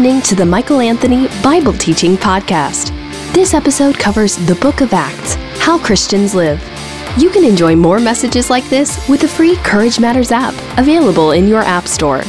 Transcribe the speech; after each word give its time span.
listening 0.00 0.22
to 0.22 0.34
the 0.34 0.46
Michael 0.46 0.80
Anthony 0.80 1.28
Bible 1.42 1.74
Teaching 1.74 2.16
Podcast. 2.16 2.88
This 3.34 3.52
episode 3.52 3.98
covers 3.98 4.34
the 4.46 4.54
book 4.54 4.80
of 4.80 4.94
Acts, 4.94 5.34
how 5.58 5.78
Christians 5.78 6.34
live. 6.34 6.58
You 7.18 7.28
can 7.28 7.44
enjoy 7.44 7.76
more 7.76 8.00
messages 8.00 8.48
like 8.48 8.64
this 8.70 9.06
with 9.10 9.20
the 9.20 9.28
free 9.28 9.56
Courage 9.56 10.00
Matters 10.00 10.32
app, 10.32 10.54
available 10.78 11.32
in 11.32 11.46
your 11.46 11.60
App 11.60 11.86
Store. 11.86 12.22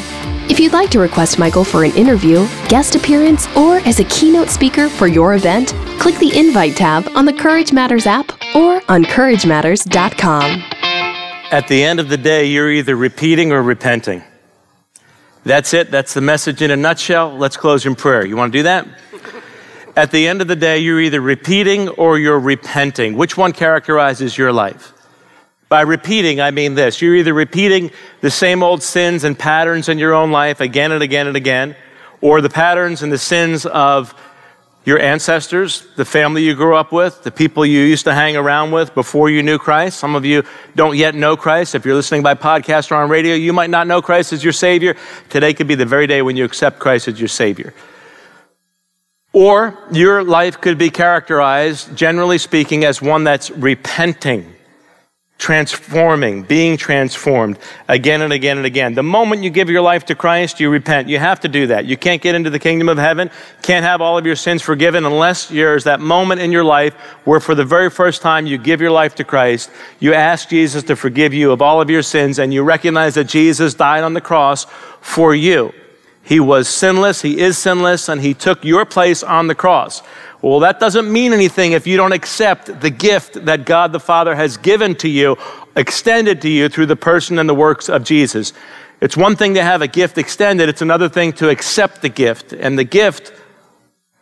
If 0.50 0.60
you'd 0.60 0.74
like 0.74 0.90
to 0.90 1.00
request 1.00 1.40
Michael 1.40 1.64
for 1.64 1.86
an 1.86 1.96
interview, 1.96 2.46
guest 2.68 2.96
appearance, 2.96 3.48
or 3.56 3.78
as 3.88 4.02
a 4.02 4.06
keynote 4.06 4.50
speaker 4.50 4.90
for 4.90 5.08
your 5.08 5.36
event, 5.36 5.70
click 5.98 6.16
the 6.16 6.38
Invite 6.38 6.76
tab 6.76 7.08
on 7.16 7.24
the 7.24 7.32
Courage 7.32 7.72
Matters 7.72 8.06
app 8.06 8.34
or 8.54 8.82
on 8.90 9.06
CourageMatters.com. 9.06 10.62
At 11.52 11.70
the 11.70 11.82
end 11.82 12.02
of 12.02 12.10
the 12.10 12.18
day, 12.18 12.48
you're 12.48 12.70
either 12.70 12.98
repeating 12.98 13.54
or 13.54 13.64
repenting. 13.64 14.24
That's 15.44 15.74
it. 15.74 15.90
That's 15.90 16.14
the 16.14 16.22
message 16.22 16.62
in 16.62 16.70
a 16.72 16.78
nutshell. 16.78 17.36
Let's 17.36 17.58
close 17.58 17.86
in 17.86 17.96
prayer. 17.96 18.26
You 18.26 18.38
want 18.38 18.54
to 18.54 18.60
do 18.60 18.64
that? 18.64 18.88
At 19.96 20.12
the 20.12 20.28
end 20.28 20.42
of 20.42 20.48
the 20.48 20.56
day, 20.56 20.80
you're 20.80 21.02
either 21.02 21.20
repeating 21.20 21.90
or 21.90 22.18
you're 22.18 22.40
repenting. 22.40 23.18
Which 23.18 23.36
one 23.36 23.52
characterizes 23.52 24.38
your 24.38 24.54
life? 24.54 24.94
By 25.68 25.82
repeating, 25.82 26.40
I 26.40 26.52
mean 26.52 26.76
this. 26.76 27.02
You're 27.02 27.16
either 27.16 27.34
repeating 27.34 27.92
the 28.22 28.32
same 28.32 28.62
old 28.62 28.84
sins 28.84 29.24
and 29.24 29.38
patterns 29.38 29.90
in 29.90 29.98
your 29.98 30.14
own 30.14 30.32
life 30.32 30.62
again 30.62 30.92
and 30.92 31.02
again 31.02 31.28
and 31.28 31.36
again, 31.36 31.76
or 32.22 32.42
the 32.42 32.50
patterns 32.50 33.04
and 33.04 33.12
the 33.12 33.18
sins 33.18 33.66
of 33.66 34.14
your 34.84 35.00
ancestors, 35.00 35.86
the 35.96 36.06
family 36.06 36.44
you 36.44 36.56
grew 36.56 36.76
up 36.76 36.92
with, 36.92 37.24
the 37.24 37.32
people 37.32 37.66
you 37.66 37.82
used 37.82 38.06
to 38.06 38.14
hang 38.14 38.36
around 38.36 38.72
with 38.72 38.96
before 38.96 39.30
you 39.30 39.44
knew 39.44 39.60
Christ. 39.60 40.00
Some 40.00 40.16
of 40.16 40.26
you 40.26 40.44
don't 40.76 40.98
yet 40.98 41.14
know 41.14 41.38
Christ. 41.38 41.76
If 41.76 41.86
you're 41.86 41.94
listening 41.94 42.24
by 42.24 42.34
podcast 42.34 42.92
or 42.92 42.96
on 42.96 43.10
radio, 43.10 43.36
you 43.36 43.54
might 43.54 43.70
not 43.70 43.86
know 43.86 44.02
Christ 44.02 44.34
as 44.34 44.44
your 44.44 44.54
Savior. 44.54 44.96
Today 45.30 45.54
could 45.54 45.68
be 45.68 45.76
the 45.76 45.86
very 45.86 46.08
day 46.08 46.24
when 46.24 46.36
you 46.36 46.46
accept 46.46 46.80
Christ 46.80 47.08
as 47.08 47.20
your 47.20 47.28
Savior. 47.28 47.74
Or 49.34 49.78
your 49.92 50.24
life 50.24 50.60
could 50.60 50.78
be 50.78 50.90
characterized, 50.90 51.96
generally 51.96 52.38
speaking, 52.38 52.84
as 52.84 53.02
one 53.02 53.24
that's 53.24 53.52
repenting 53.52 54.56
transforming, 55.42 56.44
being 56.44 56.78
transformed 56.78 57.58
again 57.88 58.22
and 58.22 58.32
again 58.32 58.58
and 58.58 58.66
again. 58.68 58.94
The 58.94 59.02
moment 59.02 59.42
you 59.42 59.50
give 59.50 59.72
your 59.72 59.82
life 59.82 60.06
to 60.06 60.16
Christ, 60.16 60.60
you 60.60 60.70
repent. 60.70 61.10
You 61.10 61.18
have 61.18 61.40
to 61.40 61.48
do 61.48 61.66
that. 61.66 61.86
You 61.86 61.98
can't 61.98 62.22
get 62.22 62.36
into 62.36 62.52
the 62.52 62.60
kingdom 62.60 62.88
of 62.88 63.00
heaven, 63.00 63.32
can't 63.64 63.84
have 63.84 64.02
all 64.02 64.20
of 64.20 64.26
your 64.26 64.36
sins 64.36 64.62
forgiven 64.62 65.04
unless 65.04 65.48
there's 65.48 65.86
that 65.86 66.00
moment 66.00 66.42
in 66.42 66.52
your 66.52 66.64
life 66.64 66.94
where 67.26 67.40
for 67.40 67.56
the 67.56 67.66
very 67.66 67.90
first 67.90 68.22
time 68.22 68.46
you 68.46 68.60
give 68.60 68.82
your 68.82 68.92
life 68.92 69.16
to 69.16 69.24
Christ, 69.24 69.72
you 70.00 70.14
ask 70.14 70.48
Jesus 70.48 70.84
to 70.84 70.96
forgive 70.96 71.34
you 71.34 71.52
of 71.52 71.60
all 71.60 71.82
of 71.82 71.90
your 71.90 72.04
sins 72.04 72.38
and 72.38 72.54
you 72.54 72.62
recognize 72.62 73.16
that 73.16 73.24
Jesus 73.24 73.74
died 73.74 74.04
on 74.04 74.14
the 74.14 74.22
cross 74.22 74.66
for 75.02 75.34
you. 75.34 75.74
He 76.24 76.40
was 76.40 76.68
sinless, 76.68 77.24
he 77.24 77.40
is 77.40 77.58
sinless, 77.58 78.08
and 78.08 78.22
he 78.22 78.36
took 78.36 78.64
your 78.64 78.86
place 78.86 79.24
on 79.24 79.48
the 79.48 79.56
cross. 79.56 80.04
Well, 80.42 80.60
that 80.62 80.80
doesn't 80.80 81.12
mean 81.12 81.34
anything 81.34 81.74
if 81.74 81.86
you 81.86 81.98
don't 81.98 82.14
accept 82.14 82.82
the 82.82 82.90
gift 82.90 83.46
that 83.46 83.66
God 83.66 83.92
the 83.92 84.00
Father 84.00 84.36
has 84.36 84.58
given 84.58 84.96
to 84.96 85.08
you, 85.08 85.38
extended 85.76 86.42
to 86.42 86.50
you 86.50 86.68
through 86.68 86.88
the 86.88 86.96
person 86.96 87.38
and 87.38 87.48
the 87.48 87.54
works 87.54 87.90
of 87.90 88.04
Jesus. 88.04 88.54
It's 89.02 89.16
one 89.16 89.36
thing 89.36 89.54
to 89.54 89.64
have 89.64 89.82
a 89.82 89.88
gift 89.88 90.18
extended, 90.18 90.68
it's 90.68 90.82
another 90.82 91.10
thing 91.10 91.34
to 91.34 91.50
accept 91.50 92.02
the 92.02 92.10
gift. 92.10 92.54
And 92.54 92.78
the 92.78 92.84
gift 92.84 93.34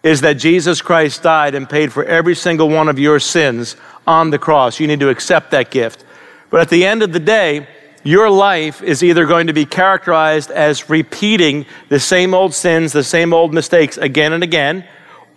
is 0.03 0.21
that 0.21 0.33
Jesus 0.33 0.81
Christ 0.81 1.23
died 1.23 1.55
and 1.55 1.69
paid 1.69 1.91
for 1.91 2.03
every 2.03 2.35
single 2.35 2.69
one 2.69 2.89
of 2.89 2.99
your 2.99 3.19
sins 3.19 3.77
on 4.05 4.29
the 4.29 4.39
cross. 4.39 4.79
You 4.79 4.87
need 4.87 5.01
to 5.01 5.09
accept 5.09 5.51
that 5.51 5.71
gift. 5.71 6.03
But 6.49 6.61
at 6.61 6.69
the 6.69 6.85
end 6.85 7.03
of 7.03 7.13
the 7.13 7.19
day, 7.19 7.67
your 8.03 8.29
life 8.29 8.81
is 8.81 9.03
either 9.03 9.25
going 9.25 9.47
to 9.47 9.53
be 9.53 9.65
characterized 9.65 10.51
as 10.51 10.89
repeating 10.89 11.65
the 11.89 11.99
same 11.99 12.33
old 12.33 12.53
sins, 12.53 12.93
the 12.93 13.03
same 13.03 13.33
old 13.33 13.53
mistakes 13.53 13.97
again 13.97 14.33
and 14.33 14.43
again, 14.43 14.85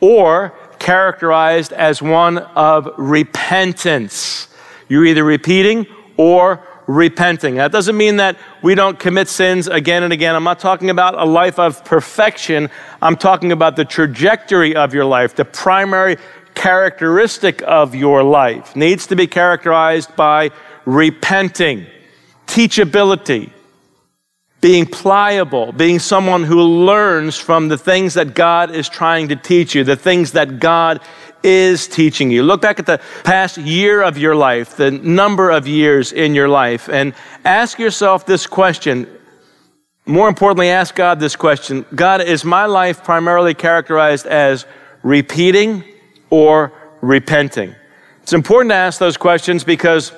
or 0.00 0.54
characterized 0.82 1.72
as 1.72 2.02
one 2.02 2.38
of 2.38 2.88
repentance. 2.98 4.48
You're 4.88 5.06
either 5.06 5.22
repeating 5.22 5.86
or 6.16 6.60
repenting. 6.88 7.54
That 7.54 7.70
doesn't 7.70 7.96
mean 7.96 8.16
that 8.16 8.36
we 8.62 8.74
don't 8.74 8.98
commit 8.98 9.28
sins 9.28 9.68
again 9.68 10.02
and 10.02 10.12
again. 10.12 10.34
I'm 10.34 10.42
not 10.42 10.58
talking 10.58 10.90
about 10.90 11.14
a 11.14 11.24
life 11.24 11.60
of 11.60 11.84
perfection. 11.84 12.68
I'm 13.00 13.16
talking 13.16 13.52
about 13.52 13.76
the 13.76 13.84
trajectory 13.84 14.74
of 14.74 14.92
your 14.92 15.04
life, 15.04 15.36
the 15.36 15.44
primary 15.44 16.16
characteristic 16.56 17.62
of 17.62 17.94
your 17.94 18.24
life 18.24 18.74
needs 18.74 19.06
to 19.06 19.14
be 19.14 19.28
characterized 19.28 20.14
by 20.16 20.50
repenting, 20.84 21.86
teachability, 22.48 23.52
being 24.62 24.86
pliable, 24.86 25.72
being 25.72 25.98
someone 25.98 26.44
who 26.44 26.62
learns 26.62 27.36
from 27.36 27.68
the 27.68 27.76
things 27.76 28.14
that 28.14 28.32
God 28.32 28.70
is 28.70 28.88
trying 28.88 29.28
to 29.28 29.36
teach 29.36 29.74
you, 29.74 29.82
the 29.82 29.96
things 29.96 30.32
that 30.32 30.60
God 30.60 31.00
is 31.42 31.88
teaching 31.88 32.30
you. 32.30 32.44
Look 32.44 32.62
back 32.62 32.78
at 32.78 32.86
the 32.86 33.00
past 33.24 33.58
year 33.58 34.02
of 34.02 34.16
your 34.16 34.36
life, 34.36 34.76
the 34.76 34.92
number 34.92 35.50
of 35.50 35.66
years 35.66 36.12
in 36.12 36.36
your 36.36 36.48
life, 36.48 36.88
and 36.88 37.12
ask 37.44 37.80
yourself 37.80 38.24
this 38.24 38.46
question. 38.46 39.08
More 40.06 40.28
importantly, 40.28 40.68
ask 40.68 40.94
God 40.94 41.18
this 41.18 41.34
question 41.34 41.84
God, 41.92 42.20
is 42.20 42.44
my 42.44 42.66
life 42.66 43.02
primarily 43.02 43.54
characterized 43.54 44.26
as 44.26 44.64
repeating 45.02 45.82
or 46.30 46.72
repenting? 47.00 47.74
It's 48.22 48.32
important 48.32 48.70
to 48.70 48.76
ask 48.76 49.00
those 49.00 49.16
questions 49.16 49.64
because 49.64 50.12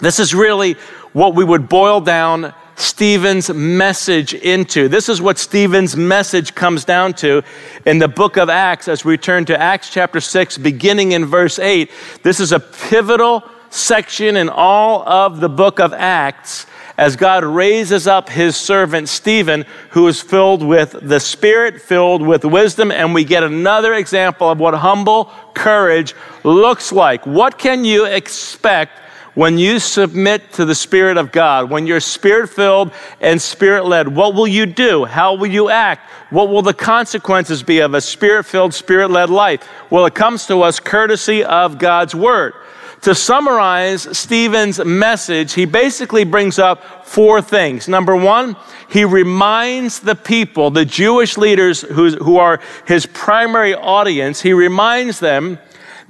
this 0.00 0.20
is 0.20 0.32
really 0.32 0.74
what 1.12 1.34
we 1.34 1.42
would 1.42 1.68
boil 1.68 2.00
down 2.00 2.54
Stephen's 2.82 3.48
message 3.48 4.34
into. 4.34 4.88
This 4.88 5.08
is 5.08 5.22
what 5.22 5.38
Stephen's 5.38 5.96
message 5.96 6.54
comes 6.54 6.84
down 6.84 7.14
to 7.14 7.42
in 7.86 7.98
the 7.98 8.08
book 8.08 8.36
of 8.36 8.48
Acts 8.48 8.88
as 8.88 9.04
we 9.04 9.16
turn 9.16 9.44
to 9.44 9.58
Acts 9.58 9.88
chapter 9.88 10.20
6, 10.20 10.58
beginning 10.58 11.12
in 11.12 11.24
verse 11.24 11.60
8. 11.60 11.90
This 12.24 12.40
is 12.40 12.50
a 12.50 12.58
pivotal 12.58 13.44
section 13.70 14.36
in 14.36 14.48
all 14.48 15.08
of 15.08 15.38
the 15.40 15.48
book 15.48 15.78
of 15.78 15.92
Acts 15.92 16.66
as 16.98 17.16
God 17.16 17.44
raises 17.44 18.06
up 18.06 18.28
his 18.28 18.56
servant 18.56 19.08
Stephen, 19.08 19.64
who 19.90 20.06
is 20.08 20.20
filled 20.20 20.62
with 20.62 20.96
the 21.00 21.20
Spirit, 21.20 21.80
filled 21.80 22.20
with 22.20 22.44
wisdom, 22.44 22.90
and 22.90 23.14
we 23.14 23.24
get 23.24 23.42
another 23.42 23.94
example 23.94 24.50
of 24.50 24.58
what 24.58 24.74
humble 24.74 25.30
courage 25.54 26.14
looks 26.44 26.92
like. 26.92 27.26
What 27.26 27.58
can 27.58 27.84
you 27.84 28.06
expect 28.06 28.98
when 29.34 29.56
you 29.56 29.78
submit 29.78 30.52
to 30.52 30.64
the 30.64 30.74
Spirit 30.74 31.16
of 31.16 31.32
God, 31.32 31.70
when 31.70 31.86
you're 31.86 32.00
spirit 32.00 32.48
filled 32.50 32.92
and 33.20 33.40
spirit 33.40 33.86
led, 33.86 34.08
what 34.08 34.34
will 34.34 34.46
you 34.46 34.66
do? 34.66 35.04
How 35.04 35.34
will 35.34 35.46
you 35.46 35.70
act? 35.70 36.10
What 36.30 36.50
will 36.50 36.62
the 36.62 36.74
consequences 36.74 37.62
be 37.62 37.80
of 37.80 37.94
a 37.94 38.00
spirit 38.00 38.44
filled, 38.44 38.74
spirit 38.74 39.10
led 39.10 39.30
life? 39.30 39.66
Well, 39.90 40.04
it 40.06 40.14
comes 40.14 40.46
to 40.46 40.62
us 40.62 40.80
courtesy 40.80 41.44
of 41.44 41.78
God's 41.78 42.14
Word. 42.14 42.54
To 43.02 43.14
summarize 43.16 44.16
Stephen's 44.16 44.84
message, 44.84 45.54
he 45.54 45.64
basically 45.64 46.22
brings 46.24 46.58
up 46.58 47.04
four 47.04 47.42
things. 47.42 47.88
Number 47.88 48.14
one, 48.14 48.54
he 48.88 49.04
reminds 49.04 50.00
the 50.00 50.14
people, 50.14 50.70
the 50.70 50.84
Jewish 50.84 51.36
leaders 51.36 51.80
who, 51.80 52.10
who 52.10 52.36
are 52.36 52.60
his 52.86 53.06
primary 53.06 53.74
audience, 53.74 54.40
he 54.40 54.52
reminds 54.52 55.18
them 55.18 55.58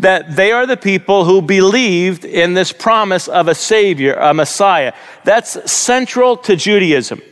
that 0.03 0.35
they 0.37 0.53
are 0.53 0.67
the 0.67 0.77
people 0.77 1.25
who 1.25 1.41
believed 1.41 2.25
in 2.25 2.55
this 2.55 2.73
promise 2.73 3.29
of 3.29 3.49
a 3.49 3.55
Savior, 3.55 4.15
a 4.15 4.35
Messiah. 4.35 4.93
That's 5.25 5.71
central 5.71 6.37
to 6.39 6.57
Judaism. 6.57 7.23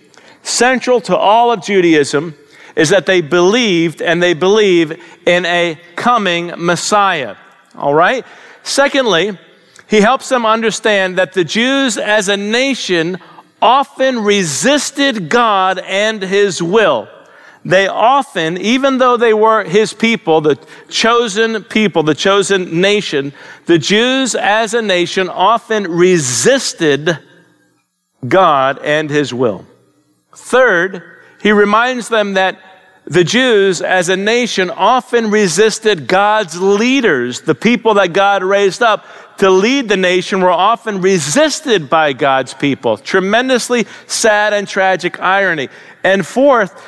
Central 0.42 1.00
to 1.02 1.16
all 1.16 1.52
of 1.52 1.62
Judaism 1.62 2.34
is 2.76 2.88
that 2.90 3.06
they 3.06 3.20
believed 3.20 4.00
and 4.00 4.22
they 4.22 4.34
believe 4.34 5.02
in 5.26 5.44
a 5.46 5.78
coming 5.96 6.52
Messiah. 6.56 7.36
All 7.74 7.94
right? 7.94 8.24
Secondly, 8.62 9.36
he 9.88 10.00
helps 10.00 10.28
them 10.28 10.46
understand 10.46 11.18
that 11.18 11.32
the 11.32 11.44
Jews 11.44 11.98
as 11.98 12.28
a 12.28 12.36
nation 12.36 13.18
often 13.60 14.20
resisted 14.20 15.28
God 15.28 15.78
and 15.78 16.22
his 16.22 16.62
will 16.62 17.08
they 17.64 17.88
often, 17.88 18.56
even 18.56 18.98
though 18.98 19.16
they 19.16 19.34
were 19.34 19.64
his 19.64 19.92
people, 19.92 20.40
the 20.40 20.58
chosen 20.88 21.62
people, 21.64 22.02
the 22.02 22.14
chosen 22.14 22.80
nation, 22.80 23.32
the 23.66 23.78
Jews 23.78 24.34
as 24.34 24.72
a 24.72 24.80
nation 24.80 25.28
often 25.28 25.86
resisted 25.86 27.18
God 28.26 28.78
and 28.78 29.10
his 29.10 29.34
will. 29.34 29.66
Third, 30.34 31.02
he 31.42 31.52
reminds 31.52 32.08
them 32.08 32.34
that 32.34 32.58
the 33.04 33.24
Jews 33.24 33.82
as 33.82 34.08
a 34.08 34.16
nation 34.16 34.70
often 34.70 35.30
resisted 35.30 36.06
God's 36.06 36.60
leaders. 36.60 37.40
The 37.40 37.54
people 37.54 37.94
that 37.94 38.12
God 38.12 38.42
raised 38.42 38.82
up 38.82 39.04
to 39.38 39.50
lead 39.50 39.88
the 39.88 39.96
nation 39.96 40.42
were 40.42 40.50
often 40.50 41.00
resisted 41.00 41.90
by 41.90 42.12
God's 42.12 42.54
people. 42.54 42.96
Tremendously 42.96 43.86
sad 44.06 44.52
and 44.52 44.68
tragic 44.68 45.18
irony. 45.18 45.70
And 46.04 46.26
fourth, 46.26 46.86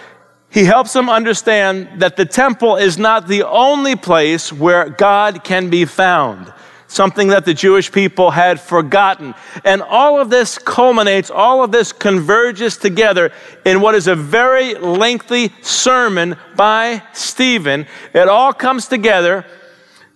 he 0.52 0.64
helps 0.64 0.92
them 0.92 1.08
understand 1.08 1.88
that 2.00 2.16
the 2.16 2.26
temple 2.26 2.76
is 2.76 2.98
not 2.98 3.26
the 3.26 3.42
only 3.42 3.96
place 3.96 4.52
where 4.52 4.88
God 4.90 5.44
can 5.44 5.70
be 5.70 5.84
found. 5.84 6.52
something 6.92 7.28
that 7.28 7.46
the 7.46 7.54
Jewish 7.54 7.90
people 7.90 8.30
had 8.30 8.60
forgotten. 8.60 9.34
And 9.64 9.80
all 9.80 10.20
of 10.20 10.28
this 10.28 10.58
culminates, 10.58 11.30
all 11.30 11.64
of 11.64 11.72
this 11.72 11.90
converges 11.90 12.76
together 12.76 13.32
in 13.64 13.80
what 13.80 13.94
is 13.94 14.08
a 14.08 14.14
very 14.14 14.74
lengthy 14.74 15.54
sermon 15.62 16.36
by 16.54 17.02
Stephen. 17.14 17.86
It 18.12 18.28
all 18.28 18.52
comes 18.52 18.88
together 18.88 19.46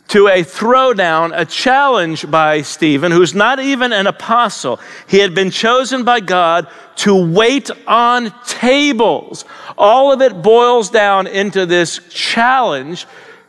to 0.09 0.29
a 0.29 0.45
throwdown, 0.45 1.33
a 1.35 1.45
challenge 1.45 2.31
by 2.31 2.63
Stephen, 2.63 3.11
who's 3.11 3.35
not 3.35 3.59
even 3.59 3.93
an 3.93 4.07
apostle. 4.07 4.81
He 5.09 5.19
had 5.19 5.35
been 5.35 5.51
chosen 5.51 6.05
by 6.05 6.21
God 6.21 6.69
to 6.97 7.15
wait 7.15 7.71
on 7.87 8.33
tables. 8.47 9.45
All 9.77 10.13
of 10.13 10.23
it 10.23 10.43
boils 10.43 10.91
down 10.91 11.27
into 11.27 11.67
this 11.67 12.01
challenge 12.09 13.07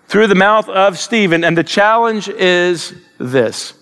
through 0.08 0.28
the 0.28 0.36
mouth 0.36 0.68
of 0.70 0.98
Stephen. 0.98 1.44
And 1.44 1.58
the 1.58 1.64
challenge 1.64 2.28
is 2.28 2.94
this 3.20 3.74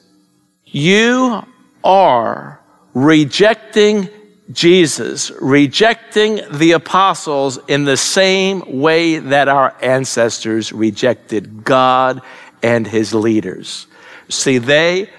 You 0.66 1.46
are 1.84 2.60
rejecting 2.94 4.10
Jesus, 4.52 5.32
rejecting 5.42 6.42
the 6.52 6.74
apostles 6.74 7.58
in 7.68 7.84
the 7.84 7.98
same 7.98 8.80
way 8.80 9.18
that 9.18 9.48
our 9.48 9.76
ancestors 9.82 10.72
rejected 10.72 11.64
God 11.64 12.22
and 12.66 12.88
his 12.88 13.14
leaders. 13.14 13.86
See, 14.28 14.58
they 14.58 15.12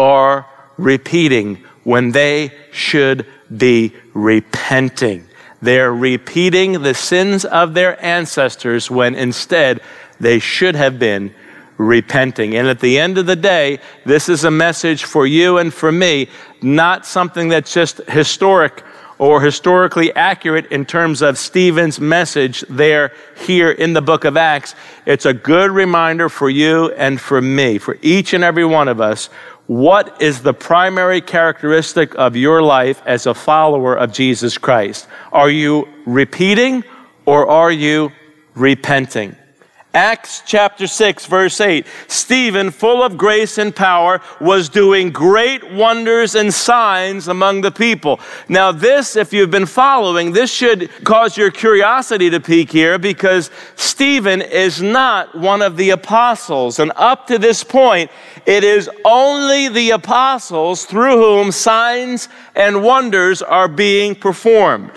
are 0.00 0.46
repeating 0.76 1.62
when 1.84 2.10
they 2.10 2.50
should 2.72 3.24
be 3.56 3.94
repenting. 4.14 5.24
They're 5.62 5.94
repeating 5.94 6.82
the 6.82 6.94
sins 6.94 7.44
of 7.44 7.74
their 7.74 8.04
ancestors 8.04 8.90
when 8.90 9.14
instead 9.14 9.80
they 10.18 10.40
should 10.40 10.74
have 10.74 10.98
been 10.98 11.32
repenting. 11.76 12.56
And 12.56 12.66
at 12.66 12.80
the 12.80 12.98
end 12.98 13.16
of 13.16 13.26
the 13.26 13.36
day, 13.36 13.78
this 14.04 14.28
is 14.28 14.42
a 14.42 14.50
message 14.50 15.04
for 15.04 15.24
you 15.24 15.58
and 15.58 15.72
for 15.72 15.92
me, 15.92 16.28
not 16.62 17.06
something 17.06 17.48
that's 17.48 17.72
just 17.72 17.98
historic 18.08 18.82
or 19.18 19.40
historically 19.40 20.14
accurate 20.14 20.66
in 20.72 20.84
terms 20.84 21.22
of 21.22 21.38
Stephen's 21.38 22.00
message 22.00 22.64
there 22.68 23.12
here 23.36 23.70
in 23.70 23.92
the 23.92 24.02
book 24.02 24.24
of 24.24 24.36
Acts. 24.36 24.74
It's 25.06 25.26
a 25.26 25.34
good 25.34 25.70
reminder 25.70 26.28
for 26.28 26.48
you 26.48 26.92
and 26.92 27.20
for 27.20 27.40
me, 27.40 27.78
for 27.78 27.98
each 28.02 28.32
and 28.32 28.44
every 28.44 28.64
one 28.64 28.88
of 28.88 29.00
us. 29.00 29.26
What 29.66 30.22
is 30.22 30.42
the 30.42 30.54
primary 30.54 31.20
characteristic 31.20 32.14
of 32.14 32.36
your 32.36 32.62
life 32.62 33.02
as 33.04 33.26
a 33.26 33.34
follower 33.34 33.94
of 33.96 34.12
Jesus 34.12 34.56
Christ? 34.56 35.06
Are 35.32 35.50
you 35.50 35.88
repeating 36.06 36.84
or 37.26 37.46
are 37.48 37.70
you 37.70 38.12
repenting? 38.54 39.36
Acts 39.98 40.44
chapter 40.46 40.86
6, 40.86 41.26
verse 41.26 41.60
8 41.60 41.84
Stephen, 42.06 42.70
full 42.70 43.02
of 43.02 43.18
grace 43.18 43.58
and 43.58 43.74
power, 43.74 44.20
was 44.40 44.68
doing 44.68 45.10
great 45.10 45.72
wonders 45.72 46.36
and 46.36 46.54
signs 46.54 47.26
among 47.26 47.62
the 47.62 47.72
people. 47.72 48.20
Now, 48.48 48.70
this, 48.70 49.16
if 49.16 49.32
you've 49.32 49.50
been 49.50 49.66
following, 49.66 50.30
this 50.30 50.52
should 50.52 50.88
cause 51.02 51.36
your 51.36 51.50
curiosity 51.50 52.30
to 52.30 52.38
pique 52.38 52.70
here 52.70 52.96
because 52.96 53.50
Stephen 53.74 54.40
is 54.40 54.80
not 54.80 55.36
one 55.36 55.62
of 55.62 55.76
the 55.76 55.90
apostles. 55.90 56.78
And 56.78 56.92
up 56.94 57.26
to 57.26 57.36
this 57.36 57.64
point, 57.64 58.08
it 58.46 58.62
is 58.62 58.88
only 59.04 59.66
the 59.66 59.90
apostles 59.90 60.84
through 60.84 61.16
whom 61.16 61.50
signs 61.50 62.28
and 62.54 62.84
wonders 62.84 63.42
are 63.42 63.66
being 63.66 64.14
performed. 64.14 64.92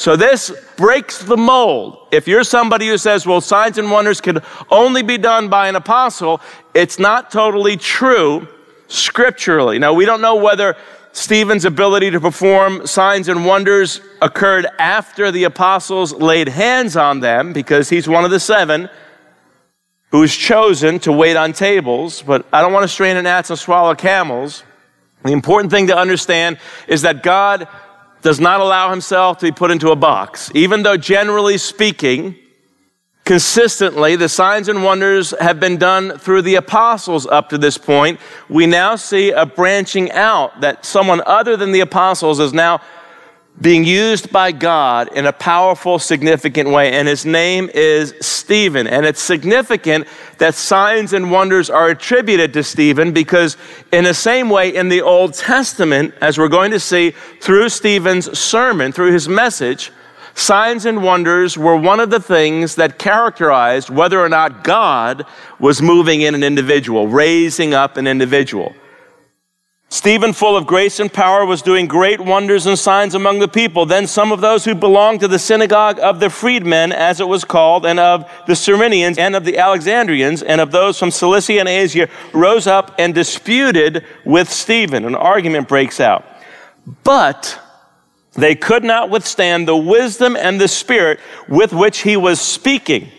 So 0.00 0.16
this 0.16 0.50
breaks 0.76 1.18
the 1.18 1.36
mold. 1.36 2.08
If 2.10 2.26
you're 2.26 2.42
somebody 2.42 2.88
who 2.88 2.96
says, 2.96 3.26
well, 3.26 3.42
signs 3.42 3.76
and 3.76 3.90
wonders 3.90 4.22
could 4.22 4.42
only 4.70 5.02
be 5.02 5.18
done 5.18 5.50
by 5.50 5.68
an 5.68 5.76
apostle, 5.76 6.40
it's 6.72 6.98
not 6.98 7.30
totally 7.30 7.76
true 7.76 8.48
scripturally. 8.88 9.78
Now, 9.78 9.92
we 9.92 10.06
don't 10.06 10.22
know 10.22 10.36
whether 10.36 10.74
Stephen's 11.12 11.66
ability 11.66 12.12
to 12.12 12.18
perform 12.18 12.86
signs 12.86 13.28
and 13.28 13.44
wonders 13.44 14.00
occurred 14.22 14.66
after 14.78 15.30
the 15.30 15.44
apostles 15.44 16.14
laid 16.14 16.48
hands 16.48 16.96
on 16.96 17.20
them 17.20 17.52
because 17.52 17.90
he's 17.90 18.08
one 18.08 18.24
of 18.24 18.30
the 18.30 18.40
seven 18.40 18.88
who's 20.12 20.34
chosen 20.34 20.98
to 21.00 21.12
wait 21.12 21.36
on 21.36 21.52
tables. 21.52 22.22
But 22.22 22.46
I 22.54 22.62
don't 22.62 22.72
want 22.72 22.84
to 22.84 22.88
strain 22.88 23.18
an 23.18 23.26
ass 23.26 23.50
and 23.50 23.58
swallow 23.58 23.94
camels. 23.94 24.62
The 25.24 25.32
important 25.32 25.70
thing 25.70 25.88
to 25.88 25.98
understand 25.98 26.58
is 26.88 27.02
that 27.02 27.22
God 27.22 27.68
does 28.22 28.40
not 28.40 28.60
allow 28.60 28.90
himself 28.90 29.38
to 29.38 29.46
be 29.46 29.52
put 29.52 29.70
into 29.70 29.90
a 29.90 29.96
box. 29.96 30.50
Even 30.54 30.82
though, 30.82 30.96
generally 30.96 31.58
speaking, 31.58 32.36
consistently 33.24 34.16
the 34.16 34.28
signs 34.28 34.68
and 34.68 34.82
wonders 34.82 35.32
have 35.40 35.60
been 35.60 35.76
done 35.76 36.18
through 36.18 36.42
the 36.42 36.56
apostles 36.56 37.26
up 37.26 37.48
to 37.48 37.58
this 37.58 37.78
point, 37.78 38.18
we 38.48 38.66
now 38.66 38.96
see 38.96 39.30
a 39.30 39.46
branching 39.46 40.10
out 40.12 40.60
that 40.60 40.84
someone 40.84 41.22
other 41.26 41.56
than 41.56 41.72
the 41.72 41.80
apostles 41.80 42.40
is 42.40 42.52
now 42.52 42.80
being 43.60 43.84
used 43.84 44.32
by 44.32 44.52
God 44.52 45.12
in 45.14 45.26
a 45.26 45.32
powerful, 45.32 45.98
significant 45.98 46.70
way. 46.70 46.92
And 46.92 47.06
his 47.06 47.26
name 47.26 47.70
is 47.74 48.14
Stephen. 48.20 48.86
And 48.86 49.04
it's 49.04 49.20
significant 49.20 50.06
that 50.38 50.54
signs 50.54 51.12
and 51.12 51.30
wonders 51.30 51.68
are 51.68 51.88
attributed 51.88 52.54
to 52.54 52.62
Stephen 52.62 53.12
because, 53.12 53.58
in 53.92 54.04
the 54.04 54.14
same 54.14 54.48
way, 54.48 54.74
in 54.74 54.88
the 54.88 55.02
Old 55.02 55.34
Testament, 55.34 56.14
as 56.22 56.38
we're 56.38 56.48
going 56.48 56.70
to 56.70 56.80
see 56.80 57.10
through 57.40 57.68
Stephen's 57.68 58.38
sermon, 58.38 58.92
through 58.92 59.12
his 59.12 59.28
message, 59.28 59.92
signs 60.34 60.86
and 60.86 61.02
wonders 61.02 61.58
were 61.58 61.76
one 61.76 62.00
of 62.00 62.08
the 62.08 62.20
things 62.20 62.76
that 62.76 62.98
characterized 62.98 63.90
whether 63.90 64.18
or 64.18 64.30
not 64.30 64.64
God 64.64 65.26
was 65.58 65.82
moving 65.82 66.22
in 66.22 66.34
an 66.34 66.42
individual, 66.42 67.08
raising 67.08 67.74
up 67.74 67.98
an 67.98 68.06
individual. 68.06 68.74
Stephen, 69.92 70.32
full 70.32 70.56
of 70.56 70.68
grace 70.68 71.00
and 71.00 71.12
power, 71.12 71.44
was 71.44 71.62
doing 71.62 71.88
great 71.88 72.20
wonders 72.20 72.64
and 72.64 72.78
signs 72.78 73.16
among 73.16 73.40
the 73.40 73.48
people. 73.48 73.84
Then 73.84 74.06
some 74.06 74.30
of 74.30 74.40
those 74.40 74.64
who 74.64 74.72
belonged 74.76 75.18
to 75.18 75.26
the 75.26 75.38
synagogue 75.38 75.98
of 75.98 76.20
the 76.20 76.30
freedmen, 76.30 76.92
as 76.92 77.18
it 77.18 77.26
was 77.26 77.42
called, 77.42 77.84
and 77.84 77.98
of 77.98 78.30
the 78.46 78.52
Cyrenians, 78.52 79.18
and 79.18 79.34
of 79.34 79.44
the 79.44 79.58
Alexandrians, 79.58 80.44
and 80.44 80.60
of 80.60 80.70
those 80.70 80.96
from 80.96 81.10
Cilicia 81.10 81.58
and 81.58 81.68
Asia, 81.68 82.08
rose 82.32 82.68
up 82.68 82.94
and 83.00 83.12
disputed 83.12 84.04
with 84.24 84.48
Stephen. 84.48 85.04
An 85.04 85.16
argument 85.16 85.66
breaks 85.66 85.98
out. 85.98 86.24
But 87.02 87.58
they 88.34 88.54
could 88.54 88.84
not 88.84 89.10
withstand 89.10 89.66
the 89.66 89.76
wisdom 89.76 90.36
and 90.36 90.60
the 90.60 90.68
spirit 90.68 91.18
with 91.48 91.72
which 91.72 92.02
he 92.02 92.16
was 92.16 92.40
speaking. 92.40 93.10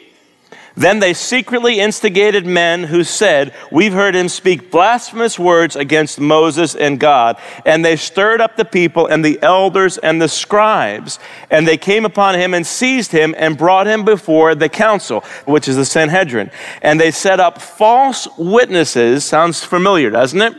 Then 0.75 0.99
they 0.99 1.13
secretly 1.13 1.79
instigated 1.79 2.45
men 2.45 2.83
who 2.83 3.03
said, 3.03 3.53
We've 3.71 3.93
heard 3.93 4.15
him 4.15 4.29
speak 4.29 4.71
blasphemous 4.71 5.37
words 5.37 5.75
against 5.75 6.19
Moses 6.19 6.75
and 6.75 6.99
God. 6.99 7.37
And 7.65 7.83
they 7.83 7.97
stirred 7.97 8.39
up 8.39 8.55
the 8.55 8.65
people 8.65 9.07
and 9.07 9.23
the 9.23 9.39
elders 9.41 9.97
and 9.97 10.21
the 10.21 10.29
scribes. 10.29 11.19
And 11.49 11.67
they 11.67 11.77
came 11.77 12.05
upon 12.05 12.35
him 12.35 12.53
and 12.53 12.65
seized 12.65 13.11
him 13.11 13.35
and 13.37 13.57
brought 13.57 13.87
him 13.87 14.05
before 14.05 14.55
the 14.55 14.69
council, 14.69 15.21
which 15.45 15.67
is 15.67 15.75
the 15.75 15.85
Sanhedrin. 15.85 16.51
And 16.81 16.99
they 16.99 17.11
set 17.11 17.39
up 17.39 17.61
false 17.61 18.27
witnesses. 18.37 19.25
Sounds 19.25 19.63
familiar, 19.63 20.09
doesn't 20.09 20.41
it? 20.41 20.53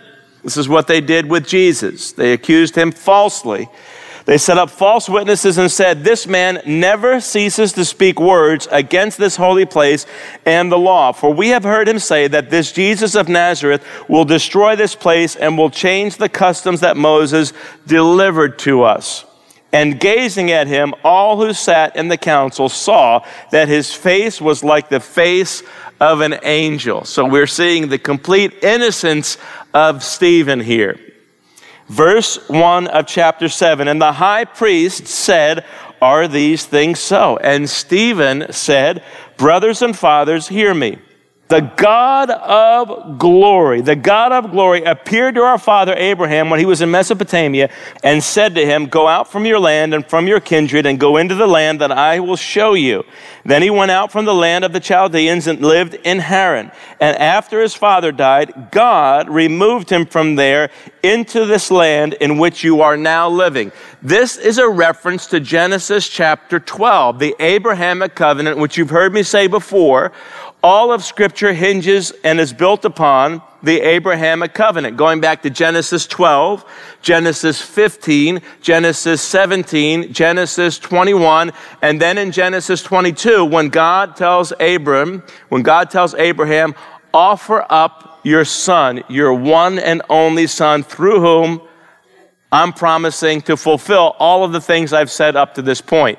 This 0.44 0.56
is 0.56 0.68
what 0.68 0.88
they 0.88 1.00
did 1.00 1.26
with 1.26 1.46
Jesus. 1.46 2.12
They 2.12 2.32
accused 2.32 2.74
him 2.74 2.92
falsely 2.92 3.68
they 4.24 4.38
set 4.38 4.58
up 4.58 4.70
false 4.70 5.08
witnesses 5.08 5.58
and 5.58 5.70
said, 5.70 6.04
This 6.04 6.26
man 6.26 6.60
never 6.64 7.20
ceases 7.20 7.72
to 7.72 7.84
speak 7.84 8.20
words 8.20 8.68
against 8.70 9.18
this 9.18 9.36
holy 9.36 9.66
place 9.66 10.06
and 10.46 10.70
the 10.70 10.78
law. 10.78 11.12
For 11.12 11.32
we 11.32 11.48
have 11.48 11.64
heard 11.64 11.88
him 11.88 11.98
say 11.98 12.28
that 12.28 12.50
this 12.50 12.72
Jesus 12.72 13.14
of 13.14 13.28
Nazareth 13.28 13.84
will 14.08 14.24
destroy 14.24 14.76
this 14.76 14.94
place 14.94 15.34
and 15.34 15.58
will 15.58 15.70
change 15.70 16.16
the 16.16 16.28
customs 16.28 16.80
that 16.80 16.96
Moses 16.96 17.52
delivered 17.86 18.58
to 18.60 18.82
us. 18.82 19.24
And 19.72 19.98
gazing 19.98 20.50
at 20.50 20.66
him, 20.66 20.94
all 21.02 21.38
who 21.38 21.52
sat 21.54 21.96
in 21.96 22.08
the 22.08 22.18
council 22.18 22.68
saw 22.68 23.24
that 23.50 23.68
his 23.68 23.92
face 23.92 24.40
was 24.40 24.62
like 24.62 24.90
the 24.90 25.00
face 25.00 25.62
of 25.98 26.20
an 26.20 26.38
angel. 26.42 27.04
So 27.04 27.24
we're 27.24 27.46
seeing 27.46 27.88
the 27.88 27.98
complete 27.98 28.62
innocence 28.62 29.38
of 29.72 30.04
Stephen 30.04 30.60
here. 30.60 30.98
Verse 31.92 32.38
1 32.48 32.86
of 32.86 33.06
chapter 33.06 33.50
7 33.50 33.86
And 33.86 34.00
the 34.00 34.12
high 34.12 34.46
priest 34.46 35.06
said, 35.06 35.62
Are 36.00 36.26
these 36.26 36.64
things 36.64 36.98
so? 36.98 37.36
And 37.36 37.68
Stephen 37.68 38.46
said, 38.50 39.04
Brothers 39.36 39.82
and 39.82 39.94
fathers, 39.94 40.48
hear 40.48 40.72
me. 40.72 40.96
The 41.52 41.70
God 41.76 42.30
of 42.30 43.18
glory, 43.18 43.82
the 43.82 43.94
God 43.94 44.32
of 44.32 44.52
glory 44.52 44.84
appeared 44.84 45.34
to 45.34 45.42
our 45.42 45.58
father 45.58 45.92
Abraham 45.94 46.48
when 46.48 46.58
he 46.58 46.64
was 46.64 46.80
in 46.80 46.90
Mesopotamia 46.90 47.68
and 48.02 48.24
said 48.24 48.54
to 48.54 48.64
him, 48.64 48.86
Go 48.86 49.06
out 49.06 49.30
from 49.30 49.44
your 49.44 49.58
land 49.58 49.92
and 49.92 50.06
from 50.06 50.26
your 50.26 50.40
kindred 50.40 50.86
and 50.86 50.98
go 50.98 51.18
into 51.18 51.34
the 51.34 51.46
land 51.46 51.82
that 51.82 51.92
I 51.92 52.20
will 52.20 52.36
show 52.36 52.72
you. 52.72 53.04
Then 53.44 53.60
he 53.60 53.68
went 53.68 53.90
out 53.90 54.10
from 54.10 54.24
the 54.24 54.32
land 54.32 54.64
of 54.64 54.72
the 54.72 54.80
Chaldeans 54.80 55.46
and 55.46 55.60
lived 55.60 55.92
in 55.92 56.20
Haran. 56.20 56.72
And 57.00 57.18
after 57.18 57.60
his 57.60 57.74
father 57.74 58.12
died, 58.12 58.70
God 58.70 59.28
removed 59.28 59.90
him 59.90 60.06
from 60.06 60.36
there 60.36 60.70
into 61.02 61.44
this 61.44 61.70
land 61.70 62.14
in 62.14 62.38
which 62.38 62.64
you 62.64 62.80
are 62.80 62.96
now 62.96 63.28
living. 63.28 63.72
This 64.00 64.38
is 64.38 64.56
a 64.56 64.68
reference 64.68 65.26
to 65.26 65.38
Genesis 65.38 66.08
chapter 66.08 66.58
12, 66.58 67.18
the 67.18 67.36
Abrahamic 67.40 68.14
covenant, 68.14 68.56
which 68.56 68.78
you've 68.78 68.88
heard 68.88 69.12
me 69.12 69.22
say 69.22 69.48
before. 69.48 70.12
All 70.62 70.92
of 70.92 71.02
Scripture 71.02 71.52
hinges 71.52 72.12
and 72.22 72.38
is 72.38 72.52
built 72.52 72.84
upon 72.84 73.42
the 73.64 73.80
Abrahamic 73.80 74.54
covenant, 74.54 74.96
going 74.96 75.20
back 75.20 75.42
to 75.42 75.50
Genesis 75.50 76.06
12, 76.06 76.64
Genesis 77.00 77.60
15, 77.60 78.40
Genesis 78.60 79.22
17, 79.22 80.12
Genesis 80.12 80.78
21, 80.78 81.52
and 81.80 82.00
then 82.00 82.16
in 82.16 82.30
Genesis 82.30 82.80
22, 82.82 83.44
when 83.44 83.70
God 83.70 84.14
tells 84.14 84.52
Abram, 84.60 85.24
when 85.48 85.62
God 85.62 85.90
tells 85.90 86.14
Abraham, 86.14 86.74
offer 87.12 87.66
up 87.68 88.20
your 88.22 88.44
son, 88.44 89.02
your 89.08 89.34
one 89.34 89.80
and 89.80 90.00
only 90.08 90.46
son, 90.46 90.84
through 90.84 91.20
whom 91.20 91.60
I'm 92.52 92.72
promising 92.72 93.40
to 93.42 93.56
fulfill 93.56 94.14
all 94.18 94.44
of 94.44 94.52
the 94.52 94.60
things 94.60 94.92
I've 94.92 95.10
said 95.10 95.34
up 95.34 95.54
to 95.54 95.62
this 95.62 95.80
point. 95.80 96.18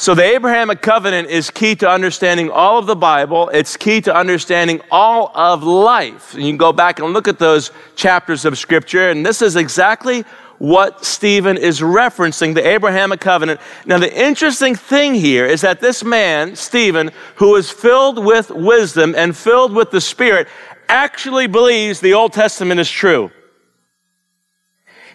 So 0.00 0.14
the 0.14 0.22
Abrahamic 0.22 0.80
covenant 0.80 1.28
is 1.28 1.50
key 1.50 1.74
to 1.76 1.90
understanding 1.90 2.50
all 2.50 2.78
of 2.78 2.86
the 2.86 2.94
Bible. 2.94 3.48
It's 3.48 3.76
key 3.76 4.00
to 4.02 4.14
understanding 4.14 4.80
all 4.92 5.32
of 5.34 5.64
life. 5.64 6.34
And 6.34 6.44
you 6.44 6.50
can 6.50 6.56
go 6.56 6.72
back 6.72 7.00
and 7.00 7.12
look 7.12 7.26
at 7.26 7.40
those 7.40 7.72
chapters 7.96 8.44
of 8.44 8.56
scripture. 8.56 9.10
And 9.10 9.26
this 9.26 9.42
is 9.42 9.56
exactly 9.56 10.24
what 10.58 11.04
Stephen 11.04 11.56
is 11.56 11.80
referencing, 11.80 12.54
the 12.54 12.64
Abrahamic 12.64 13.18
covenant. 13.18 13.60
Now, 13.86 13.98
the 13.98 14.12
interesting 14.12 14.76
thing 14.76 15.14
here 15.14 15.46
is 15.46 15.62
that 15.62 15.80
this 15.80 16.04
man, 16.04 16.54
Stephen, 16.54 17.10
who 17.34 17.56
is 17.56 17.68
filled 17.68 18.24
with 18.24 18.50
wisdom 18.50 19.16
and 19.16 19.36
filled 19.36 19.74
with 19.74 19.90
the 19.90 20.00
Spirit, 20.00 20.46
actually 20.88 21.48
believes 21.48 21.98
the 21.98 22.14
Old 22.14 22.32
Testament 22.32 22.78
is 22.78 22.90
true. 22.90 23.32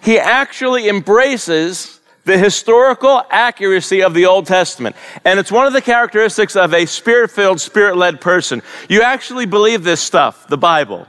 He 0.01 0.19
actually 0.19 0.89
embraces 0.89 2.01
the 2.25 2.38
historical 2.38 3.24
accuracy 3.30 4.01
of 4.01 4.13
the 4.13 4.25
Old 4.25 4.46
Testament. 4.46 4.96
And 5.25 5.39
it's 5.39 5.51
one 5.51 5.68
of 5.68 5.74
the 5.74 5.82
characteristics 5.82 6.56
of 6.56 6.74
a 6.74 6.86
spirit 6.86 7.32
filled, 7.32 7.60
spirit 7.60 7.98
led 7.98 8.22
person. 8.22 8.62
You 8.89 9.01
actually 9.01 9.46
believe 9.46 9.84
this 9.84 10.01
stuff, 10.01 10.48
the 10.48 10.58
Bible. 10.58 11.08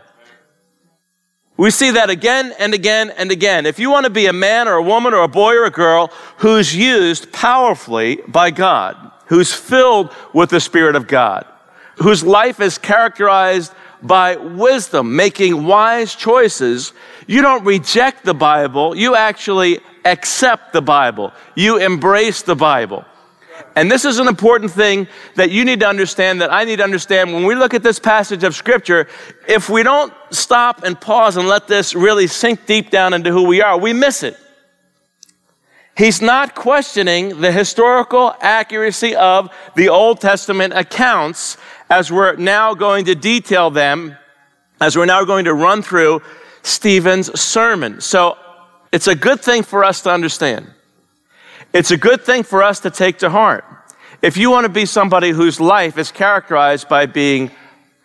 We 1.57 1.71
see 1.71 1.93
that 1.93 2.11
again 2.11 2.53
and 2.59 2.75
again 2.75 3.11
and 3.11 3.31
again. 3.31 3.65
If 3.65 3.79
you 3.79 3.89
want 3.91 4.05
to 4.05 4.11
be 4.11 4.27
a 4.27 4.33
man 4.33 4.67
or 4.67 4.75
a 4.75 4.83
woman 4.83 5.15
or 5.15 5.23
a 5.23 5.29
boy 5.29 5.55
or 5.55 5.65
a 5.65 5.71
girl 5.71 6.11
who's 6.39 6.75
used 6.75 7.33
powerfully 7.33 8.17
by 8.27 8.51
God, 8.51 9.13
who's 9.27 9.53
filled 9.53 10.13
with 10.33 10.51
the 10.51 10.61
Spirit 10.61 10.97
of 10.97 11.07
God, 11.07 11.47
whose 11.97 12.25
life 12.25 12.61
is 12.61 12.77
characterized 12.77 13.73
by 14.03 14.35
wisdom, 14.35 15.15
making 15.15 15.65
wise 15.65 16.17
choices, 16.17 16.93
you 17.29 17.41
don't 17.41 17.65
reject 17.65 18.25
the 18.25 18.35
Bible, 18.35 18.97
you 18.97 19.15
actually 19.15 19.79
accept 20.05 20.73
the 20.73 20.83
Bible, 20.83 21.33
you 21.55 21.79
embrace 21.79 22.43
the 22.43 22.57
Bible. 22.57 23.05
And 23.77 23.91
this 23.91 24.05
is 24.05 24.19
an 24.19 24.29
important 24.29 24.71
thing 24.71 25.09
that 25.37 25.51
you 25.51 25.65
need 25.65 25.81
to 25.81 25.89
understand, 25.89 26.41
that 26.41 26.53
I 26.53 26.65
need 26.65 26.77
to 26.77 26.85
understand. 26.85 27.33
When 27.33 27.45
we 27.45 27.55
look 27.55 27.75
at 27.75 27.83
this 27.83 27.99
passage 27.99 28.45
of 28.45 28.55
Scripture, 28.55 29.09
if 29.49 29.69
we 29.69 29.83
don't 29.83 30.13
stop 30.31 30.83
and 30.85 31.01
pause 31.01 31.37
and 31.37 31.49
let 31.49 31.67
this 31.67 31.95
really 31.95 32.27
sink 32.27 32.67
deep 32.67 32.91
down 32.91 33.15
into 33.15 33.31
who 33.31 33.47
we 33.47 33.63
are, 33.63 33.79
we 33.79 33.93
miss 33.93 34.23
it. 34.23 34.37
He's 35.97 36.21
not 36.21 36.57
questioning 36.57 37.41
the 37.41 37.53
historical 37.53 38.35
accuracy 38.41 39.15
of 39.15 39.51
the 39.77 39.89
Old 39.89 40.21
Testament 40.21 40.73
accounts 40.73 41.57
as 41.89 42.11
we're 42.11 42.35
now 42.35 42.75
going 42.75 43.05
to 43.05 43.15
detail 43.15 43.71
them, 43.71 44.17
as 44.81 44.97
we're 44.97 45.07
now 45.07 45.25
going 45.25 45.45
to 45.45 45.55
run 45.55 45.83
through 45.83 46.23
Stephen's 46.63 47.41
sermon. 47.41 48.01
So 48.01 48.37
it's 48.95 49.09
a 49.09 49.17
good 49.17 49.41
thing 49.41 49.65
for 49.65 49.83
us 49.83 50.03
to 50.03 50.13
understand. 50.13 50.71
It's 51.73 51.91
a 51.91 51.97
good 51.97 52.23
thing 52.23 52.45
for 52.45 52.63
us 52.63 52.79
to 52.81 52.91
take 52.91 53.19
to 53.19 53.29
heart. 53.29 53.65
If 54.23 54.37
you 54.37 54.53
want 54.53 54.67
to 54.67 54.69
be 54.69 54.87
somebody 54.87 55.31
whose 55.31 55.59
life 55.61 55.99
is 55.99 56.13
characterized 56.13 56.89
by 56.89 57.07
being 57.07 57.51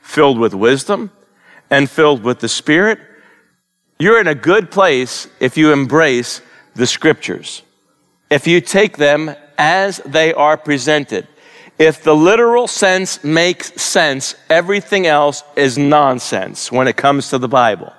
filled 0.01 0.39
with 0.39 0.55
wisdom 0.55 1.11
and 1.69 1.87
filled 1.87 2.23
with 2.23 2.39
the 2.39 2.49
Spirit, 2.49 2.97
you're 3.99 4.19
in 4.19 4.25
a 4.25 4.33
good 4.33 4.71
place 4.71 5.27
if 5.39 5.57
you 5.57 5.71
embrace 5.71 6.41
the 6.73 6.87
scriptures. 6.87 7.61
If 8.31 8.47
you 8.47 8.59
take 8.59 8.97
them 8.97 9.35
as 9.59 9.97
they 10.07 10.33
are 10.33 10.57
presented. 10.57 11.27
If 11.77 12.01
the 12.01 12.15
literal 12.15 12.65
sense 12.65 13.23
makes 13.23 13.79
sense, 13.79 14.33
everything 14.49 15.05
else 15.05 15.43
is 15.55 15.77
nonsense 15.77 16.71
when 16.71 16.87
it 16.87 16.97
comes 16.97 17.29
to 17.29 17.37
the 17.37 17.47
Bible. 17.47 17.93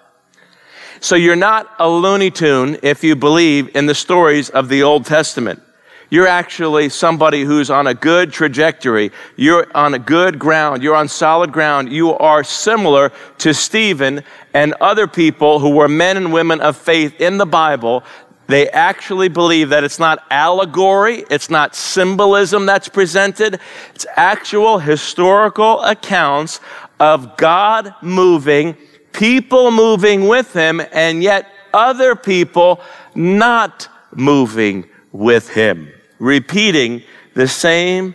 So 1.03 1.17
you're 1.17 1.35
not 1.35 1.75
a 1.79 1.89
Looney 1.89 2.31
Tune 2.31 2.77
if 2.83 3.03
you 3.03 3.17
believe 3.17 3.75
in 3.75 3.87
the 3.87 3.95
stories 3.95 4.51
of 4.51 4.69
the 4.69 4.83
Old 4.83 5.07
Testament. 5.07 5.63
You're 6.11 6.27
actually 6.27 6.91
somebody 6.91 7.43
who's 7.43 7.71
on 7.71 7.87
a 7.87 7.95
good 7.95 8.35
trajectory. 8.35 9.11
You're 9.35 9.67
on 9.75 9.95
a 9.95 9.99
good 9.99 10.39
ground. 10.39 10.83
You're 10.83 10.95
on 10.95 11.09
solid 11.09 11.53
ground. 11.53 11.91
You 11.91 12.13
are 12.19 12.45
similar 12.45 13.13
to 13.39 13.55
Stephen 13.55 14.23
and 14.53 14.75
other 14.75 15.07
people 15.07 15.59
who 15.59 15.71
were 15.71 15.89
men 15.89 16.19
and 16.19 16.35
women 16.35 16.61
of 16.61 16.77
faith 16.77 17.19
in 17.19 17.39
the 17.39 17.47
Bible. 17.47 18.05
They 18.49 18.69
actually 18.69 19.29
believe 19.29 19.71
that 19.71 19.85
it's 19.85 20.01
not 20.01 20.23
allegory, 20.31 21.25
it's 21.31 21.49
not 21.49 21.75
symbolism 21.75 22.67
that's 22.67 22.89
presented, 22.89 23.59
it's 23.95 24.05
actual 24.17 24.81
historical 24.81 25.81
accounts 25.83 26.61
of 26.99 27.39
God 27.39 27.95
moving 28.03 28.77
people 29.13 29.71
moving 29.71 30.29
with 30.29 30.53
him, 30.53 30.81
and 30.93 31.23
yet 31.23 31.47
other 31.73 32.15
people 32.15 32.81
not 33.15 33.89
moving 34.15 34.89
with 35.13 35.49
him, 35.49 35.93
repeating 36.19 37.03
the 37.35 37.49
same 37.49 38.15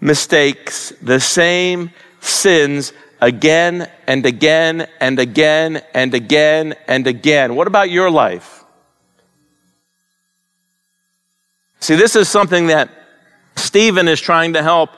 mistakes, 0.00 0.92
the 1.02 1.20
same 1.20 1.90
sins 2.20 2.92
again 3.20 3.90
and 4.06 4.26
again 4.26 4.86
and 5.00 5.18
again 5.18 5.82
and 5.94 6.14
again 6.14 6.74
and 6.86 7.06
again. 7.06 7.56
What 7.56 7.66
about 7.66 7.90
your 7.90 8.10
life? 8.10 8.64
See, 11.80 11.96
this 11.96 12.16
is 12.16 12.28
something 12.28 12.68
that 12.68 12.90
Stephen 13.56 14.08
is 14.08 14.20
trying 14.20 14.54
to 14.54 14.62
help 14.62 14.90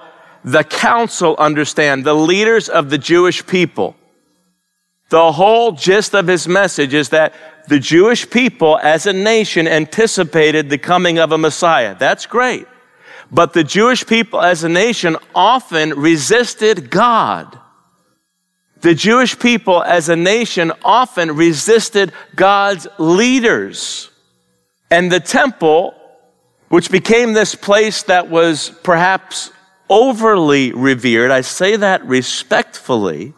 the 0.45 0.63
council 0.63 1.35
understand, 1.39 2.05
the 2.05 2.15
leaders 2.15 2.69
of 2.69 2.91
the 2.91 2.99
Jewish 2.99 3.45
people. 3.47 3.97
The 5.09 5.33
whole 5.33 5.73
gist 5.73 6.15
of 6.15 6.27
his 6.27 6.49
message 6.49 6.93
is 6.93 7.11
that 7.11 7.35
the 7.69 7.79
Jewish 7.79 8.29
people 8.29 8.79
as 8.79 9.07
a 9.07 9.13
nation 9.13 9.69
anticipated 9.69 10.69
the 10.69 10.79
coming 10.79 11.19
of 11.19 11.33
a 11.33 11.39
Messiah. 11.39 11.97
That's 11.99 12.27
great. 12.27 12.67
But 13.31 13.53
the 13.53 13.65
Jewish 13.65 14.07
people 14.07 14.41
as 14.41 14.65
a 14.65 14.69
nation 14.69 15.17
often 15.35 15.91
resisted 15.91 16.91
God. 16.91 17.59
The 18.81 18.95
Jewish 18.95 19.39
people 19.39 19.83
as 19.83 20.09
a 20.09 20.17
nation 20.17 20.73
often 20.85 21.35
resisted 21.35 22.13
God's 22.37 22.87
leaders. 22.99 24.11
And 24.91 25.11
the 25.11 25.21
temple, 25.21 25.95
which 26.69 26.91
became 26.91 27.33
this 27.33 27.55
place 27.55 28.05
that 28.05 28.29
was 28.29 28.71
perhaps 28.83 29.51
overly 29.89 30.73
revered, 30.73 31.31
I 31.31 31.41
say 31.41 31.77
that 31.77 32.05
respectfully, 32.07 33.35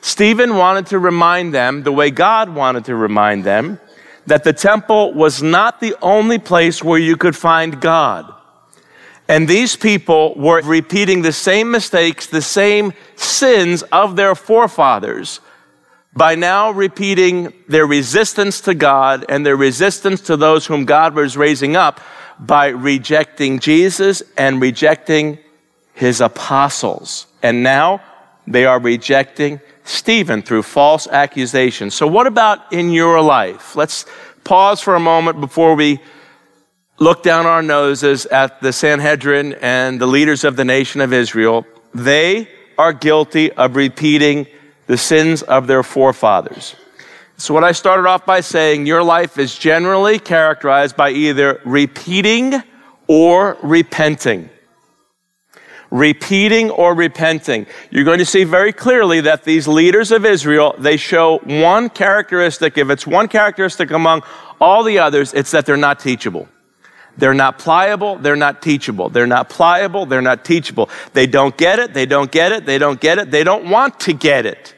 Stephen 0.00 0.56
wanted 0.56 0.86
to 0.86 0.98
remind 0.98 1.54
them, 1.54 1.82
the 1.82 1.92
way 1.92 2.10
God 2.10 2.48
wanted 2.54 2.84
to 2.86 2.94
remind 2.94 3.44
them, 3.44 3.80
that 4.26 4.44
the 4.44 4.52
temple 4.52 5.12
was 5.12 5.42
not 5.42 5.80
the 5.80 5.94
only 6.02 6.38
place 6.38 6.82
where 6.82 6.98
you 6.98 7.16
could 7.16 7.36
find 7.36 7.80
God. 7.80 8.32
And 9.28 9.46
these 9.46 9.76
people 9.76 10.34
were 10.34 10.62
repeating 10.62 11.22
the 11.22 11.32
same 11.32 11.70
mistakes, 11.70 12.26
the 12.26 12.42
same 12.42 12.92
sins 13.14 13.82
of 13.84 14.16
their 14.16 14.34
forefathers 14.34 15.40
by 16.12 16.34
now 16.34 16.70
repeating 16.70 17.52
their 17.68 17.86
resistance 17.86 18.60
to 18.62 18.74
God 18.74 19.24
and 19.28 19.46
their 19.46 19.56
resistance 19.56 20.20
to 20.22 20.36
those 20.36 20.66
whom 20.66 20.84
God 20.84 21.14
was 21.14 21.36
raising 21.36 21.76
up 21.76 22.00
by 22.40 22.68
rejecting 22.68 23.58
Jesus 23.60 24.22
and 24.36 24.60
rejecting 24.60 25.38
his 25.94 26.20
apostles. 26.20 27.26
And 27.42 27.62
now 27.62 28.02
they 28.46 28.64
are 28.64 28.80
rejecting 28.80 29.60
Stephen 29.90 30.40
through 30.40 30.62
false 30.62 31.08
accusations. 31.08 31.94
So, 31.94 32.06
what 32.06 32.26
about 32.26 32.72
in 32.72 32.92
your 32.92 33.20
life? 33.20 33.74
Let's 33.74 34.06
pause 34.44 34.80
for 34.80 34.94
a 34.94 35.00
moment 35.00 35.40
before 35.40 35.74
we 35.74 35.98
look 36.98 37.22
down 37.22 37.46
our 37.46 37.62
noses 37.62 38.24
at 38.26 38.60
the 38.60 38.72
Sanhedrin 38.72 39.54
and 39.60 40.00
the 40.00 40.06
leaders 40.06 40.44
of 40.44 40.56
the 40.56 40.64
nation 40.64 41.00
of 41.00 41.12
Israel. 41.12 41.66
They 41.92 42.48
are 42.78 42.92
guilty 42.92 43.50
of 43.52 43.74
repeating 43.74 44.46
the 44.86 44.96
sins 44.96 45.42
of 45.42 45.66
their 45.66 45.82
forefathers. 45.82 46.76
So, 47.36 47.52
what 47.52 47.64
I 47.64 47.72
started 47.72 48.06
off 48.06 48.24
by 48.24 48.40
saying, 48.40 48.86
your 48.86 49.02
life 49.02 49.38
is 49.38 49.58
generally 49.58 50.20
characterized 50.20 50.96
by 50.96 51.10
either 51.10 51.60
repeating 51.64 52.62
or 53.08 53.56
repenting. 53.62 54.50
Repeating 55.90 56.70
or 56.70 56.94
repenting. 56.94 57.66
You're 57.90 58.04
going 58.04 58.18
to 58.18 58.24
see 58.24 58.44
very 58.44 58.72
clearly 58.72 59.20
that 59.22 59.44
these 59.44 59.66
leaders 59.66 60.12
of 60.12 60.24
Israel, 60.24 60.74
they 60.78 60.96
show 60.96 61.38
one 61.38 61.90
characteristic. 61.90 62.78
If 62.78 62.90
it's 62.90 63.06
one 63.06 63.28
characteristic 63.28 63.90
among 63.90 64.22
all 64.60 64.82
the 64.82 64.98
others, 64.98 65.34
it's 65.34 65.50
that 65.50 65.66
they're 65.66 65.76
not 65.76 66.00
teachable. 66.00 66.48
They're 67.16 67.34
not 67.34 67.58
pliable, 67.58 68.16
they're 68.16 68.36
not 68.36 68.62
teachable. 68.62 69.08
They're 69.08 69.26
not 69.26 69.50
pliable, 69.50 70.06
they're 70.06 70.22
not 70.22 70.44
teachable. 70.44 70.88
They 71.12 71.26
don't 71.26 71.56
get 71.56 71.78
it, 71.78 71.92
they 71.92 72.06
don't 72.06 72.30
get 72.30 72.52
it, 72.52 72.64
they 72.66 72.78
don't 72.78 73.00
get 73.00 73.18
it, 73.18 73.30
they 73.30 73.44
don't 73.44 73.68
want 73.68 74.00
to 74.00 74.12
get 74.12 74.46
it. 74.46 74.74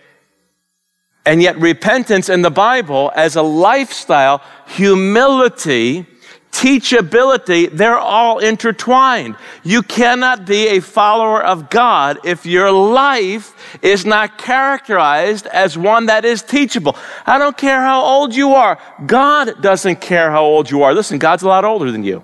And 1.25 1.41
yet, 1.41 1.57
repentance 1.59 2.29
in 2.29 2.43
the 2.43 2.51
Bible 2.51 3.13
as 3.15 3.37
a 3.37 3.43
lifestyle, 3.43 4.43
humility, 4.67 6.07
teachability, 6.53 7.71
they're 7.71 7.99
all 7.99 8.39
intertwined. 8.39 9.37
You 9.65 9.83
cannot 9.83 10.47
be 10.47 10.69
a 10.69 10.81
follower 10.81 11.43
of 11.43 11.71
God 11.71 12.19
if 12.25 12.47
your 12.47 12.71
life 12.71 13.57
is 13.83 14.05
not 14.05 14.39
characterized 14.39 15.47
as 15.47 15.77
one 15.77 16.07
that 16.07 16.25
is 16.25 16.43
teachable. 16.43 16.97
I 17.27 17.39
don't 17.39 17.57
care 17.57 17.81
how 17.81 18.03
old 18.03 18.35
you 18.35 18.55
are. 18.55 18.79
God 19.07 19.61
doesn't 19.61 20.01
care 20.01 20.31
how 20.31 20.45
old 20.45 20.71
you 20.71 20.83
are. 20.83 20.95
Listen, 20.95 21.19
God's 21.19 21.43
a 21.43 21.49
lot 21.49 21.65
older 21.65 21.91
than 21.91 22.05
you. 22.05 22.23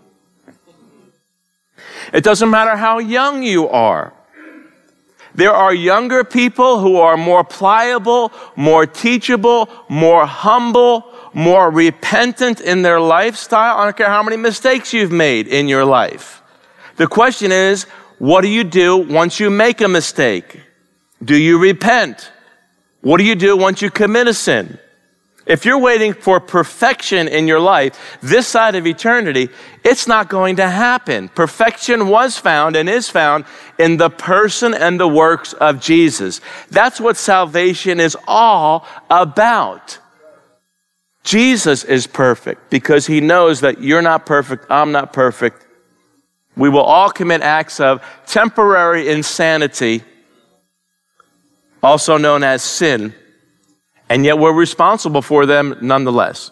It 2.12 2.22
doesn't 2.22 2.50
matter 2.50 2.76
how 2.76 2.98
young 2.98 3.42
you 3.42 3.68
are. 3.68 4.12
There 5.34 5.52
are 5.52 5.72
younger 5.72 6.24
people 6.24 6.80
who 6.80 6.96
are 6.96 7.16
more 7.16 7.44
pliable, 7.44 8.32
more 8.56 8.86
teachable, 8.86 9.68
more 9.88 10.26
humble, 10.26 11.14
more 11.38 11.70
repentant 11.70 12.60
in 12.60 12.82
their 12.82 12.98
lifestyle. 12.98 13.78
I 13.78 13.84
don't 13.84 13.96
care 13.96 14.08
how 14.08 14.24
many 14.24 14.36
mistakes 14.36 14.92
you've 14.92 15.12
made 15.12 15.46
in 15.46 15.68
your 15.68 15.84
life. 15.84 16.42
The 16.96 17.06
question 17.06 17.52
is, 17.52 17.84
what 18.18 18.40
do 18.40 18.48
you 18.48 18.64
do 18.64 18.96
once 18.96 19.38
you 19.38 19.48
make 19.48 19.80
a 19.80 19.86
mistake? 19.86 20.60
Do 21.24 21.36
you 21.36 21.60
repent? 21.60 22.32
What 23.02 23.18
do 23.18 23.24
you 23.24 23.36
do 23.36 23.56
once 23.56 23.80
you 23.80 23.88
commit 23.88 24.26
a 24.26 24.34
sin? 24.34 24.80
If 25.46 25.64
you're 25.64 25.78
waiting 25.78 26.12
for 26.12 26.40
perfection 26.40 27.28
in 27.28 27.46
your 27.46 27.60
life, 27.60 28.18
this 28.20 28.48
side 28.48 28.74
of 28.74 28.84
eternity, 28.84 29.48
it's 29.84 30.08
not 30.08 30.28
going 30.28 30.56
to 30.56 30.68
happen. 30.68 31.28
Perfection 31.28 32.08
was 32.08 32.36
found 32.36 32.74
and 32.74 32.88
is 32.88 33.08
found 33.08 33.44
in 33.78 33.96
the 33.96 34.10
person 34.10 34.74
and 34.74 34.98
the 34.98 35.06
works 35.06 35.52
of 35.52 35.80
Jesus. 35.80 36.40
That's 36.70 37.00
what 37.00 37.16
salvation 37.16 38.00
is 38.00 38.16
all 38.26 38.84
about. 39.08 40.00
Jesus 41.28 41.84
is 41.84 42.06
perfect 42.06 42.70
because 42.70 43.06
he 43.06 43.20
knows 43.20 43.60
that 43.60 43.82
you're 43.82 44.00
not 44.00 44.24
perfect, 44.24 44.64
I'm 44.70 44.92
not 44.92 45.12
perfect. 45.12 45.66
We 46.56 46.70
will 46.70 46.80
all 46.80 47.10
commit 47.10 47.42
acts 47.42 47.80
of 47.80 48.02
temporary 48.24 49.10
insanity, 49.10 50.04
also 51.82 52.16
known 52.16 52.42
as 52.44 52.62
sin, 52.62 53.12
and 54.08 54.24
yet 54.24 54.38
we're 54.38 54.54
responsible 54.54 55.20
for 55.20 55.44
them 55.44 55.76
nonetheless. 55.82 56.50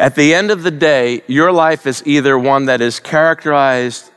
At 0.00 0.16
the 0.16 0.34
end 0.34 0.50
of 0.50 0.64
the 0.64 0.72
day, 0.72 1.22
your 1.28 1.52
life 1.52 1.86
is 1.86 2.02
either 2.04 2.36
one 2.36 2.64
that 2.64 2.80
is 2.80 2.98
characterized 2.98 4.10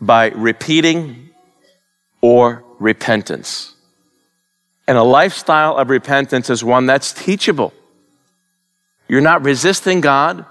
by 0.00 0.30
repeating 0.30 1.30
or 2.20 2.64
repentance. 2.80 3.75
And 4.88 4.96
a 4.96 5.02
lifestyle 5.02 5.76
of 5.76 5.90
repentance 5.90 6.48
is 6.48 6.62
one 6.62 6.86
that's 6.86 7.12
teachable. 7.12 7.72
You're 9.08 9.20
not 9.20 9.44
resisting 9.44 10.00
God. 10.00 10.44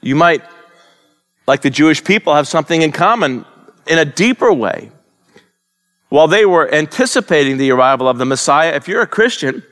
You 0.00 0.14
might, 0.14 0.42
like 1.46 1.62
the 1.62 1.70
Jewish 1.70 2.02
people, 2.04 2.34
have 2.34 2.46
something 2.46 2.82
in 2.82 2.92
common 2.92 3.44
in 3.86 3.98
a 3.98 4.04
deeper 4.04 4.52
way. 4.52 4.92
While 6.08 6.28
they 6.28 6.46
were 6.46 6.72
anticipating 6.72 7.58
the 7.58 7.70
arrival 7.70 8.08
of 8.08 8.18
the 8.18 8.24
Messiah, 8.24 8.74
if 8.74 8.88
you're 8.88 9.02
a 9.02 9.06
Christian, 9.06 9.62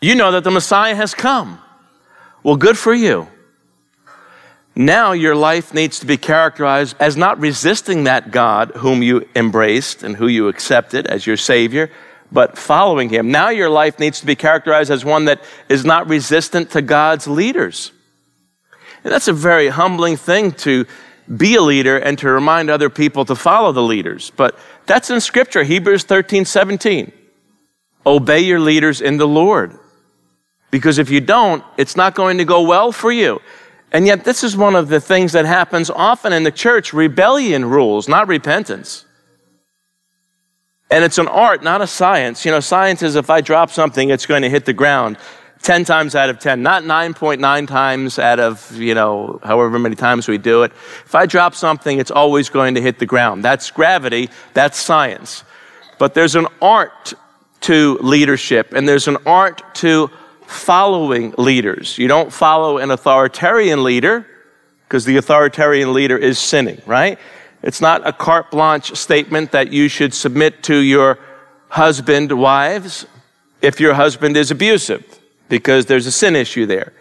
you 0.00 0.14
know 0.14 0.32
that 0.32 0.44
the 0.44 0.50
Messiah 0.50 0.94
has 0.94 1.14
come. 1.14 1.60
Well, 2.42 2.56
good 2.56 2.76
for 2.76 2.92
you. 2.92 3.28
Now 4.74 5.12
your 5.12 5.34
life 5.34 5.74
needs 5.74 5.98
to 6.00 6.06
be 6.06 6.16
characterized 6.16 6.96
as 6.98 7.16
not 7.16 7.38
resisting 7.38 8.04
that 8.04 8.30
God 8.30 8.72
whom 8.76 9.02
you 9.02 9.28
embraced 9.36 10.02
and 10.02 10.16
who 10.16 10.26
you 10.26 10.48
accepted 10.48 11.06
as 11.06 11.26
your 11.26 11.36
Savior, 11.36 11.90
but 12.30 12.56
following 12.56 13.10
Him. 13.10 13.30
Now 13.30 13.50
your 13.50 13.68
life 13.68 13.98
needs 13.98 14.20
to 14.20 14.26
be 14.26 14.34
characterized 14.34 14.90
as 14.90 15.04
one 15.04 15.26
that 15.26 15.42
is 15.68 15.84
not 15.84 16.08
resistant 16.08 16.70
to 16.70 16.80
God's 16.80 17.26
leaders. 17.26 17.92
And 19.04 19.12
that's 19.12 19.28
a 19.28 19.32
very 19.32 19.68
humbling 19.68 20.16
thing 20.16 20.52
to 20.52 20.86
be 21.36 21.54
a 21.56 21.62
leader 21.62 21.98
and 21.98 22.18
to 22.18 22.28
remind 22.30 22.70
other 22.70 22.88
people 22.88 23.24
to 23.26 23.34
follow 23.34 23.72
the 23.72 23.82
leaders. 23.82 24.30
But 24.36 24.58
that's 24.86 25.10
in 25.10 25.20
Scripture, 25.20 25.64
Hebrews 25.64 26.04
13 26.04 26.46
17. 26.46 27.12
Obey 28.06 28.40
your 28.40 28.60
leaders 28.60 29.00
in 29.00 29.18
the 29.18 29.28
Lord. 29.28 29.78
Because 30.70 30.98
if 30.98 31.10
you 31.10 31.20
don't, 31.20 31.62
it's 31.76 31.96
not 31.96 32.14
going 32.14 32.38
to 32.38 32.44
go 32.44 32.62
well 32.62 32.90
for 32.92 33.12
you. 33.12 33.40
And 33.92 34.06
yet, 34.06 34.24
this 34.24 34.42
is 34.42 34.56
one 34.56 34.74
of 34.74 34.88
the 34.88 35.00
things 35.00 35.32
that 35.32 35.44
happens 35.44 35.90
often 35.90 36.32
in 36.32 36.44
the 36.44 36.50
church. 36.50 36.92
Rebellion 36.94 37.66
rules, 37.66 38.08
not 38.08 38.26
repentance. 38.26 39.04
And 40.90 41.04
it's 41.04 41.18
an 41.18 41.28
art, 41.28 41.62
not 41.62 41.82
a 41.82 41.86
science. 41.86 42.44
You 42.44 42.50
know, 42.50 42.60
science 42.60 43.02
is 43.02 43.16
if 43.16 43.28
I 43.30 43.42
drop 43.42 43.70
something, 43.70 44.10
it's 44.10 44.26
going 44.26 44.42
to 44.42 44.50
hit 44.50 44.64
the 44.64 44.72
ground 44.72 45.18
10 45.62 45.84
times 45.84 46.14
out 46.14 46.28
of 46.28 46.38
10, 46.38 46.62
not 46.62 46.82
9.9 46.82 47.68
times 47.68 48.18
out 48.18 48.40
of, 48.40 48.74
you 48.76 48.94
know, 48.94 49.38
however 49.44 49.78
many 49.78 49.94
times 49.94 50.26
we 50.26 50.36
do 50.36 50.64
it. 50.64 50.72
If 51.04 51.14
I 51.14 51.26
drop 51.26 51.54
something, 51.54 51.98
it's 51.98 52.10
always 52.10 52.48
going 52.48 52.74
to 52.74 52.80
hit 52.80 52.98
the 52.98 53.06
ground. 53.06 53.44
That's 53.44 53.70
gravity, 53.70 54.28
that's 54.54 54.78
science. 54.78 55.44
But 55.98 56.14
there's 56.14 56.34
an 56.34 56.48
art 56.60 57.14
to 57.62 57.96
leadership, 58.00 58.72
and 58.72 58.88
there's 58.88 59.06
an 59.06 59.18
art 59.24 59.62
to 59.76 60.10
following 60.52 61.34
leaders. 61.38 61.98
You 61.98 62.08
don't 62.08 62.32
follow 62.32 62.78
an 62.78 62.90
authoritarian 62.90 63.82
leader 63.82 64.26
because 64.84 65.04
the 65.04 65.16
authoritarian 65.16 65.92
leader 65.92 66.16
is 66.16 66.38
sinning, 66.38 66.80
right? 66.86 67.18
It's 67.62 67.80
not 67.80 68.06
a 68.06 68.12
carte 68.12 68.50
blanche 68.50 68.94
statement 68.94 69.52
that 69.52 69.72
you 69.72 69.88
should 69.88 70.12
submit 70.12 70.62
to 70.64 70.76
your 70.76 71.18
husband, 71.68 72.32
wives, 72.32 73.06
if 73.62 73.80
your 73.80 73.94
husband 73.94 74.36
is 74.36 74.50
abusive, 74.50 75.20
because 75.48 75.86
there's 75.86 76.06
a 76.06 76.12
sin 76.12 76.36
issue 76.36 76.66
there. 76.66 76.92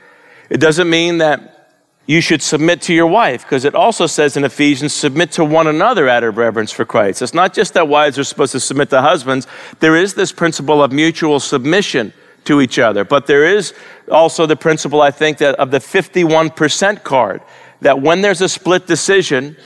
It 0.50 0.60
doesn't 0.60 0.90
mean 0.90 1.18
that 1.18 1.74
you 2.06 2.22
should 2.22 2.42
submit 2.42 2.82
to 2.84 2.94
your 2.94 3.08
wife, 3.08 3.44
because 3.44 3.66
it 3.66 3.76
also 3.76 4.06
says 4.06 4.38
in 4.38 4.44
Ephesians, 4.44 4.94
submit 4.94 5.32
to 5.34 5.44
one 5.44 5.68
another 5.68 6.08
out 6.08 6.24
of 6.24 6.38
reverence 6.38 6.72
for 6.72 6.86
Christ. 6.86 7.22
It's 7.22 7.34
not 7.34 7.54
just 7.54 7.74
that 7.74 7.88
wives 7.88 8.18
are 8.18 8.24
supposed 8.24 8.52
to 8.54 8.60
submit 8.60 8.90
to 8.92 9.02
husbands, 9.02 9.48
there 9.80 9.96
is 9.96 10.14
this 10.14 10.32
principle 10.32 10.84
of 10.84 10.92
mutual 10.92 11.40
submission 11.40 12.14
to 12.46 12.62
each 12.62 12.80
other. 12.80 13.04
But 13.04 13.28
there 13.28 13.46
is 13.46 13.74
also 14.10 14.46
the 14.46 14.56
principle, 14.56 15.02
I 15.02 15.12
think, 15.12 15.38
that 15.40 15.56
of 15.56 15.72
the 15.72 15.80
51% 15.80 17.04
card, 17.04 17.42
that 17.82 18.02
when 18.02 18.22
there's 18.22 18.42
a 18.42 18.50
split 18.50 18.88
decision, 18.88 19.58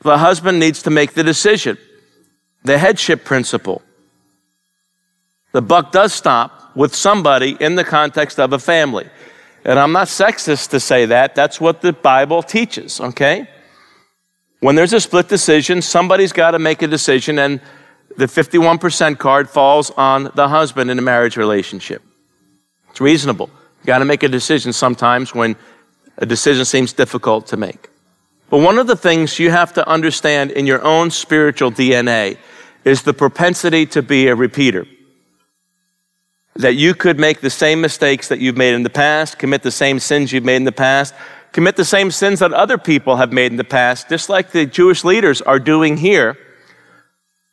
the 0.00 0.18
husband 0.18 0.58
needs 0.58 0.82
to 0.82 0.90
make 0.90 1.14
the 1.14 1.22
decision. 1.22 1.78
The 2.64 2.78
headship 2.78 3.24
principle. 3.24 3.82
The 5.52 5.62
buck 5.62 5.92
does 5.92 6.12
stop 6.12 6.74
with 6.74 6.94
somebody 6.94 7.56
in 7.60 7.74
the 7.74 7.84
context 7.84 8.40
of 8.40 8.52
a 8.52 8.58
family. 8.58 9.08
And 9.64 9.78
I'm 9.78 9.92
not 9.92 10.08
sexist 10.08 10.70
to 10.70 10.80
say 10.80 11.06
that. 11.06 11.34
That's 11.34 11.60
what 11.60 11.82
the 11.82 11.92
Bible 11.92 12.42
teaches, 12.42 13.00
okay? 13.00 13.48
When 14.60 14.74
there's 14.74 14.92
a 14.92 15.00
split 15.00 15.28
decision, 15.28 15.82
somebody's 15.82 16.32
got 16.32 16.52
to 16.52 16.58
make 16.58 16.82
a 16.82 16.86
decision, 16.86 17.38
and 17.38 17.60
the 18.16 18.26
51% 18.26 19.18
card 19.18 19.48
falls 19.48 19.90
on 19.92 20.30
the 20.34 20.48
husband 20.48 20.90
in 20.90 20.98
a 20.98 21.02
marriage 21.02 21.36
relationship. 21.36 22.02
It's 22.90 23.00
reasonable. 23.00 23.50
You 23.80 23.86
got 23.86 23.98
to 23.98 24.04
make 24.04 24.22
a 24.22 24.28
decision 24.28 24.72
sometimes 24.72 25.34
when 25.34 25.56
a 26.18 26.26
decision 26.26 26.64
seems 26.64 26.92
difficult 26.92 27.46
to 27.48 27.56
make. 27.56 27.88
But 28.50 28.58
one 28.58 28.78
of 28.78 28.86
the 28.86 28.96
things 28.96 29.38
you 29.38 29.50
have 29.50 29.72
to 29.74 29.88
understand 29.88 30.50
in 30.50 30.66
your 30.66 30.82
own 30.82 31.10
spiritual 31.10 31.72
DNA 31.72 32.36
is 32.84 33.02
the 33.02 33.14
propensity 33.14 33.86
to 33.86 34.02
be 34.02 34.28
a 34.28 34.34
repeater. 34.34 34.86
That 36.56 36.74
you 36.74 36.94
could 36.94 37.18
make 37.18 37.40
the 37.40 37.48
same 37.48 37.80
mistakes 37.80 38.28
that 38.28 38.40
you've 38.40 38.58
made 38.58 38.74
in 38.74 38.82
the 38.82 38.90
past, 38.90 39.38
commit 39.38 39.62
the 39.62 39.70
same 39.70 39.98
sins 39.98 40.32
you've 40.32 40.44
made 40.44 40.56
in 40.56 40.64
the 40.64 40.72
past, 40.72 41.14
commit 41.52 41.76
the 41.76 41.84
same 41.84 42.10
sins 42.10 42.40
that 42.40 42.52
other 42.52 42.76
people 42.76 43.16
have 43.16 43.32
made 43.32 43.52
in 43.52 43.56
the 43.56 43.64
past, 43.64 44.08
just 44.10 44.28
like 44.28 44.50
the 44.50 44.66
Jewish 44.66 45.02
leaders 45.02 45.40
are 45.40 45.58
doing 45.58 45.96
here 45.96 46.36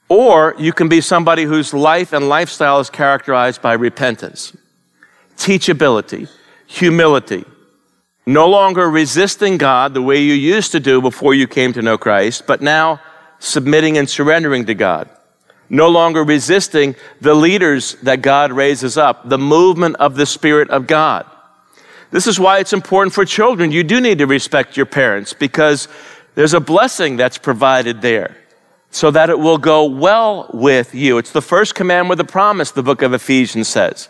or 0.10 0.56
you 0.58 0.74
can 0.74 0.90
be 0.90 1.02
somebody 1.02 1.44
whose 1.44 1.74
life 1.74 2.12
and 2.12 2.28
lifestyle 2.28 2.80
is 2.80 2.90
characterized 2.90 3.62
by 3.62 3.74
repentance, 3.74 4.58
teachability, 5.38 6.28
humility, 6.66 7.46
no 8.26 8.48
longer 8.48 8.90
resisting 8.90 9.58
God 9.58 9.94
the 9.94 10.02
way 10.02 10.20
you 10.20 10.34
used 10.34 10.72
to 10.74 10.80
do 10.80 11.02
before 11.02 11.34
you 11.34 11.48
came 11.48 11.74
to 11.74 11.82
know 11.82 11.98
Christ, 11.98 12.46
but 12.46 12.62
now 12.62 13.00
submitting 13.40 13.98
and 13.98 14.10
surrendering 14.10 14.66
to 14.66 14.76
God. 14.76 15.10
No 15.70 15.88
longer 15.88 16.24
resisting 16.24 16.96
the 17.22 17.36
leaders 17.36 17.94
that 18.02 18.24
God 18.24 18.52
raises 18.52 18.98
up, 18.98 19.30
the 19.30 19.38
movement 19.38 19.96
of 19.98 20.16
the 20.16 20.26
Spirit 20.26 20.70
of 20.72 20.88
God. 20.88 21.26
This 22.12 22.26
is 22.26 22.40
why 22.40 22.58
it's 22.58 22.74
important 22.74 23.14
for 23.14 23.24
children. 23.24 23.72
You 23.72 23.84
do 23.84 24.02
need 24.02 24.18
to 24.18 24.26
respect 24.26 24.76
your 24.76 24.88
parents 24.88 25.34
because 25.34 25.88
There's 26.40 26.54
a 26.54 26.62
blessing 26.62 27.18
that's 27.18 27.38
provided 27.38 28.02
there 28.02 28.38
so 28.92 29.12
that 29.12 29.30
it 29.30 29.40
will 29.40 29.58
go 29.58 29.86
well 29.86 30.50
with 30.54 30.96
you. 30.96 31.18
It's 31.18 31.32
the 31.32 31.42
first 31.42 31.76
command 31.76 32.10
with 32.10 32.20
a 32.20 32.26
promise, 32.26 32.72
the 32.72 32.84
book 32.84 33.02
of 33.02 33.14
Ephesians 33.14 33.68
says. 33.68 34.10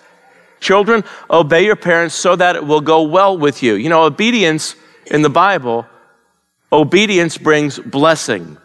Children, 0.60 1.04
obey 1.30 1.66
your 1.66 1.76
parents 1.76 2.16
so 2.16 2.36
that 2.36 2.56
it 2.56 2.66
will 2.66 2.82
go 2.82 3.04
well 3.04 3.38
with 3.38 3.64
you. 3.64 3.76
You 3.76 3.90
know, 3.90 4.04
obedience 4.04 4.76
in 5.08 5.22
the 5.22 5.30
Bible, 5.30 5.86
obedience 6.72 7.38
brings 7.38 7.80
blessing. 7.80 8.58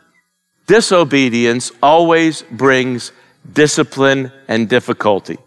Disobedience 0.66 1.72
always 1.82 2.42
brings 2.42 3.12
discipline 3.52 4.32
and 4.48 4.68
difficulty. 4.68 5.38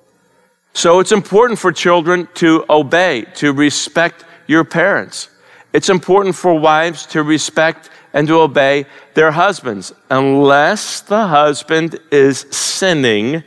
So 0.73 0.99
it's 0.99 1.11
important 1.11 1.59
for 1.59 1.71
children 1.71 2.27
to 2.35 2.63
obey, 2.69 3.25
to 3.35 3.51
respect 3.51 4.25
your 4.45 4.63
parents. 4.63 5.29
It's 5.73 5.89
important 5.89 6.35
for 6.35 6.53
wives 6.57 7.05
to 7.07 7.23
respect 7.23 7.89
and 8.17 8.27
to 8.27 8.39
obey 8.39 8.83
their 9.13 9.29
husbands, 9.29 9.93
unless 10.09 11.01
the 11.01 11.27
husband 11.27 11.99
is 12.09 12.47
sinning. 12.49 13.43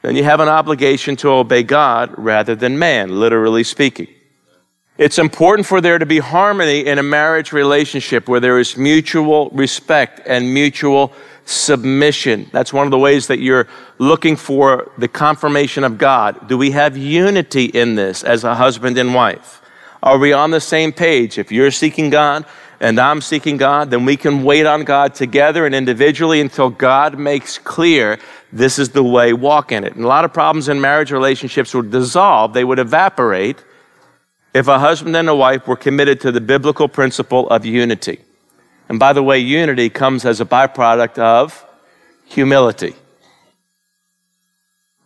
Then 0.00 0.16
you 0.16 0.24
have 0.24 0.40
an 0.40 0.48
obligation 0.48 1.14
to 1.16 1.28
obey 1.28 1.62
God 1.62 2.14
rather 2.16 2.54
than 2.54 2.78
man, 2.78 3.20
literally 3.20 3.64
speaking. 3.64 4.06
It's 4.96 5.18
important 5.18 5.66
for 5.66 5.82
there 5.82 5.98
to 5.98 6.06
be 6.06 6.20
harmony 6.20 6.86
in 6.86 6.98
a 6.98 7.02
marriage 7.02 7.52
relationship 7.52 8.30
where 8.30 8.40
there 8.40 8.58
is 8.58 8.78
mutual 8.78 9.50
respect 9.50 10.22
and 10.26 10.54
mutual 10.54 11.12
submission. 11.44 12.48
That's 12.50 12.72
one 12.72 12.86
of 12.86 12.90
the 12.90 12.98
ways 12.98 13.26
that 13.26 13.40
you're 13.40 13.68
looking 13.98 14.36
for 14.36 14.90
the 14.96 15.08
confirmation 15.08 15.84
of 15.84 15.98
God. 15.98 16.48
Do 16.48 16.56
we 16.56 16.70
have 16.70 16.96
unity 16.96 17.66
in 17.66 17.96
this 17.96 18.24
as 18.24 18.42
a 18.42 18.54
husband 18.54 18.96
and 18.96 19.14
wife? 19.14 19.60
Are 20.02 20.16
we 20.16 20.32
on 20.32 20.50
the 20.50 20.60
same 20.62 20.92
page? 20.92 21.38
If 21.38 21.52
you're 21.52 21.70
seeking 21.70 22.08
God 22.08 22.46
and 22.80 22.98
I'm 22.98 23.20
seeking 23.20 23.58
God, 23.58 23.90
then 23.90 24.06
we 24.06 24.16
can 24.16 24.42
wait 24.42 24.64
on 24.64 24.84
God 24.84 25.14
together 25.14 25.66
and 25.66 25.74
individually 25.74 26.40
until 26.40 26.70
God 26.70 27.18
makes 27.18 27.58
clear 27.58 28.18
this 28.52 28.78
is 28.78 28.88
the 28.88 29.04
way, 29.04 29.34
walk 29.34 29.70
in 29.70 29.84
it. 29.84 29.94
And 29.94 30.04
a 30.04 30.08
lot 30.08 30.24
of 30.24 30.32
problems 30.32 30.68
in 30.68 30.80
marriage 30.80 31.12
relationships 31.12 31.74
would 31.74 31.90
dissolve, 31.90 32.54
they 32.54 32.64
would 32.64 32.78
evaporate 32.78 33.62
if 34.54 34.66
a 34.66 34.78
husband 34.78 35.14
and 35.14 35.28
a 35.28 35.34
wife 35.34 35.68
were 35.68 35.76
committed 35.76 36.20
to 36.22 36.32
the 36.32 36.40
biblical 36.40 36.88
principle 36.88 37.48
of 37.50 37.66
unity. 37.66 38.18
And 38.88 38.98
by 38.98 39.12
the 39.12 39.22
way, 39.22 39.38
unity 39.38 39.90
comes 39.90 40.24
as 40.24 40.40
a 40.40 40.44
byproduct 40.44 41.18
of 41.18 41.64
humility. 42.24 42.94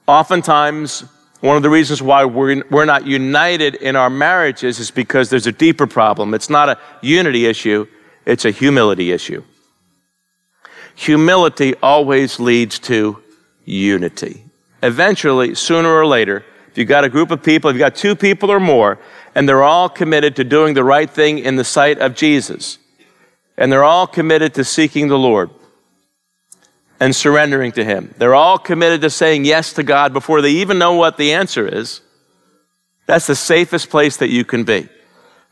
Oftentimes, 0.07 1.05
one 1.45 1.59
of 1.59 1.63
the 1.63 1.69
reasons 1.69 2.01
why 2.01 2.25
we're, 2.25 2.63
we're 2.71 2.87
not 2.87 3.07
united 3.07 3.75
in 3.75 3.97
our 3.97 4.09
marriages 4.09 4.79
is 4.79 4.91
because 4.91 5.29
there's 5.29 5.47
a 5.47 5.53
deeper 5.53 5.87
problem. 5.87 6.33
It's 6.33 6.49
not 6.49 6.71
a 6.71 6.79
unity 7.03 7.45
issue, 7.45 7.87
it's 8.25 8.47
a 8.47 8.51
humility 8.51 9.13
issue. 9.13 9.45
Humility 10.95 11.75
always 11.83 12.41
leads 12.41 12.79
to 12.79 13.23
unity. 13.67 14.43
Eventually, 14.83 15.55
sooner 15.55 15.91
or 15.91 16.07
later, 16.07 16.47
if 16.71 16.79
you've 16.79 16.89
got 16.89 17.05
a 17.05 17.11
group 17.11 17.31
of 17.31 17.43
people, 17.43 17.69
if 17.69 17.75
you've 17.75 17.81
got 17.81 17.95
two 17.95 18.17
people 18.17 18.51
or 18.51 18.59
more, 18.59 18.99
and 19.35 19.47
they're 19.47 19.63
all 19.63 19.91
committed 19.91 20.37
to 20.37 20.45
doing 20.45 20.73
the 20.73 20.83
right 20.83 21.11
thing 21.11 21.41
in 21.41 21.57
the 21.57 21.65
sight 21.65 21.99
of 21.99 22.15
Jesus, 22.15 22.79
and 23.59 23.71
they're 23.71 23.85
all 23.85 24.07
committed 24.07 24.55
to 24.55 24.65
seeking 24.65 25.09
the 25.09 25.19
Lord 25.19 25.51
and 27.05 27.15
surrendering 27.15 27.71
to 27.71 27.85
Him. 27.85 28.15
They're 28.17 28.35
all 28.35 28.57
committed 28.57 29.03
to 29.03 29.11
saying 29.11 29.45
yes 29.45 29.75
to 29.75 29.83
God 29.83 30.15
before 30.15 30.41
they 30.41 30.53
even 30.53 30.79
know 30.79 30.95
what 30.95 31.19
the 31.19 31.35
answer 31.35 31.69
is. 31.69 32.01
That's 33.05 33.27
the 33.27 33.37
safest 33.37 33.91
place 33.91 34.17
that 34.17 34.31
you 34.31 34.43
can 34.43 34.65
be. 34.65 34.89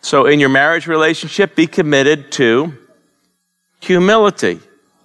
So, 0.00 0.24
in 0.24 0.40
your 0.40 0.48
marriage 0.48 0.86
relationship, 0.86 1.54
be 1.54 1.66
committed 1.66 2.32
to 2.32 2.72
humility, 3.80 4.60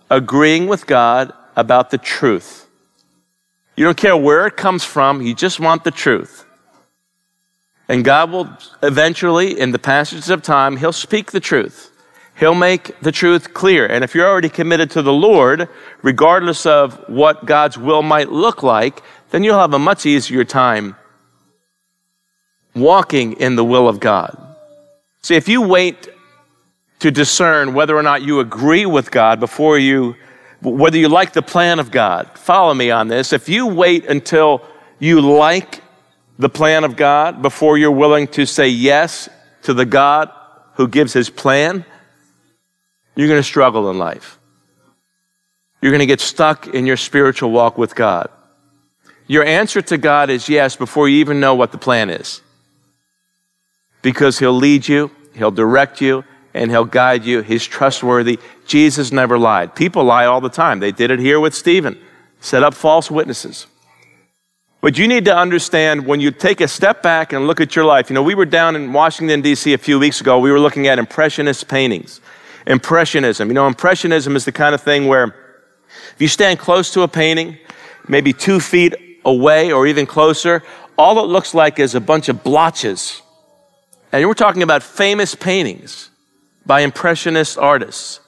agreeing 0.10 0.68
with 0.68 0.88
God 0.88 1.34
about 1.58 1.90
the 1.90 1.98
truth. 1.98 2.70
You 3.76 3.84
don't 3.84 3.98
care 3.98 4.16
where 4.16 4.48
it 4.48 4.56
comes 4.56 4.86
from, 4.86 5.22
you 5.22 5.36
just 5.36 5.60
want 5.60 5.84
the 5.84 5.92
truth. 5.92 6.46
And 7.90 8.06
God 8.06 8.32
will 8.32 8.48
eventually, 8.82 9.60
in 9.60 9.72
the 9.72 9.80
passages 9.80 10.30
of 10.30 10.44
time, 10.44 10.78
He'll 10.78 10.94
speak 10.94 11.34
the 11.34 11.42
truth. 11.42 11.92
He'll 12.39 12.56
make 12.56 13.00
the 13.02 13.12
truth 13.12 13.54
clear. 13.54 13.88
And 13.88 14.04
if 14.04 14.13
you're 14.13 14.28
already 14.28 14.50
committed 14.50 14.91
to 14.91 15.02
the 15.02 15.13
Lord, 15.13 15.67
regardless 16.04 16.65
of 16.65 17.04
what 17.10 17.45
God's 17.45 17.78
will 17.78 18.04
might 18.04 18.32
look 18.32 18.62
like, 18.62 19.02
then 19.32 19.43
you'll 19.43 19.60
have 19.60 19.73
a 19.73 19.80
much 19.80 20.06
easier 20.06 20.43
time 20.43 20.95
walking 22.76 23.34
in 23.34 23.56
the 23.56 23.65
will 23.65 23.89
of 23.89 24.00
God. 24.00 24.38
See, 25.21 25.36
if 25.36 25.47
you 25.47 25.62
wait 25.62 26.10
to 27.00 27.10
discern 27.10 27.73
whether 27.73 27.97
or 27.97 28.04
not 28.04 28.21
you 28.21 28.39
agree 28.39 28.86
with 28.86 29.10
God 29.10 29.39
before 29.39 29.80
you, 29.80 30.15
whether 30.62 30.97
you 30.97 31.10
like 31.10 31.34
the 31.34 31.41
plan 31.41 31.80
of 31.80 31.89
God, 31.89 32.30
follow 32.38 32.73
me 32.73 32.91
on 32.91 33.08
this. 33.08 33.34
If 33.34 33.50
you 33.50 33.65
wait 33.65 34.06
until 34.06 34.62
you 35.00 35.21
like 35.21 35.82
the 36.38 36.50
plan 36.50 36.84
of 36.84 36.95
God 36.95 37.41
before 37.41 37.80
you're 37.80 37.91
willing 37.91 38.28
to 38.30 38.45
say 38.45 38.67
yes 38.67 39.28
to 39.63 39.73
the 39.73 39.86
God 39.86 40.32
who 40.76 40.88
gives 40.88 41.13
his 41.13 41.32
plan, 41.32 41.84
you're 43.18 43.28
going 43.28 43.40
to 43.40 43.44
struggle 43.44 43.90
in 43.90 43.98
life. 43.98 44.38
You're 45.82 45.92
going 45.92 46.00
to 46.00 46.06
get 46.06 46.22
stuck 46.22 46.68
in 46.68 46.86
your 46.86 46.98
spiritual 46.98 47.52
walk 47.52 47.78
with 47.78 47.96
God. 47.96 48.30
Your 49.26 49.44
answer 49.44 49.82
to 49.82 49.98
God 49.98 50.30
is 50.30 50.48
yes 50.48 50.76
before 50.76 51.10
you 51.10 51.18
even 51.18 51.40
know 51.40 51.56
what 51.56 51.72
the 51.72 51.78
plan 51.80 52.10
is. 52.12 52.42
Because 54.04 54.40
He'll 54.40 54.54
lead 54.54 54.88
you, 54.88 55.12
He'll 55.34 55.52
direct 55.52 56.00
you, 56.00 56.24
and 56.54 56.70
He'll 56.70 56.86
guide 56.86 57.26
you. 57.26 57.42
He's 57.42 57.66
trustworthy. 57.66 58.40
Jesus 58.68 59.12
never 59.12 59.38
lied. 59.38 59.76
People 59.76 60.04
lie 60.04 60.26
all 60.26 60.40
the 60.40 60.50
time. 60.50 60.80
They 60.80 60.92
did 60.92 61.10
it 61.10 61.20
here 61.20 61.40
with 61.40 61.56
Stephen, 61.56 61.98
set 62.40 62.64
up 62.64 62.76
false 62.76 63.10
witnesses. 63.10 63.66
But 64.80 65.00
you 65.00 65.08
need 65.08 65.26
to 65.26 65.36
understand 65.36 66.06
when 66.06 66.20
you 66.20 66.30
take 66.30 66.62
a 66.62 66.68
step 66.68 67.02
back 67.02 67.34
and 67.34 67.48
look 67.48 67.60
at 67.60 67.76
your 67.76 67.84
life. 67.84 68.12
You 68.12 68.14
know, 68.14 68.22
we 68.22 68.36
were 68.36 68.46
down 68.46 68.76
in 68.76 68.94
Washington, 68.94 69.42
D.C. 69.42 69.74
a 69.74 69.78
few 69.78 69.98
weeks 69.98 70.22
ago. 70.22 70.38
We 70.38 70.52
were 70.52 70.60
looking 70.60 70.88
at 70.88 71.00
Impressionist 71.00 71.68
paintings. 71.68 72.22
Impressionism. 72.68 73.48
You 73.48 73.54
know, 73.54 73.66
Impressionism 73.66 74.36
is 74.36 74.46
the 74.46 74.52
kind 74.52 74.76
of 74.76 74.82
thing 74.82 75.08
where 75.08 75.34
if 76.14 76.16
you 76.20 76.28
stand 76.28 76.60
close 76.60 76.92
to 76.94 77.02
a 77.02 77.08
painting, 77.08 77.58
maybe 78.08 78.34
two 78.34 78.60
feet 78.60 78.94
away 79.26 79.72
or 79.72 79.88
even 79.88 80.06
closer, 80.06 80.62
all 80.98 81.24
it 81.24 81.28
looks 81.28 81.54
like 81.54 81.80
is 81.80 81.96
a 81.96 82.02
bunch 82.02 82.30
of 82.30 82.44
blotches. 82.44 83.22
And 84.12 84.26
we're 84.28 84.34
talking 84.34 84.64
about 84.64 84.84
famous 84.84 85.34
paintings 85.34 86.10
by 86.66 86.82
Impressionist 86.82 87.58
artists. 87.58 88.20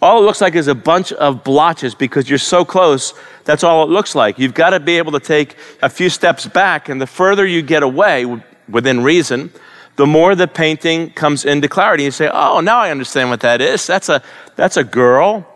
All 0.00 0.20
it 0.20 0.26
looks 0.26 0.40
like 0.40 0.56
is 0.56 0.66
a 0.66 0.74
bunch 0.74 1.12
of 1.12 1.44
blotches 1.44 1.94
because 1.94 2.28
you're 2.28 2.38
so 2.38 2.64
close, 2.64 3.14
that's 3.44 3.62
all 3.62 3.84
it 3.84 3.90
looks 3.90 4.16
like. 4.16 4.36
You've 4.36 4.54
got 4.54 4.70
to 4.70 4.80
be 4.80 4.98
able 4.98 5.12
to 5.12 5.20
take 5.20 5.56
a 5.80 5.88
few 5.88 6.10
steps 6.10 6.44
back, 6.46 6.88
and 6.88 7.00
the 7.00 7.06
further 7.06 7.46
you 7.46 7.62
get 7.62 7.84
away, 7.84 8.26
within 8.68 9.04
reason, 9.04 9.52
the 9.96 10.06
more 10.06 10.34
the 10.34 10.48
painting 10.48 11.10
comes 11.10 11.44
into 11.44 11.68
clarity. 11.68 12.04
You 12.04 12.10
say, 12.10 12.30
oh, 12.32 12.60
now 12.60 12.78
I 12.78 12.90
understand 12.90 13.30
what 13.30 13.40
that 13.40 13.60
is. 13.60 13.86
That's 13.86 14.08
a, 14.08 14.22
that's 14.56 14.76
a 14.76 14.84
girl 14.84 15.46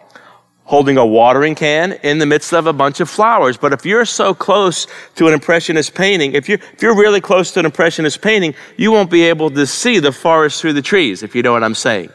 holding 0.65 0.99
a 0.99 1.07
watering 1.07 1.55
can 1.55 1.93
in 2.03 2.19
the 2.19 2.27
midst 2.27 2.53
of 2.53 2.67
a 2.67 2.73
bunch 2.73 2.99
of 3.01 3.09
flowers. 3.09 3.57
But 3.57 3.73
if 3.73 3.87
you're 3.87 4.05
so 4.05 4.35
close 4.35 4.89
to 5.15 5.29
an 5.29 5.33
Impressionist 5.33 5.95
painting, 5.95 6.35
if 6.35 6.49
you're, 6.49 6.59
if 6.73 6.83
you're 6.83 6.97
really 6.97 7.21
close 7.21 7.53
to 7.53 7.61
an 7.61 7.67
Impressionist 7.67 8.21
painting, 8.21 8.55
you 8.77 8.91
won't 8.91 9.11
be 9.11 9.23
able 9.23 9.49
to 9.51 9.65
see 9.67 10.01
the 10.01 10.11
forest 10.11 10.61
through 10.61 10.73
the 10.73 10.83
trees, 10.83 11.23
if 11.23 11.37
you 11.37 11.43
know 11.43 11.53
what 11.53 11.63
I'm 11.63 11.75
saying. 11.75 12.11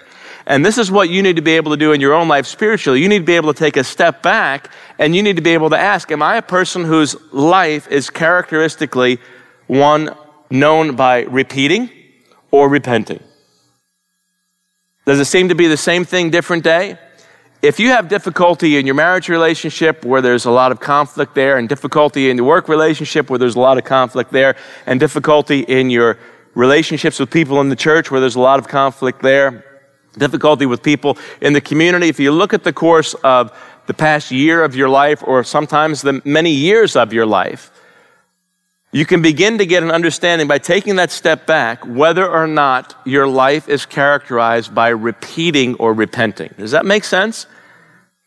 And 0.45 0.65
this 0.65 0.77
is 0.77 0.91
what 0.91 1.09
you 1.09 1.23
need 1.23 1.37
to 1.37 1.41
be 1.41 1.51
able 1.51 1.71
to 1.71 1.77
do 1.77 1.93
in 1.93 2.01
your 2.01 2.13
own 2.13 2.27
life 2.27 2.45
spiritually. 2.45 3.01
You 3.01 3.07
need 3.07 3.19
to 3.19 3.25
be 3.25 3.35
able 3.35 3.53
to 3.53 3.59
take 3.59 3.77
a 3.77 3.85
step 3.85 4.21
back 4.21 4.69
and 4.99 5.15
you 5.15 5.23
need 5.23 5.37
to 5.37 5.41
be 5.41 5.51
able 5.51 5.69
to 5.69 5.77
ask, 5.77 6.11
Am 6.11 6.21
I 6.21 6.35
a 6.35 6.41
person 6.41 6.83
whose 6.83 7.15
life 7.31 7.89
is 7.89 8.09
characteristically 8.09 9.19
one 9.67 10.13
known 10.49 10.95
by 10.97 11.21
repeating? 11.23 11.89
Or 12.51 12.69
repenting. 12.69 13.21
Does 15.05 15.19
it 15.19 15.25
seem 15.25 15.49
to 15.49 15.55
be 15.55 15.67
the 15.67 15.77
same 15.77 16.05
thing, 16.05 16.29
different 16.29 16.63
day? 16.63 16.97
If 17.61 17.79
you 17.79 17.89
have 17.89 18.07
difficulty 18.07 18.77
in 18.77 18.85
your 18.85 18.95
marriage 18.95 19.29
relationship 19.29 20.03
where 20.03 20.21
there's 20.21 20.45
a 20.45 20.51
lot 20.51 20.71
of 20.71 20.79
conflict 20.79 21.35
there, 21.35 21.57
and 21.57 21.69
difficulty 21.69 22.29
in 22.29 22.37
your 22.37 22.45
work 22.45 22.67
relationship 22.67 23.29
where 23.29 23.39
there's 23.39 23.55
a 23.55 23.59
lot 23.59 23.77
of 23.77 23.83
conflict 23.83 24.31
there, 24.31 24.55
and 24.85 24.99
difficulty 24.99 25.61
in 25.61 25.89
your 25.89 26.17
relationships 26.55 27.19
with 27.19 27.29
people 27.31 27.61
in 27.61 27.69
the 27.69 27.75
church 27.75 28.11
where 28.11 28.19
there's 28.19 28.35
a 28.35 28.39
lot 28.39 28.59
of 28.59 28.67
conflict 28.67 29.21
there, 29.21 29.63
difficulty 30.17 30.65
with 30.65 30.83
people 30.83 31.17
in 31.41 31.53
the 31.53 31.61
community, 31.61 32.09
if 32.09 32.19
you 32.19 32.31
look 32.31 32.53
at 32.53 32.63
the 32.63 32.73
course 32.73 33.13
of 33.23 33.51
the 33.87 33.93
past 33.93 34.31
year 34.31 34.63
of 34.63 34.75
your 34.75 34.89
life 34.89 35.23
or 35.25 35.43
sometimes 35.43 36.01
the 36.01 36.21
many 36.25 36.51
years 36.51 36.95
of 36.95 37.13
your 37.13 37.25
life, 37.25 37.71
you 38.91 39.05
can 39.05 39.21
begin 39.21 39.57
to 39.59 39.65
get 39.65 39.83
an 39.83 39.91
understanding 39.91 40.47
by 40.47 40.57
taking 40.57 40.97
that 40.97 41.11
step 41.11 41.45
back 41.45 41.85
whether 41.85 42.27
or 42.27 42.45
not 42.45 42.99
your 43.05 43.25
life 43.25 43.69
is 43.69 43.85
characterized 43.85 44.75
by 44.75 44.89
repeating 44.89 45.75
or 45.75 45.93
repenting. 45.93 46.53
Does 46.57 46.71
that 46.71 46.85
make 46.85 47.05
sense? 47.05 47.47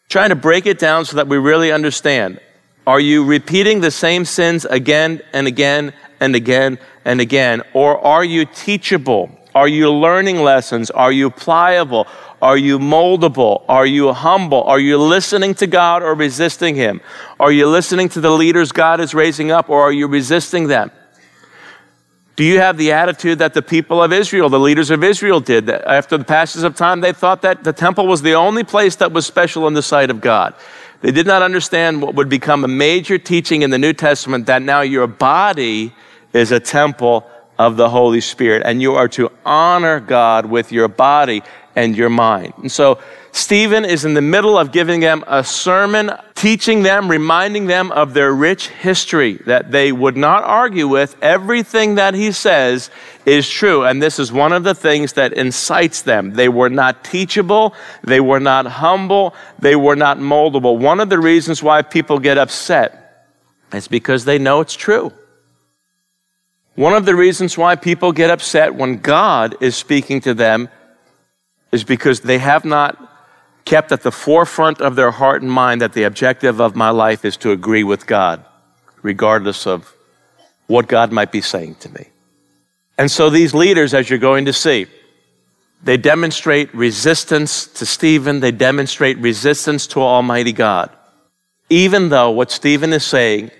Trying 0.08 0.30
to 0.30 0.36
break 0.36 0.64
it 0.64 0.78
down 0.78 1.04
so 1.04 1.16
that 1.16 1.28
we 1.28 1.36
really 1.36 1.70
understand. 1.70 2.40
Are 2.86 3.00
you 3.00 3.24
repeating 3.24 3.80
the 3.80 3.90
same 3.90 4.24
sins 4.24 4.64
again 4.64 5.20
and 5.32 5.46
again 5.46 5.92
and 6.20 6.34
again 6.34 6.78
and 7.04 7.20
again? 7.20 7.62
Or 7.74 8.02
are 8.02 8.24
you 8.24 8.46
teachable? 8.46 9.30
Are 9.54 9.68
you 9.68 9.92
learning 9.92 10.42
lessons? 10.42 10.90
Are 10.90 11.12
you 11.12 11.30
pliable? 11.30 12.06
Are 12.44 12.58
you 12.58 12.78
moldable? 12.78 13.64
Are 13.70 13.86
you 13.86 14.12
humble? 14.12 14.64
Are 14.64 14.78
you 14.78 14.98
listening 14.98 15.54
to 15.54 15.66
God 15.66 16.02
or 16.02 16.14
resisting 16.14 16.74
Him? 16.74 17.00
Are 17.40 17.50
you 17.50 17.66
listening 17.66 18.10
to 18.10 18.20
the 18.20 18.30
leaders 18.30 18.70
God 18.70 19.00
is 19.00 19.14
raising 19.14 19.50
up 19.50 19.70
or 19.70 19.80
are 19.80 19.90
you 19.90 20.06
resisting 20.06 20.66
them? 20.66 20.90
Do 22.36 22.44
you 22.44 22.58
have 22.58 22.76
the 22.76 22.92
attitude 22.92 23.38
that 23.38 23.54
the 23.54 23.62
people 23.62 24.02
of 24.02 24.12
Israel, 24.12 24.50
the 24.50 24.60
leaders 24.60 24.90
of 24.90 25.02
Israel 25.02 25.40
did? 25.40 25.64
That 25.64 25.86
after 25.86 26.18
the 26.18 26.24
passage 26.24 26.64
of 26.64 26.76
time, 26.76 27.00
they 27.00 27.14
thought 27.14 27.40
that 27.40 27.64
the 27.64 27.72
temple 27.72 28.06
was 28.06 28.20
the 28.20 28.34
only 28.34 28.62
place 28.62 28.96
that 28.96 29.10
was 29.10 29.24
special 29.24 29.66
in 29.66 29.72
the 29.72 29.82
sight 29.82 30.10
of 30.10 30.20
God. 30.20 30.54
They 31.00 31.12
did 31.12 31.26
not 31.26 31.40
understand 31.40 32.02
what 32.02 32.14
would 32.14 32.28
become 32.28 32.62
a 32.62 32.68
major 32.68 33.16
teaching 33.16 33.62
in 33.62 33.70
the 33.70 33.78
New 33.78 33.94
Testament 33.94 34.44
that 34.48 34.60
now 34.60 34.82
your 34.82 35.06
body 35.06 35.94
is 36.34 36.52
a 36.52 36.60
temple 36.60 37.26
of 37.58 37.78
the 37.78 37.88
Holy 37.88 38.20
Spirit 38.20 38.64
and 38.66 38.82
you 38.82 38.94
are 38.94 39.08
to 39.08 39.30
honor 39.46 39.98
God 40.00 40.44
with 40.44 40.72
your 40.72 40.88
body 40.88 41.42
and 41.76 41.96
your 41.96 42.10
mind. 42.10 42.52
And 42.58 42.70
so 42.70 42.98
Stephen 43.32 43.84
is 43.84 44.04
in 44.04 44.14
the 44.14 44.22
middle 44.22 44.56
of 44.56 44.70
giving 44.70 45.00
them 45.00 45.24
a 45.26 45.42
sermon, 45.42 46.12
teaching 46.36 46.84
them, 46.84 47.10
reminding 47.10 47.66
them 47.66 47.90
of 47.90 48.14
their 48.14 48.32
rich 48.32 48.68
history 48.68 49.34
that 49.46 49.72
they 49.72 49.90
would 49.90 50.16
not 50.16 50.44
argue 50.44 50.86
with. 50.86 51.16
Everything 51.20 51.96
that 51.96 52.14
he 52.14 52.30
says 52.30 52.90
is 53.26 53.48
true. 53.50 53.84
And 53.84 54.00
this 54.00 54.20
is 54.20 54.30
one 54.30 54.52
of 54.52 54.62
the 54.62 54.74
things 54.74 55.14
that 55.14 55.32
incites 55.32 56.02
them. 56.02 56.34
They 56.34 56.48
were 56.48 56.70
not 56.70 57.02
teachable, 57.02 57.74
they 58.04 58.20
were 58.20 58.40
not 58.40 58.66
humble, 58.66 59.34
they 59.58 59.74
were 59.74 59.96
not 59.96 60.18
moldable. 60.18 60.78
One 60.78 61.00
of 61.00 61.08
the 61.08 61.18
reasons 61.18 61.60
why 61.60 61.82
people 61.82 62.20
get 62.20 62.38
upset 62.38 63.26
is 63.72 63.88
because 63.88 64.24
they 64.24 64.38
know 64.38 64.60
it's 64.60 64.74
true. 64.74 65.12
One 66.76 66.92
of 66.92 67.04
the 67.04 67.14
reasons 67.14 67.58
why 67.58 67.76
people 67.76 68.12
get 68.12 68.30
upset 68.30 68.74
when 68.74 68.98
God 68.98 69.56
is 69.60 69.76
speaking 69.76 70.20
to 70.22 70.34
them 70.34 70.68
is 71.74 71.82
because 71.82 72.20
they 72.20 72.38
have 72.38 72.64
not 72.64 72.96
kept 73.64 73.90
at 73.90 74.02
the 74.02 74.12
forefront 74.12 74.80
of 74.80 74.94
their 74.94 75.10
heart 75.10 75.42
and 75.42 75.50
mind 75.50 75.80
that 75.80 75.92
the 75.92 76.04
objective 76.04 76.60
of 76.60 76.76
my 76.76 76.90
life 76.90 77.24
is 77.24 77.36
to 77.38 77.50
agree 77.50 77.82
with 77.82 78.06
God, 78.06 78.44
regardless 79.02 79.66
of 79.66 79.92
what 80.68 80.86
God 80.86 81.10
might 81.10 81.32
be 81.32 81.40
saying 81.40 81.74
to 81.76 81.88
me. 81.88 82.06
And 82.96 83.10
so 83.10 83.28
these 83.28 83.54
leaders, 83.54 83.92
as 83.92 84.08
you're 84.08 84.20
going 84.20 84.44
to 84.44 84.52
see, 84.52 84.86
they 85.82 85.96
demonstrate 85.96 86.72
resistance 86.72 87.66
to 87.66 87.84
Stephen, 87.84 88.38
they 88.38 88.52
demonstrate 88.52 89.18
resistance 89.18 89.88
to 89.88 90.00
Almighty 90.00 90.52
God. 90.52 90.90
Even 91.68 92.08
though 92.08 92.30
what 92.30 92.52
Stephen 92.52 92.92
is 92.92 93.04
saying, 93.04 93.50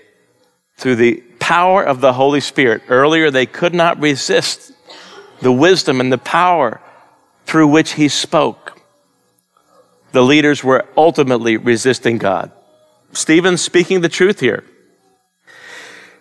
through 0.77 0.95
the 0.95 1.21
power 1.39 1.83
of 1.83 1.99
the 1.99 2.13
Holy 2.13 2.39
Spirit, 2.39 2.81
earlier 2.87 3.29
they 3.29 3.45
could 3.45 3.73
not 3.73 3.99
resist 3.99 4.71
the 5.41 5.51
wisdom 5.51 5.99
and 5.99 6.13
the 6.13 6.17
power 6.17 6.79
through 7.45 7.67
which 7.67 7.93
he 7.93 8.07
spoke 8.07 8.75
the 10.15 10.23
leaders 10.23 10.63
were 10.63 10.85
ultimately 10.95 11.57
resisting 11.57 12.17
God. 12.17 12.49
Stephen's 13.11 13.61
speaking 13.61 13.99
the 13.99 14.09
truth 14.09 14.39
here. 14.39 14.63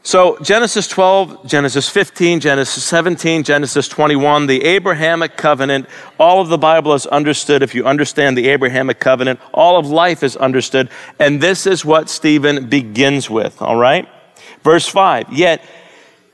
So, 0.02 0.37
Genesis 0.42 0.87
12, 0.88 1.46
Genesis 1.46 1.88
15, 1.88 2.40
Genesis 2.40 2.84
17, 2.84 3.44
Genesis 3.44 3.88
21, 3.88 4.48
the 4.48 4.64
Abrahamic 4.64 5.37
covenant, 5.37 5.87
all 6.18 6.42
of 6.42 6.48
the 6.48 6.58
Bible 6.58 6.92
is 6.92 7.06
understood. 7.06 7.62
If 7.62 7.74
you 7.74 7.87
understand 7.87 8.37
the 8.37 8.48
Abrahamic 8.48 8.98
covenant, 8.98 9.40
all 9.54 9.78
of 9.78 9.87
life 9.87 10.22
is 10.22 10.37
understood. 10.37 10.90
And 11.18 11.40
this 11.40 11.64
is 11.64 11.84
what 11.84 12.10
Stephen 12.10 12.68
begins 12.68 13.30
with, 13.30 13.62
all 13.62 13.76
right? 13.76 14.08
Verse 14.62 14.88
5 14.88 15.32
Yet 15.32 15.62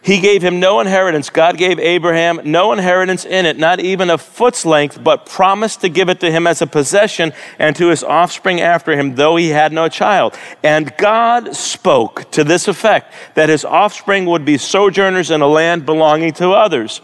he 0.03 0.19
gave 0.21 0.43
him 0.43 0.61
no 0.61 0.81
inheritance. 0.81 1.29
God 1.29 1.59
gave 1.59 1.79
Abraham 1.79 2.41
no 2.45 2.73
inheritance 2.73 3.27
in 3.27 3.45
it, 3.45 3.59
not 3.59 3.81
even 3.81 4.09
a 4.09 4.17
foot's 4.17 4.65
length, 4.65 5.03
but 5.05 5.27
promised 5.27 5.83
to 5.83 5.91
give 5.91 6.09
it 6.09 6.21
to 6.21 6.31
him 6.31 6.47
as 6.47 6.63
a 6.63 6.67
possession 6.67 7.35
and 7.59 7.77
to 7.77 7.89
his 7.89 8.03
offspring 8.03 8.63
after 8.63 8.93
him, 8.93 9.15
though 9.15 9.37
he 9.37 9.51
had 9.51 9.73
no 9.73 9.89
child. 9.89 10.39
And 10.63 10.97
God 10.97 11.55
spoke 11.55 12.31
to 12.31 12.45
this 12.45 12.67
effect 12.67 13.13
that 13.35 13.51
his 13.51 13.65
offspring 13.65 14.25
would 14.27 14.45
be 14.45 14.57
sojourners 14.57 15.31
in 15.31 15.43
a 15.43 15.47
land 15.47 15.85
belonging 15.85 16.33
to 16.35 16.53
others, 16.53 17.03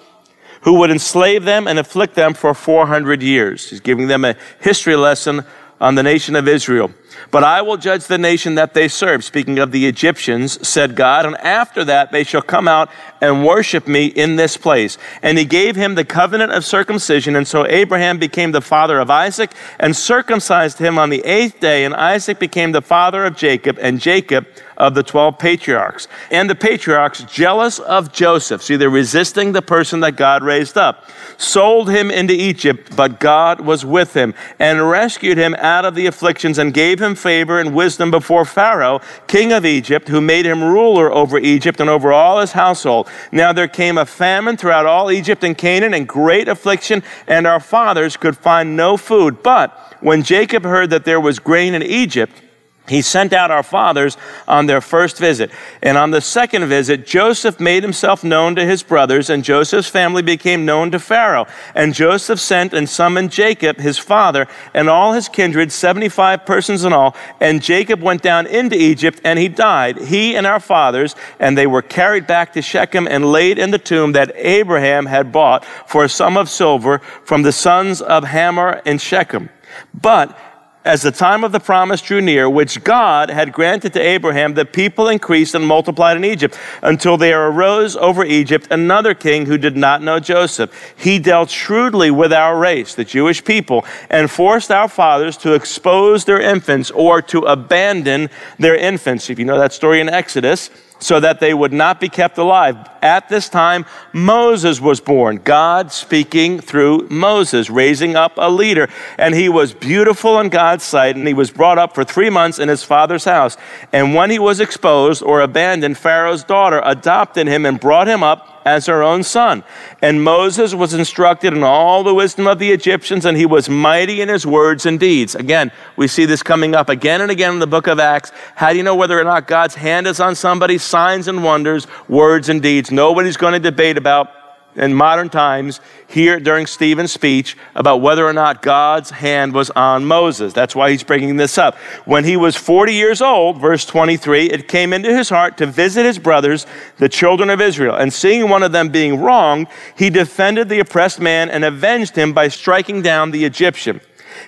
who 0.63 0.79
would 0.79 0.91
enslave 0.91 1.45
them 1.45 1.69
and 1.69 1.79
afflict 1.79 2.15
them 2.15 2.33
for 2.33 2.55
400 2.55 3.23
years. 3.23 3.69
He's 3.69 3.81
giving 3.81 4.09
them 4.09 4.25
a 4.25 4.37
history 4.61 4.97
lesson 4.97 5.45
on 5.81 5.97
the 5.97 6.03
nation 6.03 6.35
of 6.35 6.49
Israel. 6.49 6.91
But 7.31 7.45
I 7.45 7.63
will 7.63 7.77
judge 7.77 8.07
the 8.07 8.19
nation 8.19 8.55
that 8.57 8.75
they 8.75 8.89
serve. 8.89 9.25
Speaking 9.25 9.59
of 9.59 9.73
the 9.73 9.87
Egyptians, 9.87 10.67
said 10.67 10.95
God, 10.95 11.27
and 11.27 11.37
after 11.39 11.85
that 11.85 12.13
they 12.13 12.25
shall 12.25 12.43
come 12.43 12.69
out 12.69 12.91
and 13.21 13.45
worship 13.45 13.87
me 13.87 14.07
in 14.07 14.37
this 14.37 14.57
place. 14.57 14.99
And 15.23 15.39
he 15.39 15.45
gave 15.45 15.77
him 15.77 15.95
the 15.95 16.05
covenant 16.05 16.53
of 16.53 16.65
circumcision. 16.65 17.37
And 17.37 17.47
so 17.47 17.67
Abraham 17.67 18.19
became 18.19 18.53
the 18.53 18.61
father 18.61 18.99
of 18.99 19.11
Isaac 19.11 19.53
and 19.81 19.97
circumcised 19.97 20.79
him 20.79 20.99
on 20.99 21.11
the 21.11 21.25
eighth 21.25 21.61
day. 21.61 21.85
And 21.85 21.95
Isaac 21.95 22.39
became 22.39 22.73
the 22.73 22.83
father 22.83 23.25
of 23.25 23.37
Jacob, 23.37 23.79
and 23.81 24.01
Jacob 24.01 24.47
of 24.77 24.95
the 24.95 25.03
12 25.03 25.39
patriarchs. 25.39 26.07
And 26.31 26.51
the 26.51 26.55
patriarchs, 26.55 27.23
jealous 27.25 27.79
of 27.79 28.13
Joseph, 28.13 28.63
see, 28.63 28.77
they're 28.77 28.91
resisting 28.91 29.53
the 29.53 29.63
person 29.63 30.01
that 30.01 30.17
God 30.17 30.43
raised 30.43 30.77
up, 30.77 31.09
sold 31.39 31.89
him 31.89 32.11
into 32.11 32.35
Egypt, 32.35 32.95
but 32.95 33.19
God 33.21 33.61
was 33.61 33.85
with 33.85 34.15
him 34.15 34.35
and 34.59 34.89
rescued 34.89 35.39
him 35.39 35.55
out 35.57 35.85
of 35.85 35.95
the 35.95 36.07
afflictions 36.07 36.59
and 36.59 36.75
gave 36.75 36.96
him 37.01 37.15
favor 37.15 37.59
and 37.61 37.75
wisdom 37.75 38.11
before 38.11 38.45
Pharaoh, 38.45 39.01
king 39.27 39.53
of 39.53 39.65
Egypt, 39.65 40.09
who 40.09 40.21
made 40.21 40.47
him 40.47 40.63
ruler 40.63 41.13
over 41.13 41.39
Egypt 41.39 41.81
and 41.81 41.91
over 41.91 42.13
all 42.13 42.41
his 42.41 42.53
household. 42.53 43.09
Now 43.33 43.53
there 43.53 43.69
came 43.69 43.99
a 43.99 44.07
famine 44.07 44.57
throughout 44.57 44.87
all 44.87 45.11
Egypt 45.11 45.45
and 45.45 45.57
Canaan 45.57 45.95
and 45.95 46.09
great 46.09 46.49
affliction, 46.49 47.03
and 47.27 47.47
our 47.47 47.61
fathers 47.61 48.17
could 48.17 48.37
find 48.37 48.77
no 48.77 48.97
food. 48.97 49.43
But 49.43 49.97
when 50.01 50.23
Jacob 50.23 50.65
heard 50.65 50.91
that 50.91 51.05
there 51.05 51.21
was 51.21 51.39
grain 51.39 51.75
in 51.75 51.83
Egypt, 51.83 52.43
he 52.89 53.03
sent 53.03 53.33
out 53.33 53.51
our 53.51 53.63
fathers 53.63 54.17
on 54.47 54.67
their 54.67 54.81
first 54.81 55.19
visit. 55.19 55.51
And 55.83 55.99
on 55.99 56.11
the 56.11 56.21
second 56.21 56.67
visit, 56.67 57.07
Joseph 57.07 57.59
made 57.59 57.83
himself 57.83 58.23
known 58.23 58.55
to 58.57 58.65
his 58.65 58.83
brothers, 58.83 59.31
and 59.31 59.45
Joseph's 59.45 59.89
family 59.89 60.23
became 60.23 60.65
known 60.65 60.91
to 60.93 60.99
Pharaoh. 60.99 61.47
And 61.75 61.95
Joseph 61.95 62.41
sent 62.41 62.73
and 62.73 62.89
summoned 62.89 63.31
Jacob, 63.33 63.79
his 63.79 63.99
father, 63.99 64.47
and 64.75 64.89
all 64.89 65.13
his 65.13 65.29
kindred, 65.29 65.73
75 65.73 66.47
persons 66.47 66.85
in 66.85 66.93
all. 66.93 67.17
And 67.41 67.63
Jacob 67.63 68.03
went 68.03 68.23
down 68.23 68.47
into 68.47 68.77
Egypt, 68.77 69.21
and 69.25 69.39
he 69.39 69.49
died, 69.49 69.99
he 69.99 70.37
and 70.37 70.47
our 70.47 70.61
fathers, 70.61 71.15
and 71.41 71.57
they 71.57 71.67
were 71.67 71.83
carried 71.83 72.27
back 72.27 72.53
to 72.53 72.63
Shechem 72.63 73.09
and 73.09 73.33
laid 73.33 73.59
in 73.59 73.71
the 73.71 73.79
tomb 73.79 74.13
that 74.13 74.33
Abraham 74.37 75.07
had 75.07 75.33
bought 75.33 75.65
for 75.87 76.05
a 76.05 76.09
sum 76.09 76.37
of 76.37 76.49
silver 76.49 76.99
from 77.25 77.43
the 77.43 77.53
sons 77.53 78.01
of 78.01 78.25
Hamor 78.25 78.83
in 78.85 78.99
Shechem. 78.99 79.51
But 79.95 80.39
as 80.87 81.03
the 81.03 81.11
time 81.11 81.43
of 81.43 81.51
the 81.51 81.59
promise 81.59 82.01
drew 82.01 82.21
near, 82.21 82.49
which 82.49 82.85
God 82.85 83.29
had 83.29 83.53
granted 83.53 83.93
to 83.95 84.01
Abraham, 84.01 84.55
the 84.55 84.65
people 84.65 85.09
increased 85.09 85.57
and 85.57 85.67
multiplied 85.67 86.17
in 86.17 86.25
Egypt 86.25 86.57
until 86.81 87.17
there 87.17 87.49
arose 87.49 87.97
over 87.97 88.25
Egypt 88.25 88.69
another 88.71 89.13
king 89.13 89.47
who 89.47 89.59
did 89.59 89.77
not 89.77 90.01
know 90.01 90.21
Joseph. 90.21 90.73
He 90.97 91.19
dealt 91.19 91.51
shrewdly 91.51 92.13
with 92.13 92.33
our 92.33 92.57
race, 92.57 92.95
the 92.95 93.05
Jewish 93.05 93.45
people, 93.45 93.85
and 94.09 94.31
forced 94.31 94.71
our 94.71 94.89
fathers 94.89 95.37
to 95.39 95.55
expose 95.55 96.25
their 96.25 96.41
infants 96.41 96.93
or 96.93 97.21
to 97.23 97.41
abandon 97.41 98.31
their 98.59 98.77
infants. 98.77 99.29
If 99.29 99.41
you 99.41 99.45
know 99.45 99.59
that 99.59 99.73
story 99.73 100.01
in 100.01 100.09
Exodus, 100.09 100.71
so 100.99 101.21
that 101.21 101.41
they 101.41 101.53
would 101.53 101.73
not 101.73 102.01
be 102.01 102.09
kept 102.09 102.39
alive. 102.39 102.77
At 103.03 103.29
this 103.29 103.49
time, 103.49 103.85
Moses 104.13 104.81
was 104.81 105.01
born, 105.01 105.37
God 105.37 105.93
speaking 105.93 106.61
through 106.61 107.09
Moses, 107.11 107.69
raising 107.69 108.17
up 108.17 108.33
a 108.37 108.51
leader. 108.51 108.89
And 109.19 109.35
he 109.35 109.49
was 109.49 109.75
beautiful 109.75 110.41
in 110.41 110.49
God's 110.49 110.85
sight, 110.85 111.17
and 111.17 111.27
he 111.27 111.35
was 111.35 111.51
brought 111.51 111.79
up 111.79 111.95
for 111.95 112.05
three 112.05 112.31
months 112.31 112.59
in 112.59 112.69
his 112.69 112.83
father's 112.83 113.25
house. 113.25 113.57
And 113.93 114.15
when 114.15 114.31
he 114.31 114.39
was 114.39 114.61
exposed 114.61 115.23
or 115.23 115.41
abandoned, 115.41 115.99
Pharaoh's 115.99 116.45
daughter 116.45 116.81
adopted 116.85 117.47
him 117.47 117.67
and 117.67 117.79
brought 117.79 118.09
him 118.09 118.23
up 118.23 118.56
as 118.67 118.87
her 118.87 119.03
own 119.03 119.23
son. 119.23 119.63
And 120.03 120.23
Moses 120.23 120.75
was 120.75 120.93
instructed 120.93 121.55
in 121.55 121.63
all 121.63 122.03
the 122.03 122.13
wisdom 122.13 122.47
of 122.47 122.59
the 122.59 122.73
Egyptians, 122.73 123.25
and 123.25 123.37
he 123.37 123.47
was 123.47 123.69
mighty 123.69 124.21
in 124.21 124.29
his 124.29 124.45
words 124.45 124.85
and 124.85 124.99
deeds. 124.99 125.37
Again, 125.37 125.71
we 125.97 126.09
see 126.09 126.27
this 126.27 126.43
coming 126.43 126.75
up 126.75 126.89
again 126.89 127.21
and 127.21 127.31
again 127.31 127.55
in 127.55 127.59
the 127.61 127.67
book 127.67 127.87
of 127.87 128.01
Acts. 128.01 128.33
How 128.57 128.73
do 128.73 128.77
you 128.77 128.83
know 128.83 128.97
whether 128.97 129.19
or 129.19 129.25
not 129.25 129.47
God's 129.47 129.77
hand 129.77 130.09
is 130.09 130.21
on 130.21 130.35
somebody? 130.35 130.79
Signs 130.79 131.29
and 131.29 131.45
wonders, 131.45 131.87
words 132.09 132.49
and 132.49 132.61
deeds. 132.61 132.91
Nobody's 132.91 133.37
going 133.37 133.53
to 133.53 133.61
debate 133.61 133.97
about 133.97 134.31
in 134.77 134.95
modern 134.95 135.29
times 135.29 135.81
here 136.09 136.39
during 136.39 136.67
Stephen's 136.67 137.13
speech 137.13 137.57
about 137.75 138.01
whether 138.01 138.27
or 138.27 138.33
not 138.33 138.63
God's 138.63 139.11
hand 139.11 139.53
was 139.53 139.71
on 139.71 140.05
Moses. 140.05 140.53
That's 140.53 140.77
why 140.77 140.91
he's 140.91 141.03
bringing 141.03 141.37
this 141.37 141.59
up. 141.59 141.77
When 142.05 142.25
he 142.25 142.37
was 142.37 142.57
40 142.57 142.95
years 142.95 143.21
old, 143.21 143.61
verse 143.61 143.85
23, 143.85 144.51
it 144.51 144.69
came 144.69 144.93
into 144.93 145.15
his 145.15 145.29
heart 145.29 145.57
to 145.59 145.67
visit 145.67 146.07
his 146.07 146.19
brothers, 146.19 146.67
the 146.99 147.09
children 147.09 147.51
of 147.51 147.61
Israel. 147.61 147.97
And 147.97 148.13
seeing 148.13 148.49
one 148.49 148.63
of 148.63 148.73
them 148.73 148.91
being 148.91 149.21
wronged, 149.21 149.69
he 149.97 150.11
defended 150.11 150.69
the 150.69 150.81
oppressed 150.81 151.21
man 151.21 151.51
and 151.51 151.65
avenged 151.65 152.17
him 152.17 152.33
by 152.33 152.49
striking 152.49 153.03
down 153.03 153.31
the 153.31 153.45
Egyptian. 153.45 154.01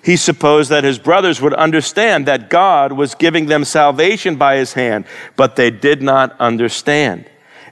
He 0.03 0.17
supposed 0.17 0.71
that 0.71 0.85
his 0.85 0.99
brothers 0.99 1.41
would 1.41 1.55
understand 1.55 2.27
that 2.27 2.51
God 2.51 2.93
was 2.93 3.15
giving 3.15 3.47
them 3.47 3.65
salvation 3.65 4.37
by 4.37 4.57
his 4.57 4.75
hand, 4.75 5.07
but 5.37 5.57
they 5.57 5.71
did 5.71 6.03
not 6.03 6.39
understand. 6.39 7.29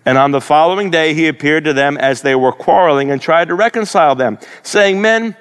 And 0.07 0.17
on 0.17 0.31
the 0.31 0.41
following 0.41 0.91
day, 0.91 1.15
he 1.15 1.27
appeared 1.27 1.65
to 1.65 1.73
them 1.73 1.99
as 1.99 2.23
they 2.23 2.37
were 2.37 2.53
quarreling 2.53 3.11
and 3.11 3.21
tried 3.21 3.49
to 3.49 3.55
reconcile 3.55 4.15
them, 4.15 4.39
saying, 4.63 5.03
Men, 5.03 5.37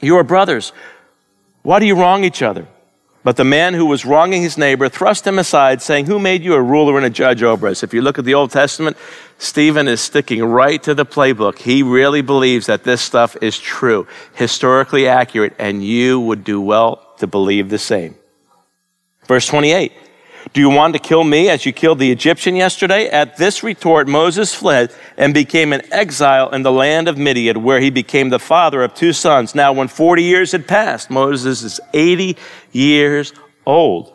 you 0.00 0.16
are 0.16 0.24
brothers. 0.24 0.72
Why 1.62 1.78
do 1.78 1.86
you 1.86 1.94
wrong 1.94 2.24
each 2.24 2.42
other? 2.42 2.66
But 3.22 3.36
the 3.36 3.44
man 3.44 3.74
who 3.74 3.86
was 3.86 4.04
wronging 4.04 4.42
his 4.42 4.58
neighbor 4.58 4.88
thrust 4.88 5.26
him 5.26 5.38
aside, 5.38 5.80
saying, 5.80 6.06
Who 6.06 6.18
made 6.18 6.42
you 6.42 6.54
a 6.54 6.62
ruler 6.62 6.96
and 6.96 7.06
a 7.06 7.10
judge 7.10 7.44
over 7.44 7.68
us? 7.68 7.84
If 7.84 7.94
you 7.94 8.02
look 8.02 8.18
at 8.18 8.24
the 8.24 8.34
Old 8.34 8.50
Testament, 8.50 8.96
Stephen 9.38 9.86
is 9.86 10.00
sticking 10.00 10.42
right 10.42 10.82
to 10.82 10.94
the 10.94 11.06
playbook. 11.06 11.58
He 11.58 11.84
really 11.84 12.22
believes 12.22 12.66
that 12.66 12.82
this 12.82 13.00
stuff 13.00 13.36
is 13.40 13.60
true, 13.60 14.08
historically 14.34 15.06
accurate, 15.06 15.54
and 15.58 15.84
you 15.84 16.18
would 16.18 16.42
do 16.42 16.60
well 16.60 17.14
to 17.18 17.28
believe 17.28 17.68
the 17.68 17.78
same. 17.78 18.16
Verse 19.28 19.46
28 19.46 19.92
Do 20.52 20.60
you 20.60 20.70
want 20.70 20.94
to 20.94 20.98
kill 20.98 21.22
me 21.22 21.48
as 21.48 21.64
you 21.64 21.72
killed 21.72 21.98
the 21.98 22.10
Egyptian 22.10 22.56
yesterday? 22.56 23.08
At 23.08 23.36
this 23.36 23.62
retort, 23.62 24.08
Moses 24.08 24.54
fled 24.54 24.92
and 25.16 25.32
became 25.32 25.72
an 25.72 25.82
exile 25.92 26.50
in 26.50 26.62
the 26.62 26.72
land 26.72 27.08
of 27.08 27.18
Midian, 27.18 27.62
where 27.62 27.80
he 27.80 27.90
became 27.90 28.30
the 28.30 28.38
father 28.38 28.82
of 28.82 28.94
two 28.94 29.12
sons. 29.12 29.54
Now, 29.54 29.72
when 29.72 29.88
40 29.88 30.22
years 30.22 30.52
had 30.52 30.66
passed, 30.66 31.10
Moses 31.10 31.62
is 31.62 31.80
80 31.92 32.36
years 32.72 33.32
old. 33.66 34.12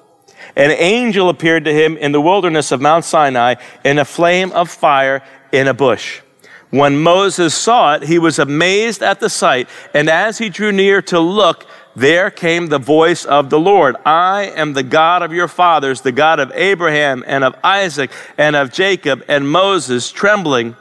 An 0.55 0.71
angel 0.71 1.29
appeared 1.29 1.65
to 1.65 1.73
him 1.73 1.97
in 1.97 2.11
the 2.11 2.21
wilderness 2.21 2.71
of 2.71 2.81
Mount 2.81 3.05
Sinai 3.05 3.55
in 3.83 3.99
a 3.99 4.05
flame 4.05 4.51
of 4.51 4.69
fire 4.69 5.21
in 5.51 5.67
a 5.67 5.73
bush. 5.73 6.21
When 6.69 6.97
Moses 6.97 7.53
saw 7.53 7.93
it, 7.93 8.03
he 8.03 8.19
was 8.19 8.39
amazed 8.39 9.01
at 9.01 9.19
the 9.19 9.29
sight, 9.29 9.69
and 9.93 10.09
as 10.09 10.39
he 10.39 10.49
drew 10.49 10.71
near 10.71 11.01
to 11.03 11.19
look, 11.19 11.65
there 11.95 12.29
came 12.29 12.67
the 12.67 12.79
voice 12.79 13.23
of 13.23 13.49
the 13.49 13.59
Lord 13.59 13.95
I 14.05 14.51
am 14.55 14.73
the 14.73 14.83
God 14.83 15.23
of 15.23 15.31
your 15.31 15.47
fathers, 15.47 16.01
the 16.01 16.11
God 16.11 16.39
of 16.39 16.51
Abraham 16.53 17.23
and 17.25 17.43
of 17.43 17.55
Isaac 17.63 18.11
and 18.37 18.55
of 18.55 18.71
Jacob. 18.71 19.23
And 19.27 19.49
Moses, 19.49 20.11
trembling, 20.11 20.75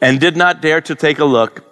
and 0.00 0.20
did 0.20 0.36
not 0.36 0.60
dare 0.60 0.80
to 0.82 0.94
take 0.94 1.18
a 1.18 1.24
look. 1.24 1.64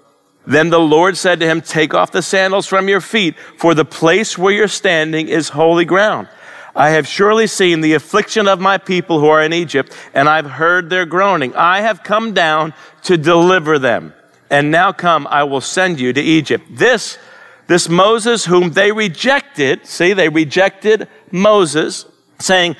Then 0.47 0.71
the 0.71 0.81
Lord 0.81 1.17
said 1.17 1.41
to 1.41 1.47
him, 1.47 1.61
Take 1.61 1.93
off 1.93 2.13
the 2.13 2.23
sandals 2.23 2.67
from 2.67 2.89
your 2.89 3.01
feet, 3.01 3.35
for 3.57 3.75
the 3.75 3.85
place 3.85 4.39
where 4.39 4.53
you're 4.53 4.69
standing 4.69 5.29
is 5.29 5.49
holy 5.49 5.85
ground. 5.85 6.29
I 6.77 6.91
have 6.91 7.09
surely 7.09 7.47
seen 7.47 7.81
the 7.81 7.95
affliction 7.95 8.47
of 8.47 8.61
my 8.61 8.79
people 8.79 9.19
who 9.19 9.27
are 9.27 9.43
in 9.43 9.53
Egypt, 9.53 9.97
and 10.15 10.29
I've 10.29 10.51
heard 10.51 10.89
their 10.89 11.07
groaning. 11.07 11.55
I 11.57 11.81
have 11.81 12.05
come 12.05 12.33
down 12.33 12.75
to 13.05 13.17
deliver 13.17 13.79
them. 13.79 14.13
And 14.51 14.71
now 14.71 14.93
come, 14.93 15.27
I 15.29 15.43
will 15.45 15.61
send 15.61 15.99
you 15.99 16.13
to 16.13 16.21
Egypt. 16.21 16.65
This, 16.71 17.19
this 17.67 17.89
Moses 17.89 18.45
whom 18.45 18.71
they 18.71 18.93
rejected, 18.93 19.87
see, 19.87 20.13
they 20.13 20.29
rejected 20.29 21.09
Moses, 21.31 22.07
saying, 22.39 22.77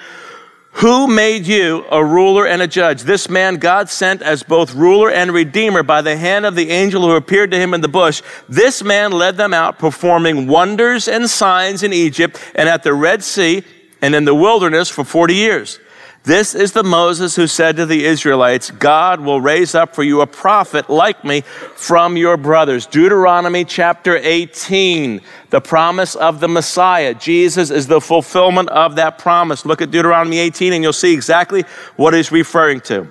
who 0.77 1.07
made 1.07 1.46
you 1.46 1.87
a 1.90 2.05
ruler 2.05 2.46
and 2.46 2.61
a 2.61 2.66
judge? 2.66 3.05
This 3.05 3.31
man 3.31 3.57
God 3.57 3.88
sent 3.88 4.20
as 4.20 4.42
both 4.42 4.75
ruler 4.75 5.11
and 5.11 5.33
redeemer 5.33 5.83
by 5.83 6.03
the 6.03 6.18
hand 6.18 6.44
of 6.44 6.55
the 6.55 6.68
angel 6.68 7.01
who 7.01 7.16
appeared 7.16 7.51
to 7.53 7.59
him 7.59 7.72
in 7.72 7.81
the 7.81 7.88
bush. 7.88 8.20
This 8.46 8.83
man 8.83 9.12
led 9.12 9.38
them 9.38 9.55
out, 9.55 9.79
performing 9.79 10.46
wonders 10.46 11.09
and 11.09 11.31
signs 11.31 11.83
in 11.83 11.94
Egypt 11.94 12.38
and 12.55 12.68
at 12.68 12.83
the 12.83 12.92
Red 12.92 13.25
Sea 13.25 13.64
and 14.03 14.14
in 14.14 14.27
the 14.27 14.35
wilderness 14.35 14.90
for 14.90 15.03
40 15.03 15.35
years. 15.35 15.81
This 16.26 16.56
is 16.56 16.72
the 16.72 16.82
Moses 16.82 17.36
who 17.36 17.46
said 17.46 17.76
to 17.76 17.86
the 17.86 18.04
Israelites, 18.04 18.72
God 18.72 19.20
will 19.20 19.40
raise 19.40 19.76
up 19.76 19.94
for 19.94 20.02
you 20.02 20.22
a 20.22 20.26
prophet 20.26 20.90
like 20.90 21.24
me 21.24 21.42
from 21.42 22.16
your 22.16 22.36
brothers. 22.36 22.84
Deuteronomy 22.84 23.64
chapter 23.64 24.16
18, 24.16 25.20
the 25.50 25.60
promise 25.60 26.16
of 26.16 26.40
the 26.40 26.48
Messiah. 26.48 27.14
Jesus 27.14 27.70
is 27.70 27.86
the 27.86 28.00
fulfillment 28.00 28.70
of 28.70 28.96
that 28.96 29.18
promise. 29.18 29.64
Look 29.64 29.80
at 29.80 29.92
Deuteronomy 29.92 30.38
18 30.38 30.72
and 30.72 30.82
you'll 30.82 30.92
see 30.92 31.14
exactly 31.14 31.62
what 31.94 32.12
he's 32.12 32.32
referring 32.32 32.80
to. 32.80 33.08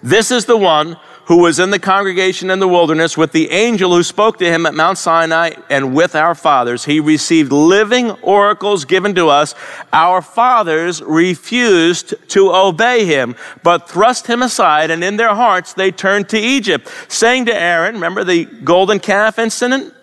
This 0.00 0.30
is 0.30 0.44
the 0.44 0.56
one 0.56 0.96
who 1.26 1.38
was 1.38 1.58
in 1.58 1.70
the 1.70 1.78
congregation 1.78 2.50
in 2.50 2.58
the 2.58 2.68
wilderness 2.68 3.16
with 3.16 3.32
the 3.32 3.50
angel 3.50 3.94
who 3.94 4.02
spoke 4.02 4.38
to 4.38 4.44
him 4.44 4.66
at 4.66 4.74
Mount 4.74 4.98
Sinai 4.98 5.52
and 5.70 5.94
with 5.94 6.14
our 6.14 6.34
fathers. 6.34 6.84
He 6.84 7.00
received 7.00 7.50
living 7.52 8.10
oracles 8.22 8.84
given 8.84 9.14
to 9.14 9.28
us. 9.28 9.54
Our 9.92 10.20
fathers 10.20 11.02
refused 11.02 12.14
to 12.30 12.52
obey 12.52 13.06
him, 13.06 13.36
but 13.62 13.88
thrust 13.88 14.26
him 14.26 14.42
aside, 14.42 14.90
and 14.90 15.02
in 15.02 15.16
their 15.16 15.34
hearts 15.34 15.72
they 15.72 15.90
turned 15.90 16.28
to 16.30 16.38
Egypt, 16.38 16.88
saying 17.08 17.46
to 17.46 17.54
Aaron, 17.54 17.94
remember 17.94 18.24
the 18.24 18.44
golden 18.44 19.00
calf 19.00 19.38
incident? 19.38 19.94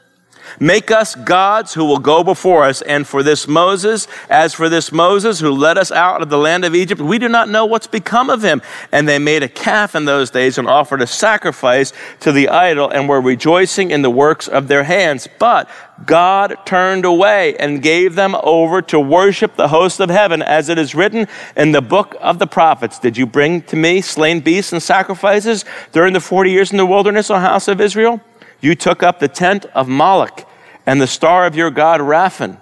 Make 0.60 0.92
us 0.92 1.16
gods 1.16 1.74
who 1.74 1.86
will 1.86 2.00
go 2.00 2.24
before 2.24 2.64
us. 2.64 2.82
And 2.82 3.08
for 3.08 3.24
this 3.24 3.48
Moses, 3.48 4.08
as 4.30 4.54
for 4.54 4.70
this 4.70 4.92
Moses 4.92 5.40
who 5.40 5.52
led 5.52 5.78
us 5.78 5.92
out 5.92 6.22
of 6.22 6.30
the 6.30 6.38
land 6.38 6.66
of 6.66 6.76
Egypt, 6.76 7.02
we 7.02 7.20
do 7.20 7.30
not 7.30 7.50
know 7.50 7.66
what's 7.66 7.88
become 7.88 8.30
of 8.30 8.44
him. 8.44 8.62
And 8.92 9.08
they 9.08 9.20
made 9.20 9.44
a 9.44 9.50
calf 9.50 9.96
in 9.96 10.06
those 10.06 10.30
days 10.30 10.58
and 10.58 10.68
offered 10.68 11.02
a 11.02 11.08
sacrifice 11.08 11.94
to 12.22 12.32
the 12.32 12.50
idol 12.50 12.90
and 12.90 13.08
were 13.08 13.22
rejoicing 13.22 13.92
in 13.92 14.02
the 14.02 14.10
works 14.10 14.48
of 14.48 14.68
their 14.68 14.84
hands. 14.84 15.28
But 15.40 15.70
God 16.06 16.58
turned 16.66 17.06
away 17.06 17.56
and 17.58 17.82
gave 17.82 18.16
them 18.16 18.36
over 18.42 18.82
to 18.84 19.00
worship 19.00 19.56
the 19.56 19.68
host 19.68 20.00
of 20.00 20.10
heaven, 20.10 20.42
as 20.42 20.70
it 20.70 20.78
is 20.78 20.96
written 20.96 21.28
in 21.56 21.72
the 21.72 21.82
book 21.82 22.16
of 22.20 22.40
the 22.40 22.48
prophets. 22.48 23.00
Did 23.00 23.18
you 23.18 23.26
bring 23.26 23.62
to 23.64 23.76
me 23.76 24.02
slain 24.02 24.40
beasts 24.40 24.74
and 24.74 24.82
sacrifices 24.82 25.66
during 25.92 26.14
the 26.14 26.20
40 26.20 26.52
years 26.52 26.72
in 26.72 26.78
the 26.78 26.86
wilderness, 26.86 27.30
O 27.30 27.36
house 27.36 27.68
of 27.68 27.80
Israel? 27.82 28.22
You 28.62 28.76
took 28.76 29.04
up 29.04 29.20
the 29.20 29.28
tent 29.28 29.66
of 29.74 29.88
Moloch 29.88 30.48
and 30.86 31.02
the 31.02 31.08
star 31.08 31.46
of 31.46 31.56
your 31.56 31.72
God, 31.72 32.00
Rephan, 32.00 32.60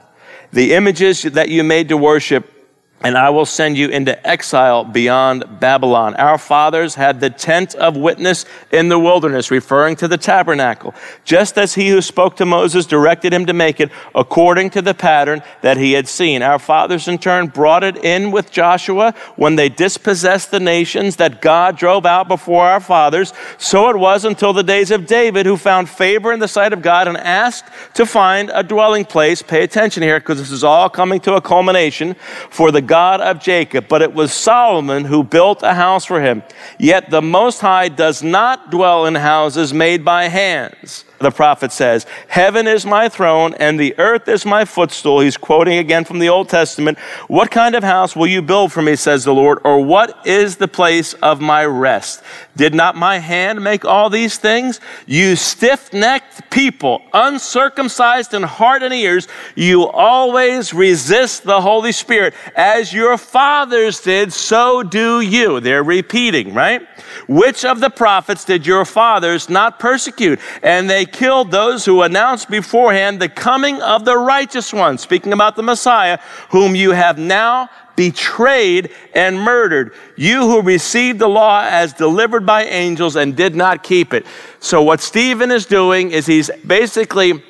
the 0.51 0.73
images 0.73 1.21
that 1.23 1.49
you 1.49 1.63
made 1.63 1.89
to 1.89 1.97
worship 1.97 2.58
and 3.01 3.17
I 3.17 3.29
will 3.29 3.45
send 3.45 3.77
you 3.77 3.87
into 3.87 4.27
exile 4.27 4.83
beyond 4.83 5.59
Babylon. 5.59 6.15
Our 6.15 6.37
fathers 6.37 6.95
had 6.95 7.19
the 7.19 7.29
tent 7.29 7.75
of 7.75 7.95
witness 7.95 8.45
in 8.71 8.89
the 8.89 8.99
wilderness, 8.99 9.51
referring 9.51 9.95
to 9.97 10.07
the 10.07 10.17
tabernacle, 10.17 10.93
just 11.23 11.57
as 11.57 11.75
he 11.75 11.89
who 11.89 12.01
spoke 12.01 12.35
to 12.37 12.45
Moses 12.45 12.85
directed 12.85 13.33
him 13.33 13.45
to 13.45 13.53
make 13.53 13.79
it 13.79 13.89
according 14.13 14.71
to 14.71 14.81
the 14.81 14.93
pattern 14.93 15.41
that 15.61 15.77
he 15.77 15.93
had 15.93 16.07
seen. 16.07 16.41
Our 16.41 16.59
fathers, 16.59 17.07
in 17.07 17.17
turn, 17.17 17.47
brought 17.47 17.83
it 17.83 17.97
in 18.03 18.31
with 18.31 18.51
Joshua 18.51 19.13
when 19.35 19.55
they 19.55 19.69
dispossessed 19.69 20.51
the 20.51 20.59
nations 20.59 21.15
that 21.17 21.41
God 21.41 21.77
drove 21.77 22.05
out 22.05 22.27
before 22.27 22.65
our 22.65 22.79
fathers. 22.79 23.33
So 23.57 23.89
it 23.89 23.95
was 23.95 24.25
until 24.25 24.51
the 24.51 24.63
days 24.63 24.91
of 24.91 25.05
David, 25.05 25.45
who 25.45 25.55
found 25.55 25.89
favor 25.89 26.33
in 26.33 26.39
the 26.39 26.47
sight 26.47 26.73
of 26.73 26.81
God 26.81 27.07
and 27.07 27.17
asked 27.17 27.65
to 27.93 28.05
find 28.05 28.51
a 28.53 28.63
dwelling 28.63 29.05
place. 29.05 29.41
Pay 29.41 29.63
attention 29.63 30.03
here, 30.03 30.19
because 30.19 30.37
this 30.37 30.51
is 30.51 30.63
all 30.63 30.89
coming 30.89 31.19
to 31.21 31.35
a 31.35 31.41
culmination 31.41 32.15
for 32.49 32.71
the 32.71 32.88
God 32.89 33.21
of 33.21 33.39
Jacob, 33.39 33.87
but 33.87 34.01
it 34.01 34.13
was 34.13 34.33
Solomon 34.33 35.05
who 35.05 35.23
built 35.23 35.61
a 35.61 35.75
house 35.75 36.05
for 36.05 36.19
him. 36.19 36.41
Yet 36.79 37.11
the 37.11 37.21
Most 37.21 37.61
High 37.61 37.87
does 37.87 38.23
not 38.23 38.71
dwell 38.71 39.05
in 39.05 39.13
houses 39.13 39.71
made 39.73 40.03
by 40.03 40.23
hands 40.23 41.05
the 41.19 41.31
prophet 41.31 41.71
says, 41.71 42.05
Heaven 42.27 42.67
is 42.67 42.85
my 42.85 43.09
throne 43.09 43.53
and 43.55 43.79
the 43.79 43.97
earth 43.97 44.27
is 44.27 44.45
my 44.45 44.65
footstool. 44.65 45.19
He's 45.19 45.37
quoting 45.37 45.77
again 45.77 46.05
from 46.05 46.19
the 46.19 46.29
Old 46.29 46.49
Testament. 46.49 46.97
What 47.27 47.51
kind 47.51 47.75
of 47.75 47.83
house 47.83 48.15
will 48.15 48.27
you 48.27 48.41
build 48.41 48.71
for 48.71 48.81
me, 48.81 48.95
says 48.95 49.25
the 49.25 49.33
Lord, 49.33 49.59
or 49.63 49.83
what 49.83 50.25
is 50.25 50.55
the 50.55 50.67
place 50.67 51.13
of 51.15 51.41
my 51.41 51.65
rest? 51.65 52.23
Did 52.55 52.73
not 52.73 52.95
my 52.95 53.19
hand 53.19 53.63
make 53.63 53.85
all 53.85 54.09
these 54.09 54.37
things? 54.37 54.79
You 55.05 55.35
stiff 55.35 55.91
necked 55.91 56.49
people, 56.51 57.01
uncircumcised 57.13 58.33
in 58.33 58.43
heart 58.43 58.81
and 58.81 58.93
ears, 58.93 59.27
you 59.55 59.87
always 59.87 60.73
resist 60.73 61.43
the 61.43 61.61
Holy 61.61 61.91
Spirit. 61.91 62.33
As 62.55 62.78
your 62.93 63.17
fathers 63.17 63.99
did, 64.01 64.31
so 64.31 64.83
do 64.83 65.21
you. 65.21 65.59
They're 65.59 65.83
repeating, 65.83 66.53
right? 66.53 66.87
Which 67.27 67.65
of 67.65 67.79
the 67.79 67.89
prophets 67.89 68.45
did 68.45 68.65
your 68.65 68.85
fathers 68.85 69.49
not 69.49 69.79
persecute? 69.79 70.39
And 70.63 70.89
they 70.89 71.05
killed 71.05 71.51
those 71.51 71.85
who 71.85 72.01
announced 72.01 72.49
beforehand 72.49 73.19
the 73.19 73.29
coming 73.29 73.81
of 73.81 74.05
the 74.05 74.17
righteous 74.17 74.73
one, 74.73 74.97
speaking 74.97 75.33
about 75.33 75.55
the 75.55 75.63
Messiah, 75.63 76.19
whom 76.49 76.75
you 76.75 76.91
have 76.91 77.17
now 77.17 77.69
betrayed 77.95 78.91
and 79.13 79.37
murdered. 79.37 79.93
You 80.15 80.41
who 80.41 80.61
received 80.61 81.19
the 81.19 81.27
law 81.27 81.67
as 81.69 81.91
delivered 81.91 82.45
by 82.45 82.63
angels 82.63 83.17
and 83.17 83.35
did 83.35 83.55
not 83.55 83.83
keep 83.83 84.13
it. 84.13 84.25
So, 84.61 84.81
what 84.81 85.01
Stephen 85.01 85.51
is 85.51 85.65
doing 85.65 86.11
is 86.11 86.25
he's 86.25 86.49
basically 86.65 87.43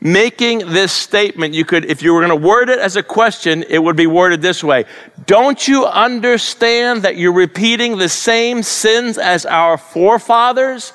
making 0.00 0.60
this 0.60 0.92
statement. 0.92 1.54
You 1.54 1.64
could, 1.64 1.84
if 1.84 2.02
you 2.02 2.12
were 2.12 2.20
going 2.20 2.40
to 2.40 2.46
word 2.46 2.68
it 2.68 2.78
as 2.78 2.96
a 2.96 3.02
question, 3.02 3.64
it 3.68 3.78
would 3.78 3.96
be 3.96 4.06
worded 4.06 4.42
this 4.42 4.64
way 4.64 4.84
Don't 5.26 5.66
you 5.68 5.86
understand 5.86 7.02
that 7.02 7.16
you're 7.16 7.32
repeating 7.32 7.98
the 7.98 8.08
same 8.08 8.62
sins 8.62 9.18
as 9.18 9.46
our 9.46 9.76
forefathers? 9.76 10.92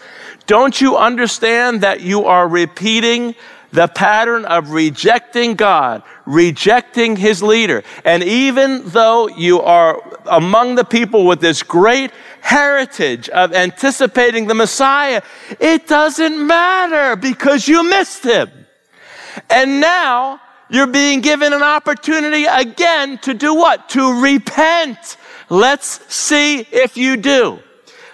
Don't 0.47 0.79
you 0.79 0.95
understand 0.95 1.81
that 1.81 2.01
you 2.01 2.25
are 2.25 2.47
repeating 2.47 3.33
the 3.71 3.87
pattern 3.87 4.45
of 4.45 4.71
rejecting 4.71 5.55
God, 5.55 6.03
rejecting 6.25 7.15
His 7.15 7.41
leader? 7.41 7.83
And 8.03 8.23
even 8.23 8.89
though 8.89 9.27
you 9.27 9.61
are 9.61 10.19
among 10.27 10.75
the 10.75 10.85
people 10.85 11.25
with 11.25 11.41
this 11.41 11.63
great 11.63 12.11
heritage 12.41 13.27
of 13.29 13.53
anticipating 13.53 14.45
the 14.45 14.53
Messiah, 14.53 15.23
it 15.59 15.87
doesn't 15.87 16.45
matter 16.45 17.15
because 17.15 17.67
you 17.67 17.83
missed 17.83 18.23
Him. 18.23 18.64
And 19.49 19.79
now 19.79 20.39
you're 20.69 20.87
being 20.87 21.21
given 21.21 21.53
an 21.53 21.63
opportunity 21.63 22.45
again 22.45 23.17
to 23.19 23.33
do 23.33 23.53
what? 23.53 23.89
To 23.89 24.21
repent. 24.21 25.17
Let's 25.49 26.13
see 26.13 26.59
if 26.59 26.97
you 26.97 27.17
do. 27.17 27.59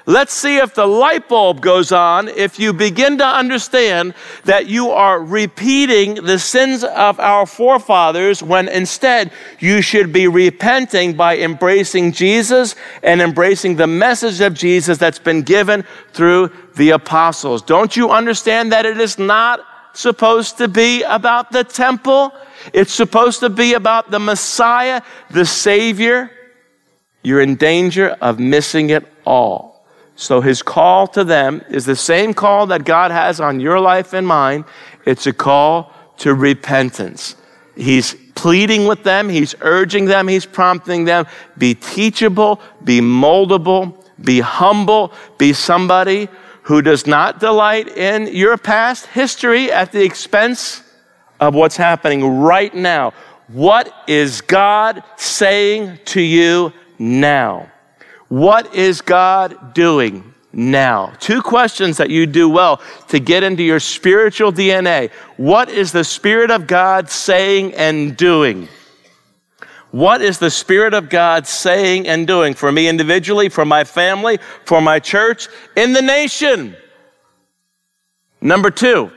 Let's 0.07 0.33
see 0.33 0.57
if 0.57 0.73
the 0.73 0.87
light 0.87 1.29
bulb 1.29 1.61
goes 1.61 1.91
on 1.91 2.27
if 2.27 2.59
you 2.59 2.73
begin 2.73 3.19
to 3.19 3.25
understand 3.25 4.15
that 4.45 4.67
you 4.67 4.89
are 4.89 5.23
repeating 5.23 6.15
the 6.15 6.39
sins 6.39 6.83
of 6.83 7.19
our 7.19 7.45
forefathers 7.45 8.41
when 8.41 8.67
instead 8.67 9.31
you 9.59 9.81
should 9.81 10.11
be 10.11 10.27
repenting 10.27 11.13
by 11.13 11.37
embracing 11.37 12.13
Jesus 12.13 12.75
and 13.03 13.21
embracing 13.21 13.75
the 13.75 13.87
message 13.87 14.41
of 14.41 14.55
Jesus 14.55 14.97
that's 14.97 15.19
been 15.19 15.43
given 15.43 15.85
through 16.13 16.51
the 16.77 16.89
apostles. 16.89 17.61
Don't 17.61 17.95
you 17.95 18.09
understand 18.09 18.71
that 18.71 18.87
it 18.87 18.99
is 18.99 19.19
supposed 19.93 20.57
to 20.57 20.67
be 20.67 21.03
about 21.03 21.51
the 21.51 21.63
temple? 21.63 22.33
It's 22.73 22.93
supposed 22.93 23.39
to 23.41 23.49
be 23.49 23.73
about 23.73 24.11
the 24.11 24.19
Messiah, 24.19 25.01
the 25.29 25.45
Savior. 25.45 26.31
You're 27.23 27.41
in 27.41 27.55
danger 27.55 28.09
of 28.21 28.39
missing 28.39 28.89
it 28.89 29.05
all. 29.25 29.85
So 30.15 30.41
his 30.41 30.61
call 30.61 31.07
to 31.07 31.23
them 31.23 31.63
is 31.69 31.85
the 31.85 31.95
same 31.95 32.33
call 32.33 32.67
that 32.67 32.85
God 32.85 33.11
has 33.11 33.39
on 33.39 33.59
your 33.59 33.79
life 33.79 34.13
and 34.13 34.27
mine. 34.27 34.65
It's 35.05 35.25
a 35.25 35.33
call 35.33 35.93
to 36.17 36.33
repentance. 36.35 37.35
He's 37.75 38.15
pleading 38.35 38.85
with 38.85 39.03
them, 39.03 39.29
he's 39.29 39.55
urging 39.61 40.05
them, 40.05 40.27
he's 40.27 40.45
prompting 40.45 41.05
them 41.05 41.25
be 41.57 41.73
teachable, 41.73 42.61
be 42.83 42.99
moldable, 42.99 43.95
be 44.23 44.39
humble, 44.39 45.13
be 45.37 45.53
somebody 45.53 46.27
who 46.63 46.81
does 46.81 47.07
not 47.07 47.39
delight 47.39 47.87
in 47.97 48.27
your 48.27 48.57
past 48.57 49.07
history 49.07 49.71
at 49.71 49.91
the 49.91 50.03
expense 50.03 50.83
of 51.39 51.55
what's 51.55 51.75
happening 51.77 52.39
right 52.39 52.73
now. 52.73 53.13
What 53.47 53.93
is 54.07 54.41
God 54.41 55.03
saying 55.17 55.99
to 56.05 56.21
you 56.21 56.71
now? 56.99 57.69
What 58.29 58.73
is 58.73 59.01
God 59.01 59.73
doing 59.73 60.33
now? 60.53 61.13
Two 61.19 61.41
questions 61.41 61.97
that 61.97 62.09
you 62.09 62.25
do 62.25 62.47
well 62.47 62.79
to 63.09 63.19
get 63.19 63.43
into 63.43 63.63
your 63.63 63.79
spiritual 63.79 64.53
DNA. 64.53 65.11
What 65.37 65.69
is 65.69 65.91
the 65.91 66.03
Spirit 66.03 66.51
of 66.51 66.67
God 66.67 67.09
saying 67.09 67.73
and 67.73 68.15
doing? 68.15 68.69
What 69.91 70.21
is 70.21 70.39
the 70.39 70.49
Spirit 70.49 70.93
of 70.93 71.09
God 71.09 71.45
saying 71.45 72.07
and 72.07 72.25
doing 72.25 72.53
for 72.53 72.71
me 72.71 72.87
individually, 72.87 73.49
for 73.49 73.65
my 73.65 73.83
family, 73.83 74.39
for 74.65 74.81
my 74.81 74.99
church, 74.99 75.47
in 75.75 75.91
the 75.93 76.01
nation? 76.01 76.75
Number 78.39 78.71
two, 78.71 79.11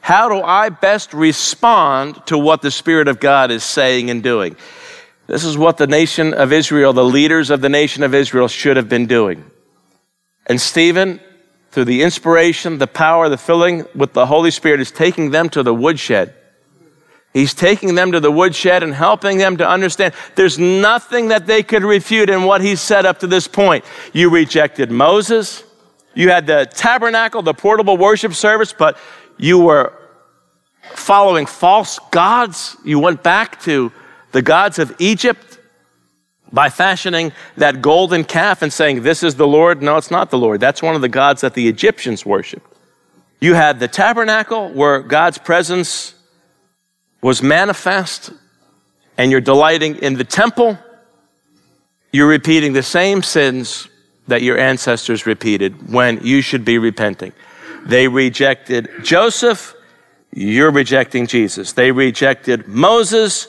how 0.00 0.28
do 0.28 0.42
I 0.42 0.68
best 0.68 1.14
respond 1.14 2.26
to 2.26 2.36
what 2.36 2.62
the 2.62 2.72
Spirit 2.72 3.06
of 3.06 3.20
God 3.20 3.52
is 3.52 3.62
saying 3.62 4.10
and 4.10 4.22
doing? 4.22 4.56
This 5.28 5.44
is 5.44 5.56
what 5.56 5.76
the 5.76 5.86
nation 5.86 6.34
of 6.34 6.52
Israel, 6.52 6.92
the 6.92 7.04
leaders 7.04 7.50
of 7.50 7.60
the 7.60 7.68
nation 7.68 8.02
of 8.02 8.12
Israel, 8.12 8.48
should 8.48 8.76
have 8.76 8.88
been 8.88 9.06
doing. 9.06 9.48
And 10.46 10.60
Stephen, 10.60 11.20
through 11.70 11.84
the 11.84 12.02
inspiration, 12.02 12.78
the 12.78 12.88
power, 12.88 13.28
the 13.28 13.38
filling 13.38 13.86
with 13.94 14.12
the 14.12 14.26
Holy 14.26 14.50
Spirit, 14.50 14.80
is 14.80 14.90
taking 14.90 15.30
them 15.30 15.48
to 15.50 15.62
the 15.62 15.72
woodshed. 15.72 16.34
He's 17.32 17.54
taking 17.54 17.94
them 17.94 18.12
to 18.12 18.20
the 18.20 18.30
woodshed 18.30 18.82
and 18.82 18.94
helping 18.94 19.38
them 19.38 19.56
to 19.56 19.66
understand 19.66 20.12
there's 20.34 20.58
nothing 20.58 21.28
that 21.28 21.46
they 21.46 21.62
could 21.62 21.82
refute 21.82 22.28
in 22.28 22.44
what 22.44 22.60
he 22.60 22.76
said 22.76 23.06
up 23.06 23.20
to 23.20 23.26
this 23.26 23.48
point. 23.48 23.84
You 24.12 24.28
rejected 24.28 24.90
Moses. 24.90 25.64
You 26.14 26.28
had 26.28 26.46
the 26.46 26.68
tabernacle, 26.74 27.40
the 27.40 27.54
portable 27.54 27.96
worship 27.96 28.34
service, 28.34 28.74
but 28.74 28.98
you 29.38 29.58
were 29.58 29.94
following 30.94 31.46
false 31.46 31.98
gods. 32.10 32.76
You 32.84 32.98
went 32.98 33.22
back 33.22 33.60
to 33.62 33.92
the 34.32 34.42
gods 34.42 34.78
of 34.78 34.94
Egypt 34.98 35.58
by 36.52 36.68
fashioning 36.68 37.32
that 37.56 37.80
golden 37.80 38.24
calf 38.24 38.60
and 38.60 38.70
saying, 38.70 39.02
This 39.02 39.22
is 39.22 39.36
the 39.36 39.46
Lord. 39.46 39.82
No, 39.82 39.96
it's 39.96 40.10
not 40.10 40.30
the 40.30 40.38
Lord. 40.38 40.60
That's 40.60 40.82
one 40.82 40.94
of 40.94 41.00
the 41.00 41.08
gods 41.08 41.40
that 41.40 41.54
the 41.54 41.66
Egyptians 41.66 42.26
worshiped. 42.26 42.76
You 43.40 43.54
had 43.54 43.80
the 43.80 43.88
tabernacle 43.88 44.68
where 44.68 45.00
God's 45.00 45.38
presence 45.38 46.11
was 47.22 47.42
manifest, 47.42 48.32
and 49.16 49.30
you're 49.30 49.40
delighting 49.40 49.96
in 49.96 50.14
the 50.14 50.24
temple. 50.24 50.76
You're 52.12 52.28
repeating 52.28 52.72
the 52.72 52.82
same 52.82 53.22
sins 53.22 53.88
that 54.28 54.42
your 54.42 54.58
ancestors 54.58 55.24
repeated 55.26 55.90
when 55.90 56.24
you 56.24 56.42
should 56.42 56.64
be 56.64 56.78
repenting. 56.78 57.32
They 57.84 58.08
rejected 58.08 58.90
Joseph, 59.02 59.74
you're 60.32 60.70
rejecting 60.70 61.26
Jesus. 61.26 61.72
They 61.72 61.92
rejected 61.92 62.68
Moses, 62.68 63.48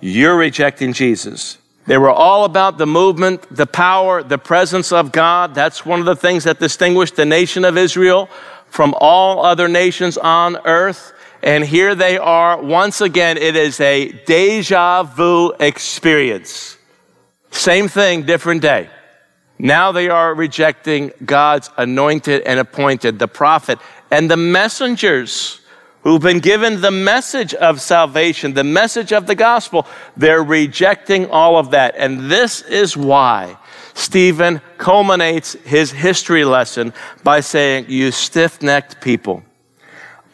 you're 0.00 0.36
rejecting 0.36 0.92
Jesus. 0.92 1.58
They 1.86 1.98
were 1.98 2.10
all 2.10 2.44
about 2.44 2.78
the 2.78 2.86
movement, 2.86 3.46
the 3.50 3.66
power, 3.66 4.22
the 4.22 4.38
presence 4.38 4.90
of 4.90 5.12
God. 5.12 5.54
That's 5.54 5.84
one 5.84 6.00
of 6.00 6.06
the 6.06 6.16
things 6.16 6.44
that 6.44 6.58
distinguished 6.58 7.16
the 7.16 7.26
nation 7.26 7.64
of 7.64 7.76
Israel 7.76 8.28
from 8.68 8.94
all 8.98 9.44
other 9.44 9.68
nations 9.68 10.16
on 10.16 10.56
earth. 10.64 11.12
And 11.44 11.62
here 11.62 11.94
they 11.94 12.16
are. 12.16 12.60
Once 12.60 13.02
again, 13.02 13.36
it 13.36 13.54
is 13.54 13.78
a 13.78 14.10
deja 14.24 15.02
vu 15.02 15.52
experience. 15.60 16.78
Same 17.50 17.86
thing, 17.86 18.22
different 18.22 18.62
day. 18.62 18.88
Now 19.58 19.92
they 19.92 20.08
are 20.08 20.34
rejecting 20.34 21.12
God's 21.22 21.68
anointed 21.76 22.42
and 22.42 22.58
appointed, 22.58 23.18
the 23.18 23.28
prophet 23.28 23.78
and 24.10 24.30
the 24.30 24.38
messengers 24.38 25.60
who've 26.02 26.22
been 26.22 26.40
given 26.40 26.80
the 26.80 26.90
message 26.90 27.52
of 27.52 27.78
salvation, 27.78 28.54
the 28.54 28.64
message 28.64 29.12
of 29.12 29.26
the 29.26 29.34
gospel, 29.34 29.86
they're 30.16 30.42
rejecting 30.42 31.30
all 31.30 31.58
of 31.58 31.72
that. 31.72 31.94
And 31.98 32.30
this 32.30 32.62
is 32.62 32.96
why 32.96 33.58
Stephen 33.92 34.62
culminates 34.78 35.52
his 35.64 35.92
history 35.92 36.44
lesson 36.44 36.94
by 37.22 37.40
saying, 37.40 37.86
You 37.88 38.12
stiff 38.12 38.62
necked 38.62 39.02
people 39.02 39.42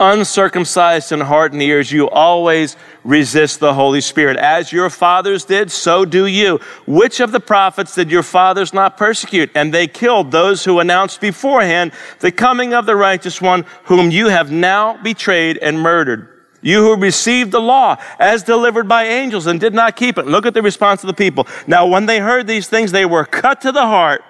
uncircumcised 0.01 1.13
in 1.13 1.21
heart 1.21 1.53
and 1.53 1.63
ears, 1.63 1.93
you 1.93 2.09
always 2.09 2.77
resist 3.05 3.61
the 3.61 3.75
Holy 3.75 4.01
Spirit. 4.01 4.37
As 4.39 4.73
your 4.73 4.91
fathers 4.91 5.45
did, 5.45 5.71
so 5.71 6.05
do 6.05 6.27
you. 6.27 6.59
Which 6.87 7.21
of 7.21 7.31
the 7.31 7.39
prophets 7.39 7.95
did 7.95 8.11
your 8.11 8.23
fathers 8.23 8.73
not 8.73 8.97
persecute? 8.97 9.51
And 9.55 9.73
they 9.73 9.87
killed 9.87 10.31
those 10.31 10.65
who 10.65 10.81
announced 10.81 11.21
beforehand 11.21 11.93
the 12.19 12.33
coming 12.33 12.73
of 12.75 12.87
the 12.87 12.97
righteous 12.97 13.41
one, 13.41 13.65
whom 13.85 14.11
you 14.11 14.29
have 14.29 14.51
now 14.51 14.97
betrayed 15.03 15.59
and 15.59 15.79
murdered. 15.79 16.29
You 16.63 16.83
who 16.83 16.97
received 16.97 17.53
the 17.53 17.61
law 17.61 17.97
as 18.19 18.43
delivered 18.43 18.89
by 18.89 19.05
angels 19.05 19.47
and 19.47 19.61
did 19.61 19.75
not 19.75 19.97
keep 19.97 20.19
it. 20.19 20.27
Look 20.27 20.47
at 20.47 20.55
the 20.55 20.63
response 20.63 21.03
of 21.03 21.07
the 21.07 21.15
people. 21.15 21.47
Now, 21.67 21.87
when 21.87 22.07
they 22.07 22.19
heard 22.19 22.47
these 22.47 22.69
things, 22.69 22.93
they 22.93 23.07
were 23.07 23.25
cut 23.25 23.61
to 23.63 23.73
the 23.73 23.87
heart. 23.87 24.23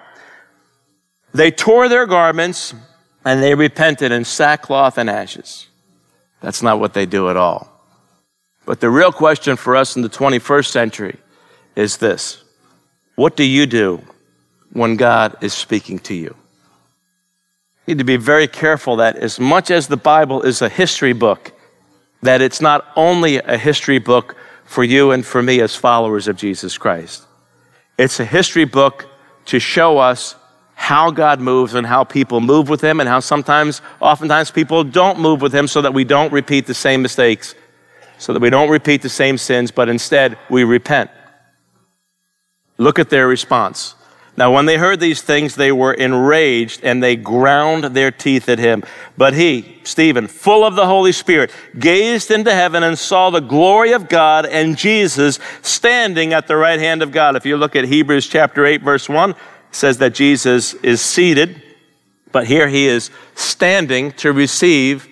They 1.33 1.51
tore 1.51 1.89
their 1.89 2.05
garments 2.05 2.73
and 3.25 3.41
they 3.41 3.55
repented 3.55 4.11
in 4.11 4.25
sackcloth 4.25 4.97
and 4.97 5.09
ashes. 5.09 5.67
That's 6.41 6.61
not 6.61 6.79
what 6.79 6.93
they 6.93 7.05
do 7.05 7.29
at 7.29 7.37
all. 7.37 7.69
But 8.65 8.79
the 8.79 8.89
real 8.89 9.11
question 9.11 9.55
for 9.55 9.75
us 9.75 9.95
in 9.95 10.01
the 10.01 10.09
21st 10.09 10.67
century 10.67 11.17
is 11.75 11.97
this 11.97 12.43
What 13.15 13.35
do 13.35 13.43
you 13.43 13.65
do 13.65 14.01
when 14.73 14.95
God 14.95 15.35
is 15.41 15.53
speaking 15.53 15.99
to 15.99 16.13
you? 16.13 16.35
You 17.85 17.95
need 17.95 17.97
to 17.99 18.03
be 18.03 18.17
very 18.17 18.47
careful 18.47 18.97
that 18.97 19.15
as 19.17 19.39
much 19.39 19.71
as 19.71 19.87
the 19.87 19.97
Bible 19.97 20.41
is 20.43 20.61
a 20.61 20.69
history 20.69 21.13
book, 21.13 21.51
that 22.21 22.41
it's 22.41 22.61
not 22.61 22.87
only 22.95 23.37
a 23.37 23.57
history 23.57 23.99
book 23.99 24.35
for 24.65 24.83
you 24.83 25.11
and 25.11 25.25
for 25.25 25.41
me 25.41 25.59
as 25.59 25.75
followers 25.75 26.27
of 26.27 26.37
Jesus 26.37 26.77
Christ. 26.77 27.25
It's 27.97 28.19
a 28.19 28.25
history 28.25 28.65
book 28.65 29.09
to 29.45 29.59
show 29.59 29.97
us 29.97 30.35
how 30.81 31.11
God 31.11 31.39
moves 31.39 31.75
and 31.75 31.85
how 31.85 32.03
people 32.03 32.41
move 32.41 32.67
with 32.67 32.81
Him, 32.81 32.99
and 32.99 33.07
how 33.07 33.19
sometimes, 33.19 33.83
oftentimes, 33.99 34.49
people 34.49 34.83
don't 34.83 35.19
move 35.19 35.39
with 35.39 35.53
Him 35.53 35.67
so 35.67 35.79
that 35.83 35.93
we 35.93 36.03
don't 36.03 36.33
repeat 36.33 36.65
the 36.65 36.73
same 36.73 37.03
mistakes, 37.03 37.53
so 38.17 38.33
that 38.33 38.41
we 38.41 38.49
don't 38.49 38.67
repeat 38.67 39.03
the 39.03 39.07
same 39.07 39.37
sins, 39.37 39.69
but 39.69 39.89
instead 39.89 40.39
we 40.49 40.63
repent. 40.63 41.11
Look 42.79 42.97
at 42.97 43.11
their 43.11 43.27
response. 43.27 43.93
Now, 44.35 44.51
when 44.51 44.65
they 44.65 44.77
heard 44.77 44.99
these 44.99 45.21
things, 45.21 45.53
they 45.53 45.71
were 45.71 45.93
enraged 45.93 46.83
and 46.83 47.03
they 47.03 47.15
ground 47.15 47.83
their 47.83 48.09
teeth 48.09 48.49
at 48.49 48.57
him. 48.57 48.83
But 49.15 49.35
he, 49.35 49.77
Stephen, 49.83 50.25
full 50.25 50.65
of 50.65 50.75
the 50.75 50.87
Holy 50.87 51.11
Spirit, 51.11 51.51
gazed 51.77 52.31
into 52.31 52.51
heaven 52.51 52.81
and 52.81 52.97
saw 52.97 53.29
the 53.29 53.39
glory 53.39 53.91
of 53.91 54.09
God 54.09 54.47
and 54.47 54.75
Jesus 54.75 55.37
standing 55.61 56.33
at 56.33 56.47
the 56.47 56.57
right 56.57 56.79
hand 56.79 57.03
of 57.03 57.11
God. 57.11 57.35
If 57.35 57.45
you 57.45 57.55
look 57.55 57.75
at 57.75 57.85
Hebrews 57.85 58.25
chapter 58.25 58.65
8, 58.65 58.81
verse 58.81 59.07
1, 59.07 59.35
says 59.71 59.97
that 59.99 60.13
Jesus 60.13 60.73
is 60.75 61.01
seated, 61.01 61.61
but 62.31 62.47
here 62.47 62.67
he 62.67 62.87
is 62.87 63.09
standing 63.35 64.11
to 64.13 64.31
receive 64.31 65.07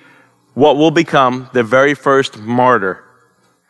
what 0.53 0.77
will 0.77 0.91
become 0.91 1.49
the 1.53 1.63
very 1.63 1.93
first 1.93 2.37
martyr 2.37 3.03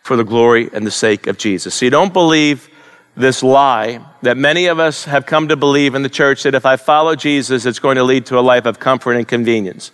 for 0.03 0.15
the 0.15 0.23
glory 0.23 0.69
and 0.73 0.85
the 0.85 0.91
sake 0.91 1.27
of 1.27 1.37
Jesus. 1.37 1.75
So 1.75 1.85
you 1.85 1.91
don't 1.91 2.13
believe 2.13 2.69
this 3.15 3.43
lie 3.43 3.99
that 4.21 4.37
many 4.37 4.67
of 4.67 4.79
us 4.79 5.03
have 5.03 5.25
come 5.25 5.47
to 5.49 5.55
believe 5.55 5.93
in 5.93 6.01
the 6.01 6.09
church 6.09 6.43
that 6.43 6.55
if 6.55 6.65
I 6.65 6.77
follow 6.77 7.15
Jesus, 7.15 7.65
it's 7.65 7.79
going 7.79 7.97
to 7.97 8.03
lead 8.03 8.25
to 8.27 8.39
a 8.39 8.41
life 8.41 8.65
of 8.65 8.79
comfort 8.79 9.13
and 9.13 9.27
convenience. 9.27 9.91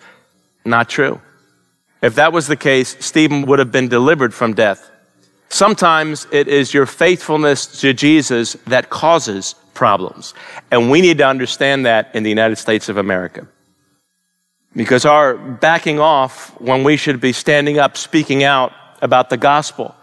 Not 0.63 0.89
true. 0.89 1.19
If 2.01 2.15
that 2.15 2.31
was 2.33 2.47
the 2.47 2.55
case, 2.55 2.95
Stephen 3.03 3.45
would 3.47 3.59
have 3.59 3.71
been 3.71 3.87
delivered 3.87 4.33
from 4.33 4.53
death. 4.53 4.91
Sometimes 5.49 6.27
it 6.31 6.47
is 6.47 6.73
your 6.73 6.85
faithfulness 6.85 7.81
to 7.81 7.93
Jesus 7.93 8.53
that 8.67 8.89
causes 8.89 9.55
problems. 9.75 10.33
And 10.71 10.89
we 10.89 11.01
need 11.01 11.19
to 11.19 11.27
understand 11.27 11.85
that 11.85 12.15
in 12.15 12.23
the 12.23 12.29
United 12.29 12.55
States 12.55 12.89
of 12.89 12.97
America. 12.97 13.47
Because 14.75 15.05
our 15.05 15.35
backing 15.37 15.99
off 15.99 16.49
when 16.59 16.83
we 16.83 16.97
should 16.97 17.21
be 17.21 17.31
standing 17.31 17.77
up, 17.77 17.95
speaking 17.95 18.43
out 18.43 18.73
about 19.01 19.29
the 19.29 19.37
gospel 19.37 19.95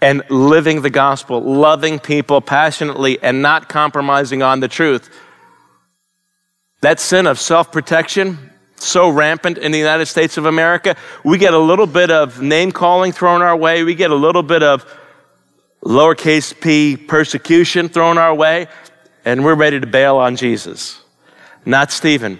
and 0.00 0.22
living 0.30 0.82
the 0.82 0.90
gospel, 0.90 1.40
loving 1.40 1.98
people 1.98 2.40
passionately 2.40 3.20
and 3.22 3.42
not 3.42 3.68
compromising 3.68 4.42
on 4.42 4.60
the 4.60 4.68
truth. 4.68 5.10
That 6.80 7.00
sin 7.00 7.26
of 7.26 7.38
self 7.38 7.72
protection, 7.72 8.50
so 8.76 9.08
rampant 9.08 9.58
in 9.58 9.72
the 9.72 9.78
United 9.78 10.06
States 10.06 10.36
of 10.36 10.46
America, 10.46 10.96
we 11.24 11.38
get 11.38 11.52
a 11.52 11.58
little 11.58 11.86
bit 11.86 12.10
of 12.10 12.40
name 12.40 12.70
calling 12.70 13.12
thrown 13.12 13.42
our 13.42 13.56
way, 13.56 13.82
we 13.82 13.94
get 13.94 14.10
a 14.10 14.16
little 14.16 14.44
bit 14.44 14.62
of 14.62 14.86
lowercase 15.82 16.58
p 16.60 16.96
persecution 16.96 17.88
thrown 17.88 18.18
our 18.18 18.34
way, 18.34 18.68
and 19.24 19.44
we're 19.44 19.54
ready 19.54 19.80
to 19.80 19.86
bail 19.86 20.16
on 20.16 20.36
Jesus. 20.36 21.00
Not 21.64 21.92
Stephen, 21.92 22.38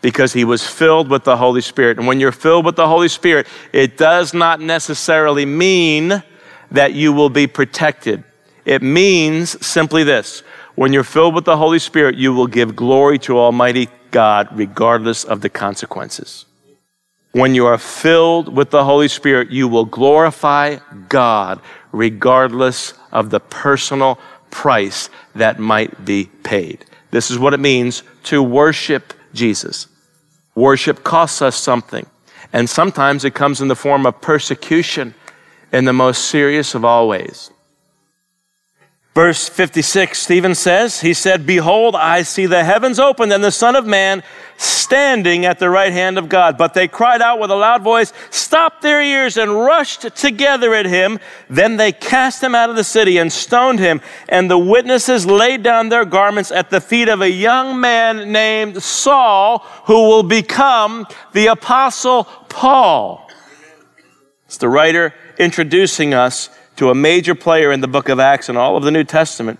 because 0.00 0.32
he 0.32 0.44
was 0.44 0.66
filled 0.66 1.08
with 1.08 1.24
the 1.24 1.36
Holy 1.36 1.60
Spirit. 1.60 1.98
And 1.98 2.06
when 2.06 2.20
you're 2.20 2.32
filled 2.32 2.64
with 2.64 2.76
the 2.76 2.86
Holy 2.86 3.08
Spirit, 3.08 3.46
it 3.72 3.96
does 3.96 4.34
not 4.34 4.60
necessarily 4.60 5.46
mean 5.46 6.22
that 6.70 6.92
you 6.92 7.12
will 7.12 7.30
be 7.30 7.46
protected. 7.46 8.24
It 8.64 8.82
means 8.82 9.64
simply 9.66 10.04
this 10.04 10.42
when 10.74 10.92
you're 10.92 11.02
filled 11.02 11.34
with 11.34 11.44
the 11.44 11.56
Holy 11.56 11.78
Spirit, 11.78 12.16
you 12.16 12.32
will 12.32 12.46
give 12.46 12.76
glory 12.76 13.18
to 13.20 13.38
Almighty 13.38 13.88
God 14.10 14.48
regardless 14.52 15.24
of 15.24 15.40
the 15.40 15.48
consequences. 15.48 16.44
When 17.32 17.54
you 17.54 17.66
are 17.66 17.78
filled 17.78 18.54
with 18.54 18.70
the 18.70 18.84
Holy 18.84 19.08
Spirit, 19.08 19.50
you 19.50 19.68
will 19.68 19.84
glorify 19.84 20.76
God 21.08 21.60
regardless 21.92 22.94
of 23.12 23.30
the 23.30 23.40
personal 23.40 24.18
price 24.50 25.10
that 25.34 25.58
might 25.58 26.04
be 26.04 26.26
paid. 26.42 26.84
This 27.10 27.30
is 27.30 27.38
what 27.38 27.54
it 27.54 27.60
means 27.60 28.02
to 28.24 28.42
worship 28.42 29.14
Jesus. 29.32 29.86
Worship 30.54 31.04
costs 31.04 31.40
us 31.40 31.56
something, 31.56 32.06
and 32.52 32.68
sometimes 32.68 33.24
it 33.24 33.34
comes 33.34 33.60
in 33.60 33.68
the 33.68 33.76
form 33.76 34.06
of 34.06 34.20
persecution 34.20 35.14
in 35.72 35.84
the 35.84 35.92
most 35.92 36.24
serious 36.24 36.74
of 36.74 36.84
all 36.84 37.08
ways. 37.08 37.50
Verse 39.18 39.48
56, 39.48 40.16
Stephen 40.16 40.54
says, 40.54 41.00
He 41.00 41.12
said, 41.12 41.44
Behold, 41.44 41.96
I 41.96 42.22
see 42.22 42.46
the 42.46 42.62
heavens 42.62 43.00
opened 43.00 43.32
and 43.32 43.42
the 43.42 43.50
Son 43.50 43.74
of 43.74 43.84
Man 43.84 44.22
standing 44.58 45.44
at 45.44 45.58
the 45.58 45.68
right 45.68 45.92
hand 45.92 46.18
of 46.18 46.28
God. 46.28 46.56
But 46.56 46.72
they 46.72 46.86
cried 46.86 47.20
out 47.20 47.40
with 47.40 47.50
a 47.50 47.56
loud 47.56 47.82
voice, 47.82 48.12
stopped 48.30 48.80
their 48.80 49.02
ears, 49.02 49.36
and 49.36 49.52
rushed 49.52 50.14
together 50.14 50.72
at 50.72 50.86
him. 50.86 51.18
Then 51.50 51.78
they 51.78 51.90
cast 51.90 52.40
him 52.44 52.54
out 52.54 52.70
of 52.70 52.76
the 52.76 52.84
city 52.84 53.18
and 53.18 53.32
stoned 53.32 53.80
him. 53.80 54.00
And 54.28 54.48
the 54.48 54.56
witnesses 54.56 55.26
laid 55.26 55.64
down 55.64 55.88
their 55.88 56.04
garments 56.04 56.52
at 56.52 56.70
the 56.70 56.80
feet 56.80 57.08
of 57.08 57.20
a 57.20 57.28
young 57.28 57.80
man 57.80 58.30
named 58.30 58.80
Saul, 58.80 59.66
who 59.86 60.08
will 60.08 60.22
become 60.22 61.08
the 61.32 61.48
Apostle 61.48 62.22
Paul. 62.48 63.28
It's 64.44 64.58
the 64.58 64.68
writer 64.68 65.12
introducing 65.40 66.14
us 66.14 66.50
to 66.78 66.90
a 66.90 66.94
major 66.94 67.34
player 67.34 67.72
in 67.72 67.80
the 67.80 67.88
book 67.88 68.08
of 68.08 68.20
Acts 68.20 68.48
and 68.48 68.56
all 68.56 68.76
of 68.76 68.84
the 68.84 68.90
New 68.90 69.04
Testament. 69.04 69.58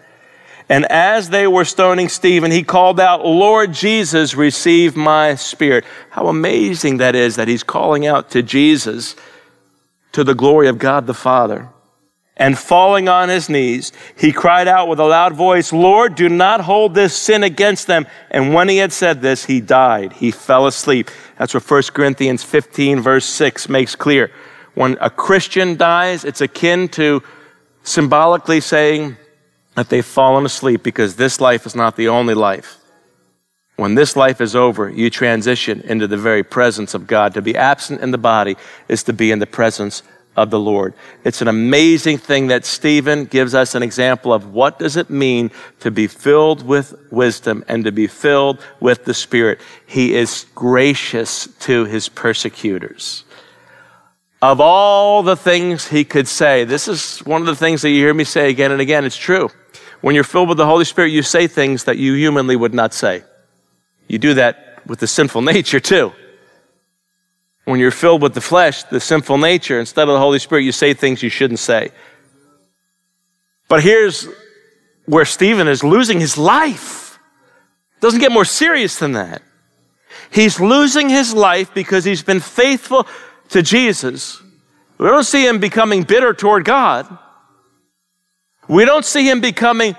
And 0.69 0.85
as 0.87 1.31
they 1.31 1.47
were 1.47 1.65
stoning 1.65 2.09
Stephen, 2.09 2.51
he 2.51 2.63
called 2.63 3.01
out, 3.01 3.25
Lord 3.25 3.73
Jesus, 3.73 4.35
receive 4.35 4.97
my 4.97 5.35
spirit. 5.35 5.85
How 6.11 6.29
amazing 6.29 6.99
that 6.99 7.17
is 7.17 7.37
that 7.37 7.49
he's 7.49 7.63
calling 7.63 8.07
out 8.07 8.31
to 8.31 8.43
Jesus 8.43 9.17
to 10.13 10.23
the 10.23 10.35
glory 10.35 10.69
of 10.69 10.79
God 10.79 11.07
the 11.07 11.15
Father. 11.15 11.69
And 12.37 12.57
falling 12.57 13.09
on 13.09 13.31
his 13.31 13.49
knees, 13.49 13.93
he 14.17 14.31
cried 14.31 14.69
out 14.69 14.87
with 14.87 15.01
a 15.01 15.05
loud 15.05 15.33
voice, 15.33 15.73
Lord, 15.73 16.15
do 16.15 16.29
not 16.29 16.61
hold 16.61 16.95
this 16.95 17.17
sin 17.17 17.43
against 17.43 17.89
them. 17.89 18.07
And 18.31 18.55
when 18.55 18.69
he 18.69 18.77
had 18.77 18.93
said 18.93 19.23
this, 19.23 19.47
he 19.47 19.61
died. 19.61 20.13
He 20.13 20.31
fell 20.31 20.69
asleep. 20.69 21.11
That's 21.37 21.53
what 21.53 21.69
1 21.69 21.83
Corinthians 21.95 22.45
15, 22.45 23.01
verse 23.01 23.25
6 23.25 23.69
makes 23.69 23.97
clear. 23.97 24.31
When 24.79 24.97
a 25.01 25.11
Christian 25.11 25.77
dies, 25.77 26.25
it's 26.25 26.41
akin 26.41 26.87
to 26.91 27.21
symbolically 27.83 28.61
saying 28.61 29.17
that 29.75 29.89
they've 29.89 30.07
fallen 30.07 30.47
asleep 30.47 30.85
because 30.85 31.17
this 31.17 31.41
life 31.41 31.67
is 31.67 31.75
not 31.75 31.97
the 31.97 32.07
only 32.07 32.35
life. 32.35 32.79
When 33.75 33.97
this 33.97 34.15
life 34.15 34.41
is 34.41 34.55
over, 34.55 34.89
you 34.89 35.11
transition 35.11 35.81
into 35.81 36.07
the 36.07 36.17
very 36.17 36.45
presence 36.45 36.95
of 36.95 37.09
God. 37.09 37.35
To 37.35 37.43
be 37.43 37.57
absent 37.57 38.03
in 38.03 38.13
the 38.13 38.19
body 38.19 38.57
is 38.87 39.03
to 39.03 39.13
be 39.13 39.33
in 39.33 39.41
the 39.41 39.49
presence 39.49 40.05
of 40.37 40.51
the 40.51 40.61
Lord. 40.61 40.95
It's 41.25 41.43
an 41.43 41.49
amazing 41.49 42.19
thing 42.19 42.47
that 42.47 42.65
Stephen 42.65 43.25
gives 43.25 43.57
us 43.57 43.75
an 43.75 43.83
example 43.83 44.33
of 44.33 44.55
what 44.55 44.79
does 44.79 44.97
it 44.97 45.11
mean 45.11 45.51
to 45.81 45.91
be 45.91 46.07
filled 46.07 46.65
with 46.65 46.95
wisdom 47.11 47.65
and 47.67 47.83
to 47.83 47.91
be 47.91 48.07
filled 48.07 48.65
with 48.79 49.07
the 49.07 49.15
Spirit. 49.15 49.59
He 49.87 50.15
is 50.15 50.47
gracious 50.55 51.49
to 51.63 51.85
his 51.85 52.09
persecutors. 52.09 53.25
Of 54.41 54.61
all 54.61 55.23
the 55.23 55.37
things 55.37 55.89
he 55.89 56.05
could 56.05 56.29
say, 56.29 56.65
this 56.65 56.87
is 56.87 57.19
one 57.21 57.41
of 57.41 57.47
the 57.47 57.57
things 57.57 57.83
that 57.83 57.91
you 57.91 57.97
hear 57.97 58.15
me 58.15 58.25
say 58.25 58.51
again 58.51 58.71
and 58.71 58.81
again. 58.81 59.05
It's 59.05 59.17
true. 59.17 59.51
When 60.01 60.15
you're 60.15 60.25
filled 60.25 60.49
with 60.49 60.59
the 60.59 60.67
Holy 60.67 60.85
Spirit, 60.85 61.09
you 61.09 61.23
say 61.23 61.49
things 61.49 61.85
that 61.85 61.99
you 61.99 62.15
humanly 62.15 62.55
would 62.55 62.73
not 62.73 62.95
say. 62.95 63.25
You 64.07 64.19
do 64.19 64.35
that 64.35 64.81
with 64.87 65.01
the 65.01 65.09
sinful 65.09 65.43
nature 65.55 65.81
too. 65.81 66.13
When 67.65 67.81
you're 67.81 67.91
filled 67.91 68.23
with 68.23 68.33
the 68.33 68.41
flesh, 68.41 68.85
the 68.85 69.01
sinful 69.01 69.39
nature, 69.39 69.81
instead 69.81 70.09
of 70.09 70.15
the 70.15 70.21
Holy 70.21 70.39
Spirit, 70.39 70.63
you 70.63 70.73
say 70.73 70.95
things 70.95 71.23
you 71.23 71.29
shouldn't 71.29 71.59
say. 71.59 71.91
But 73.69 73.83
here's 73.83 74.27
where 75.05 75.25
Stephen 75.25 75.69
is 75.69 75.85
losing 75.85 76.21
his 76.21 76.39
life. 76.39 77.19
Doesn't 78.01 78.21
get 78.21 78.33
more 78.33 78.45
serious 78.45 78.99
than 78.99 79.13
that. 79.13 79.43
He's 80.31 80.61
losing 80.61 81.09
his 81.09 81.35
life 81.35 81.75
because 81.75 82.05
he's 82.05 82.23
been 82.23 82.41
faithful 82.41 83.07
to 83.51 83.63
Jesus, 83.63 84.43
we 84.99 85.07
don't 85.07 85.25
see 85.25 85.47
him 85.47 85.61
becoming 85.61 86.03
bitter 86.03 86.35
toward 86.35 86.65
God. 86.65 87.19
We 88.69 88.85
don't 88.85 89.05
see 89.05 89.29
him 89.29 89.41
becoming 89.41 89.97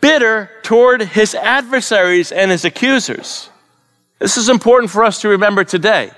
bitter 0.00 0.50
toward 0.62 1.02
his 1.02 1.34
adversaries 1.34 2.32
and 2.32 2.50
his 2.50 2.64
accusers. 2.64 3.48
This 4.18 4.36
is 4.36 4.48
important 4.48 4.90
for 4.90 5.04
us 5.04 5.20
to 5.22 5.28
remember 5.28 5.64
today. 5.64 6.10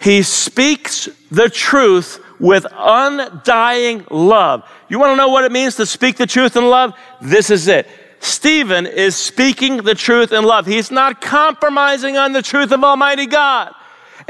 He 0.00 0.22
speaks 0.22 1.08
the 1.30 1.48
truth 1.48 2.18
with 2.40 2.66
undying 2.72 4.04
love. 4.10 4.68
You 4.88 4.98
want 4.98 5.12
to 5.12 5.16
know 5.16 5.28
what 5.28 5.44
it 5.44 5.52
means 5.52 5.76
to 5.76 5.86
speak 5.86 6.16
the 6.16 6.26
truth 6.26 6.56
in 6.56 6.68
love? 6.68 6.94
This 7.20 7.50
is 7.50 7.68
it. 7.68 7.86
Stephen 8.18 8.86
is 8.86 9.14
speaking 9.14 9.78
the 9.78 9.94
truth 9.94 10.32
in 10.32 10.44
love. 10.44 10.66
He's 10.66 10.90
not 10.90 11.20
compromising 11.20 12.16
on 12.16 12.32
the 12.32 12.42
truth 12.42 12.72
of 12.72 12.82
Almighty 12.82 13.26
God 13.26 13.72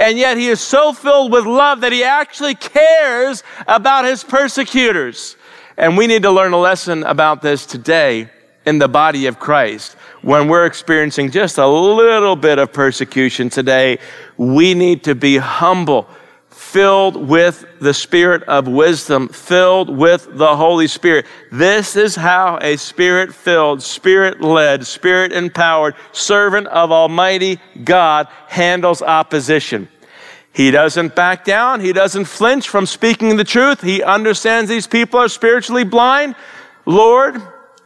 and 0.00 0.18
yet 0.18 0.38
he 0.38 0.48
is 0.48 0.62
so 0.62 0.94
filled 0.94 1.30
with 1.30 1.44
love 1.44 1.82
that 1.82 1.92
he 1.92 2.02
actually 2.02 2.54
cares 2.54 3.42
about 3.68 4.06
his 4.06 4.24
persecutors. 4.24 5.36
And 5.76 5.94
we 5.94 6.06
need 6.06 6.22
to 6.22 6.30
learn 6.30 6.54
a 6.54 6.58
lesson 6.58 7.02
about 7.02 7.42
this 7.42 7.66
today 7.66 8.30
in 8.64 8.78
the 8.78 8.88
body 8.88 9.26
of 9.26 9.38
Christ. 9.38 9.96
When 10.22 10.48
we're 10.48 10.64
experiencing 10.64 11.30
just 11.30 11.58
a 11.58 11.66
little 11.66 12.34
bit 12.34 12.58
of 12.58 12.72
persecution 12.72 13.50
today, 13.50 13.98
we 14.38 14.72
need 14.72 15.04
to 15.04 15.14
be 15.14 15.36
humble 15.36 16.08
filled 16.60 17.16
with 17.16 17.64
the 17.80 17.92
spirit 17.92 18.42
of 18.42 18.68
wisdom, 18.68 19.28
filled 19.28 19.88
with 19.88 20.28
the 20.36 20.54
Holy 20.54 20.86
Spirit. 20.86 21.24
This 21.50 21.96
is 21.96 22.14
how 22.14 22.58
a 22.60 22.76
spirit 22.76 23.34
filled, 23.34 23.82
spirit 23.82 24.42
led, 24.42 24.86
spirit 24.86 25.32
empowered 25.32 25.94
servant 26.12 26.66
of 26.68 26.92
Almighty 26.92 27.58
God 27.82 28.28
handles 28.46 29.00
opposition. 29.00 29.88
He 30.52 30.70
doesn't 30.70 31.16
back 31.16 31.44
down. 31.44 31.80
He 31.80 31.94
doesn't 31.94 32.26
flinch 32.26 32.68
from 32.68 32.84
speaking 32.84 33.36
the 33.36 33.42
truth. 33.42 33.80
He 33.80 34.02
understands 34.02 34.68
these 34.68 34.86
people 34.86 35.18
are 35.18 35.28
spiritually 35.28 35.84
blind. 35.84 36.36
Lord, 36.84 37.40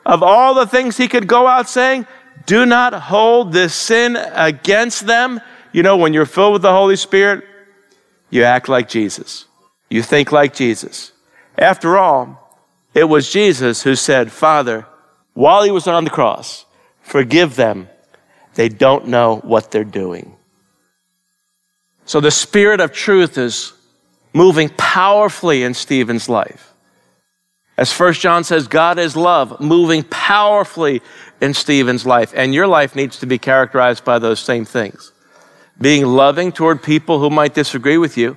of 0.05 0.23
all 0.23 0.53
the 0.53 0.67
things 0.67 0.97
he 0.97 1.09
could 1.09 1.29
go 1.29 1.47
out 1.47 1.69
saying, 1.69 2.07
do 2.45 2.67
not 2.67 2.93
hold 2.93 3.53
this 3.53 3.73
sin 3.73 4.17
against 4.17 5.07
them. 5.07 5.41
You 5.73 5.85
know, 5.85 5.97
when 5.97 6.13
you're 6.13 6.27
filled 6.27 6.55
with 6.55 6.63
the 6.63 6.73
Holy 6.73 6.97
Spirit, 6.97 7.45
you 8.31 8.45
act 8.45 8.69
like 8.69 8.89
Jesus. 8.89 9.47
You 9.89 10.03
think 10.03 10.33
like 10.33 10.55
Jesus. 10.55 11.13
After 11.57 11.97
all, 11.99 12.59
it 12.95 13.05
was 13.05 13.31
Jesus 13.31 13.83
who 13.83 13.95
said, 13.95 14.33
Father, 14.33 14.87
while 15.35 15.63
he 15.63 15.71
was 15.71 15.87
on 15.87 16.05
the 16.05 16.11
cross, 16.11 16.65
forgive 17.01 17.57
them. 17.57 17.89
They 18.55 18.69
don't 18.69 19.09
know 19.09 19.37
what 19.37 19.71
they're 19.71 19.85
doing. 19.85 20.37
So 22.07 22.21
the 22.21 22.31
Spirit 22.31 22.81
of 22.81 22.93
truth 22.93 23.39
is 23.39 23.73
moving 24.33 24.69
powerfully 24.77 25.63
in 25.63 25.75
Stephen's 25.75 26.29
life. 26.29 26.73
As 27.77 27.93
First 27.93 28.21
John 28.21 28.45
says, 28.45 28.69
God 28.69 28.99
is 28.99 29.17
love, 29.17 29.61
moving 29.61 30.05
powerfully 30.05 31.03
in 31.41 31.55
Stephen's 31.55 32.07
life. 32.07 32.33
And 32.37 32.55
your 32.55 32.69
life 32.69 32.95
needs 32.95 33.19
to 33.19 33.27
be 33.27 33.39
characterized 33.39 34.05
by 34.05 34.19
those 34.19 34.39
same 34.39 34.65
things 34.65 35.13
being 35.81 36.07
loving 36.07 36.53
toward 36.53 36.83
people 36.83 37.19
who 37.19 37.31
might 37.31 37.55
disagree 37.55 37.99
with 37.99 38.17
you. 38.17 38.37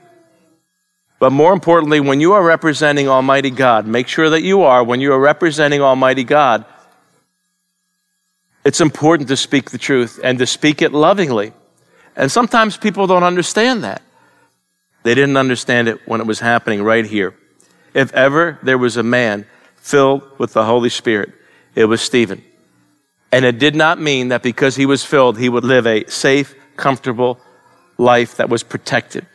But 1.20 1.32
more 1.32 1.54
importantly, 1.54 2.00
when 2.00 2.20
you 2.22 2.34
are 2.34 2.44
representing 2.44 3.08
Almighty 3.08 3.50
God, 3.50 3.88
make 3.88 4.08
sure 4.08 4.30
that 4.30 4.42
you 4.42 4.64
are, 4.64 4.84
when 4.84 5.02
you 5.02 5.14
are 5.14 5.20
representing 5.20 5.82
Almighty 5.82 6.24
God, 6.24 6.66
It's 8.68 8.82
important 8.82 9.30
to 9.30 9.38
speak 9.38 9.72
the 9.72 9.78
truth 9.78 10.20
and 10.22 10.38
to 10.40 10.46
speak 10.46 10.82
it 10.82 10.92
lovingly. 10.92 11.54
And 12.18 12.30
sometimes 12.30 12.76
people 12.76 13.08
don't 13.08 13.24
understand 13.24 13.86
that. 13.86 14.02
They 15.04 15.16
didn't 15.16 15.38
understand 15.38 15.88
it 15.88 16.06
when 16.06 16.20
it 16.20 16.28
was 16.28 16.42
happening 16.42 16.84
right 16.84 17.06
here. 17.06 17.34
If 17.94 18.12
ever 18.12 18.60
there 18.62 18.78
was 18.78 18.98
a 18.98 19.04
man 19.04 19.46
filled 19.78 20.38
with 20.38 20.52
the 20.52 20.66
Holy 20.66 20.90
Spirit, 20.90 21.32
it 21.76 21.86
was 21.86 22.02
Stephen. 22.02 22.44
And 23.32 23.46
it 23.46 23.58
did 23.58 23.74
not 23.74 24.02
mean 24.02 24.28
that 24.30 24.44
because 24.44 24.76
he 24.76 24.86
was 24.86 25.06
filled, 25.06 25.40
he 25.40 25.48
would 25.48 25.64
live 25.64 25.88
a 25.88 26.04
safe, 26.08 26.54
comfortable 26.78 27.40
life 27.98 28.38
that 28.38 28.50
was 28.50 28.64
protected. 28.64 29.26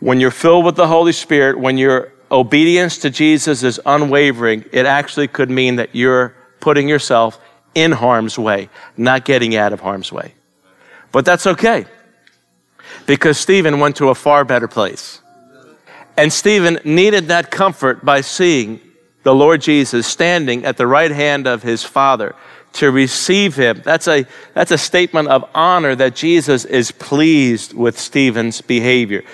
When 0.00 0.20
you're 0.20 0.30
filled 0.30 0.64
with 0.64 0.76
the 0.76 0.86
Holy 0.86 1.12
Spirit, 1.12 1.58
when 1.58 1.78
your 1.78 2.12
obedience 2.30 2.98
to 2.98 3.10
Jesus 3.10 3.62
is 3.62 3.80
unwavering, 3.84 4.64
it 4.72 4.86
actually 4.86 5.28
could 5.28 5.50
mean 5.50 5.76
that 5.76 5.94
you're 5.94 6.34
putting 6.60 6.88
yourself 6.88 7.40
in 7.74 7.92
harm's 7.92 8.38
way, 8.38 8.68
not 8.96 9.24
getting 9.24 9.54
out 9.56 9.72
of 9.72 9.80
harm's 9.80 10.10
way. 10.12 10.34
But 11.12 11.24
that's 11.24 11.46
okay 11.46 11.86
because 13.06 13.38
Stephen 13.38 13.80
went 13.80 13.96
to 13.96 14.08
a 14.08 14.14
far 14.14 14.44
better 14.44 14.68
place. 14.68 15.20
And 16.16 16.32
Stephen 16.32 16.80
needed 16.84 17.28
that 17.28 17.50
comfort 17.50 18.04
by 18.04 18.22
seeing 18.22 18.80
the 19.22 19.34
Lord 19.34 19.60
Jesus 19.60 20.06
standing 20.06 20.64
at 20.64 20.76
the 20.76 20.86
right 20.86 21.10
hand 21.10 21.46
of 21.46 21.62
his 21.62 21.84
Father 21.84 22.34
to 22.74 22.90
receive 22.90 23.56
him. 23.56 23.82
That's 23.84 24.06
a, 24.08 24.26
that's 24.54 24.70
a 24.70 24.78
statement 24.78 25.28
of 25.28 25.48
honor 25.54 25.94
that 25.94 26.14
Jesus 26.14 26.64
is 26.64 26.90
pleased 26.90 27.74
with 27.74 27.98
Stephen's 27.98 28.60
behavior. 28.60 29.24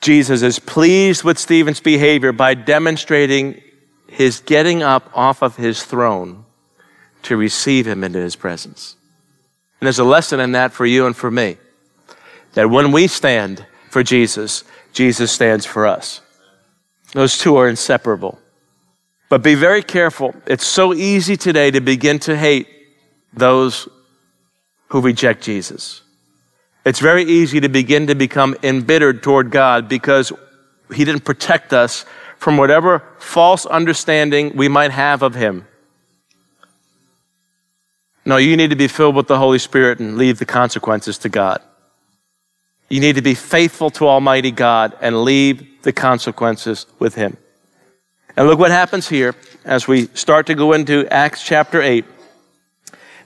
Jesus 0.00 0.42
is 0.42 0.58
pleased 0.58 1.22
with 1.22 1.38
Stephen's 1.38 1.80
behavior 1.80 2.32
by 2.32 2.54
demonstrating 2.54 3.62
his 4.08 4.40
getting 4.40 4.82
up 4.82 5.10
off 5.14 5.42
of 5.42 5.56
his 5.56 5.84
throne 5.84 6.44
to 7.22 7.36
receive 7.36 7.86
him 7.86 8.02
into 8.04 8.18
his 8.18 8.36
presence. 8.36 8.96
And 9.80 9.86
there's 9.86 9.98
a 9.98 10.04
lesson 10.04 10.40
in 10.40 10.52
that 10.52 10.72
for 10.72 10.84
you 10.84 11.06
and 11.06 11.16
for 11.16 11.30
me. 11.30 11.56
That 12.54 12.68
when 12.68 12.92
we 12.92 13.06
stand 13.06 13.64
for 13.90 14.02
Jesus, 14.02 14.64
Jesus 14.92 15.32
stands 15.32 15.64
for 15.64 15.86
us. 15.86 16.20
Those 17.12 17.38
two 17.38 17.56
are 17.56 17.68
inseparable. 17.68 18.38
But 19.32 19.42
be 19.42 19.54
very 19.54 19.82
careful. 19.82 20.34
It's 20.46 20.66
so 20.66 20.92
easy 20.92 21.38
today 21.38 21.70
to 21.70 21.80
begin 21.80 22.18
to 22.18 22.36
hate 22.36 22.68
those 23.32 23.88
who 24.88 25.00
reject 25.00 25.42
Jesus. 25.42 26.02
It's 26.84 26.98
very 26.98 27.24
easy 27.24 27.58
to 27.60 27.70
begin 27.70 28.08
to 28.08 28.14
become 28.14 28.54
embittered 28.62 29.22
toward 29.22 29.50
God 29.50 29.88
because 29.88 30.34
He 30.94 31.06
didn't 31.06 31.24
protect 31.24 31.72
us 31.72 32.04
from 32.36 32.58
whatever 32.58 33.02
false 33.16 33.64
understanding 33.64 34.54
we 34.54 34.68
might 34.68 34.90
have 34.90 35.22
of 35.22 35.34
Him. 35.34 35.66
No, 38.26 38.36
you 38.36 38.54
need 38.54 38.68
to 38.68 38.76
be 38.76 38.86
filled 38.86 39.16
with 39.16 39.28
the 39.28 39.38
Holy 39.38 39.58
Spirit 39.58 39.98
and 39.98 40.18
leave 40.18 40.40
the 40.40 40.44
consequences 40.44 41.16
to 41.16 41.30
God. 41.30 41.62
You 42.90 43.00
need 43.00 43.16
to 43.16 43.22
be 43.22 43.32
faithful 43.32 43.88
to 43.92 44.08
Almighty 44.08 44.50
God 44.50 44.94
and 45.00 45.22
leave 45.24 45.82
the 45.84 45.92
consequences 45.94 46.84
with 46.98 47.14
Him. 47.14 47.38
And 48.36 48.46
look 48.46 48.58
what 48.58 48.70
happens 48.70 49.08
here 49.08 49.34
as 49.64 49.86
we 49.86 50.06
start 50.14 50.46
to 50.46 50.54
go 50.54 50.72
into 50.72 51.06
Acts 51.12 51.44
chapter 51.44 51.82
8, 51.82 52.04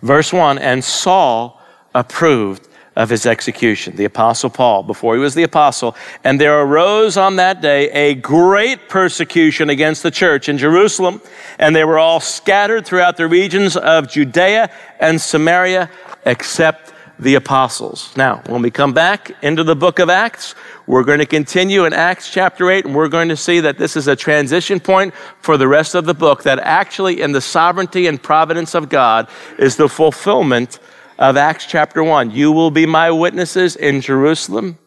verse 0.03 0.33
1. 0.33 0.59
And 0.59 0.83
Saul 0.83 1.61
approved 1.95 2.67
of 2.97 3.11
his 3.11 3.27
execution, 3.27 3.95
the 3.95 4.07
Apostle 4.07 4.51
Paul, 4.51 4.83
before 4.83 5.15
he 5.15 5.21
was 5.21 5.35
the 5.35 5.43
Apostle. 5.43 5.95
And 6.25 6.41
there 6.41 6.61
arose 6.61 7.17
on 7.17 7.37
that 7.37 7.61
day 7.61 7.91
a 7.91 8.15
great 8.15 8.89
persecution 8.89 9.71
against 9.71 10.03
the 10.03 10.11
church 10.11 10.49
in 10.49 10.59
Jerusalem, 10.59 11.21
and 11.59 11.77
they 11.77 11.85
were 11.85 11.99
all 11.99 12.21
scattered 12.21 12.87
throughout 12.87 13.17
the 13.17 13.29
regions 13.29 13.77
of 13.77 14.09
Judea 14.09 14.71
and 14.99 15.21
Samaria, 15.21 15.91
except 16.25 16.93
the 17.19 17.35
apostles. 17.35 18.15
Now, 18.17 18.43
when 18.47 18.63
we 18.63 18.71
come 18.71 18.93
back 18.93 19.33
into 19.43 19.65
the 19.65 19.77
book 19.77 19.99
of 19.99 20.11
Acts, 20.11 20.55
we're 20.87 21.05
going 21.05 21.19
to 21.19 21.27
continue 21.27 21.85
in 21.85 21.93
Acts 21.93 22.31
chapter 22.31 22.71
8, 22.71 22.85
and 22.85 22.95
we're 22.95 23.09
going 23.09 23.31
to 23.31 23.37
see 23.37 23.61
that 23.61 23.79
this 23.79 23.97
is 23.97 24.07
a 24.07 24.17
transition 24.17 24.81
point 24.81 25.15
for 25.41 25.57
the 25.57 25.67
rest 25.67 25.95
of 25.95 26.05
the 26.05 26.15
book, 26.15 26.43
that 26.43 26.59
actually, 26.59 27.23
in 27.23 27.33
the 27.33 27.41
sovereignty 27.41 28.07
and 28.07 28.23
providence 28.23 28.75
of 28.75 28.89
God, 28.89 29.29
is 29.59 29.77
the 29.77 29.89
fulfillment 29.89 30.79
of 31.19 31.37
Acts 31.37 31.67
chapter 31.67 32.05
1. 32.05 32.33
You 32.33 32.53
will 32.53 32.71
be 32.71 32.85
my 32.85 33.11
witnesses 33.11 33.77
in 33.77 34.01
Jerusalem 34.03 34.79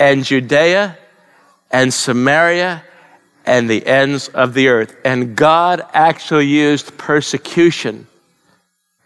and 0.00 0.24
Judea 0.24 0.98
and 1.70 1.94
Samaria 1.94 2.82
and 3.44 3.70
the 3.70 3.86
ends 3.86 4.28
of 4.28 4.54
the 4.54 4.68
earth. 4.68 4.96
And 5.04 5.36
God 5.36 5.82
actually 5.92 6.46
used 6.46 6.98
persecution 6.98 8.08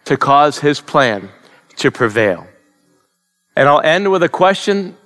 to 0.05 0.17
cause 0.17 0.57
his 0.57 0.81
plan 0.81 1.29
to 1.77 1.91
prevail. 1.91 2.47
And 3.55 3.67
I'll 3.67 3.81
end 3.81 4.11
with 4.11 4.23
a 4.23 4.29
question 4.29 4.97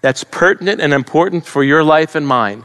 that's 0.00 0.24
pertinent 0.24 0.80
and 0.80 0.92
important 0.92 1.46
for 1.46 1.62
your 1.62 1.84
life 1.84 2.14
and 2.14 2.26
mine. 2.26 2.64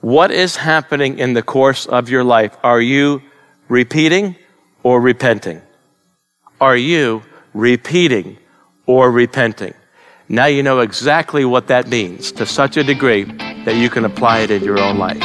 What 0.00 0.30
is 0.30 0.56
happening 0.56 1.18
in 1.18 1.34
the 1.34 1.42
course 1.42 1.86
of 1.86 2.08
your 2.08 2.24
life? 2.24 2.56
Are 2.62 2.80
you 2.80 3.22
repeating 3.68 4.36
or 4.82 5.00
repenting? 5.00 5.62
are 6.60 6.76
you 6.76 7.22
repeating 7.54 8.38
or 8.86 9.10
repenting? 9.10 9.74
Now 10.28 10.46
you 10.46 10.62
know 10.62 10.80
exactly 10.80 11.44
what 11.44 11.68
that 11.68 11.88
means 11.88 12.32
to 12.32 12.46
such 12.46 12.76
a 12.76 12.82
degree 12.84 13.24
that 13.64 13.76
you 13.76 13.90
can 13.90 14.04
apply 14.04 14.40
it 14.40 14.50
in 14.50 14.64
your 14.64 14.78
own 14.78 14.98
life. 14.98 15.22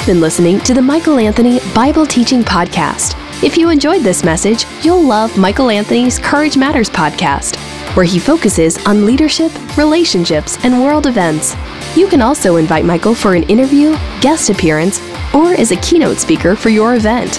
You've 0.00 0.06
been 0.06 0.20
listening 0.22 0.60
to 0.60 0.72
the 0.72 0.80
Michael 0.80 1.18
Anthony 1.18 1.60
Bible 1.74 2.06
Teaching 2.06 2.42
Podcast. 2.42 3.12
If 3.44 3.58
you 3.58 3.68
enjoyed 3.68 4.00
this 4.00 4.24
message, 4.24 4.64
you'll 4.82 5.02
love 5.02 5.36
Michael 5.36 5.68
Anthony's 5.68 6.18
Courage 6.18 6.56
Matters 6.56 6.88
podcast, 6.88 7.58
where 7.94 8.06
he 8.06 8.18
focuses 8.18 8.78
on 8.86 9.04
leadership, 9.04 9.52
relationships, 9.76 10.56
and 10.64 10.82
world 10.82 11.06
events. 11.06 11.54
You 11.94 12.08
can 12.08 12.22
also 12.22 12.56
invite 12.56 12.86
Michael 12.86 13.14
for 13.14 13.34
an 13.34 13.42
interview, 13.42 13.94
guest 14.22 14.48
appearance, 14.48 15.02
or 15.34 15.52
as 15.52 15.70
a 15.70 15.76
keynote 15.76 16.16
speaker 16.16 16.56
for 16.56 16.70
your 16.70 16.94
event. 16.94 17.34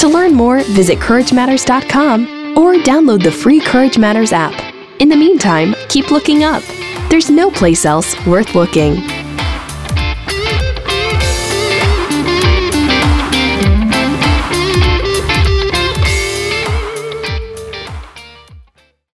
To 0.00 0.06
learn 0.06 0.34
more, 0.34 0.62
visit 0.64 0.98
CourageMatters.com 0.98 2.58
or 2.58 2.74
download 2.74 3.22
the 3.22 3.32
free 3.32 3.58
Courage 3.58 3.96
Matters 3.96 4.34
app. 4.34 4.52
In 4.98 5.08
the 5.08 5.16
meantime, 5.16 5.74
keep 5.88 6.10
looking 6.10 6.44
up. 6.44 6.62
There's 7.08 7.30
no 7.30 7.50
place 7.50 7.86
else 7.86 8.14
worth 8.26 8.54
looking. 8.54 8.96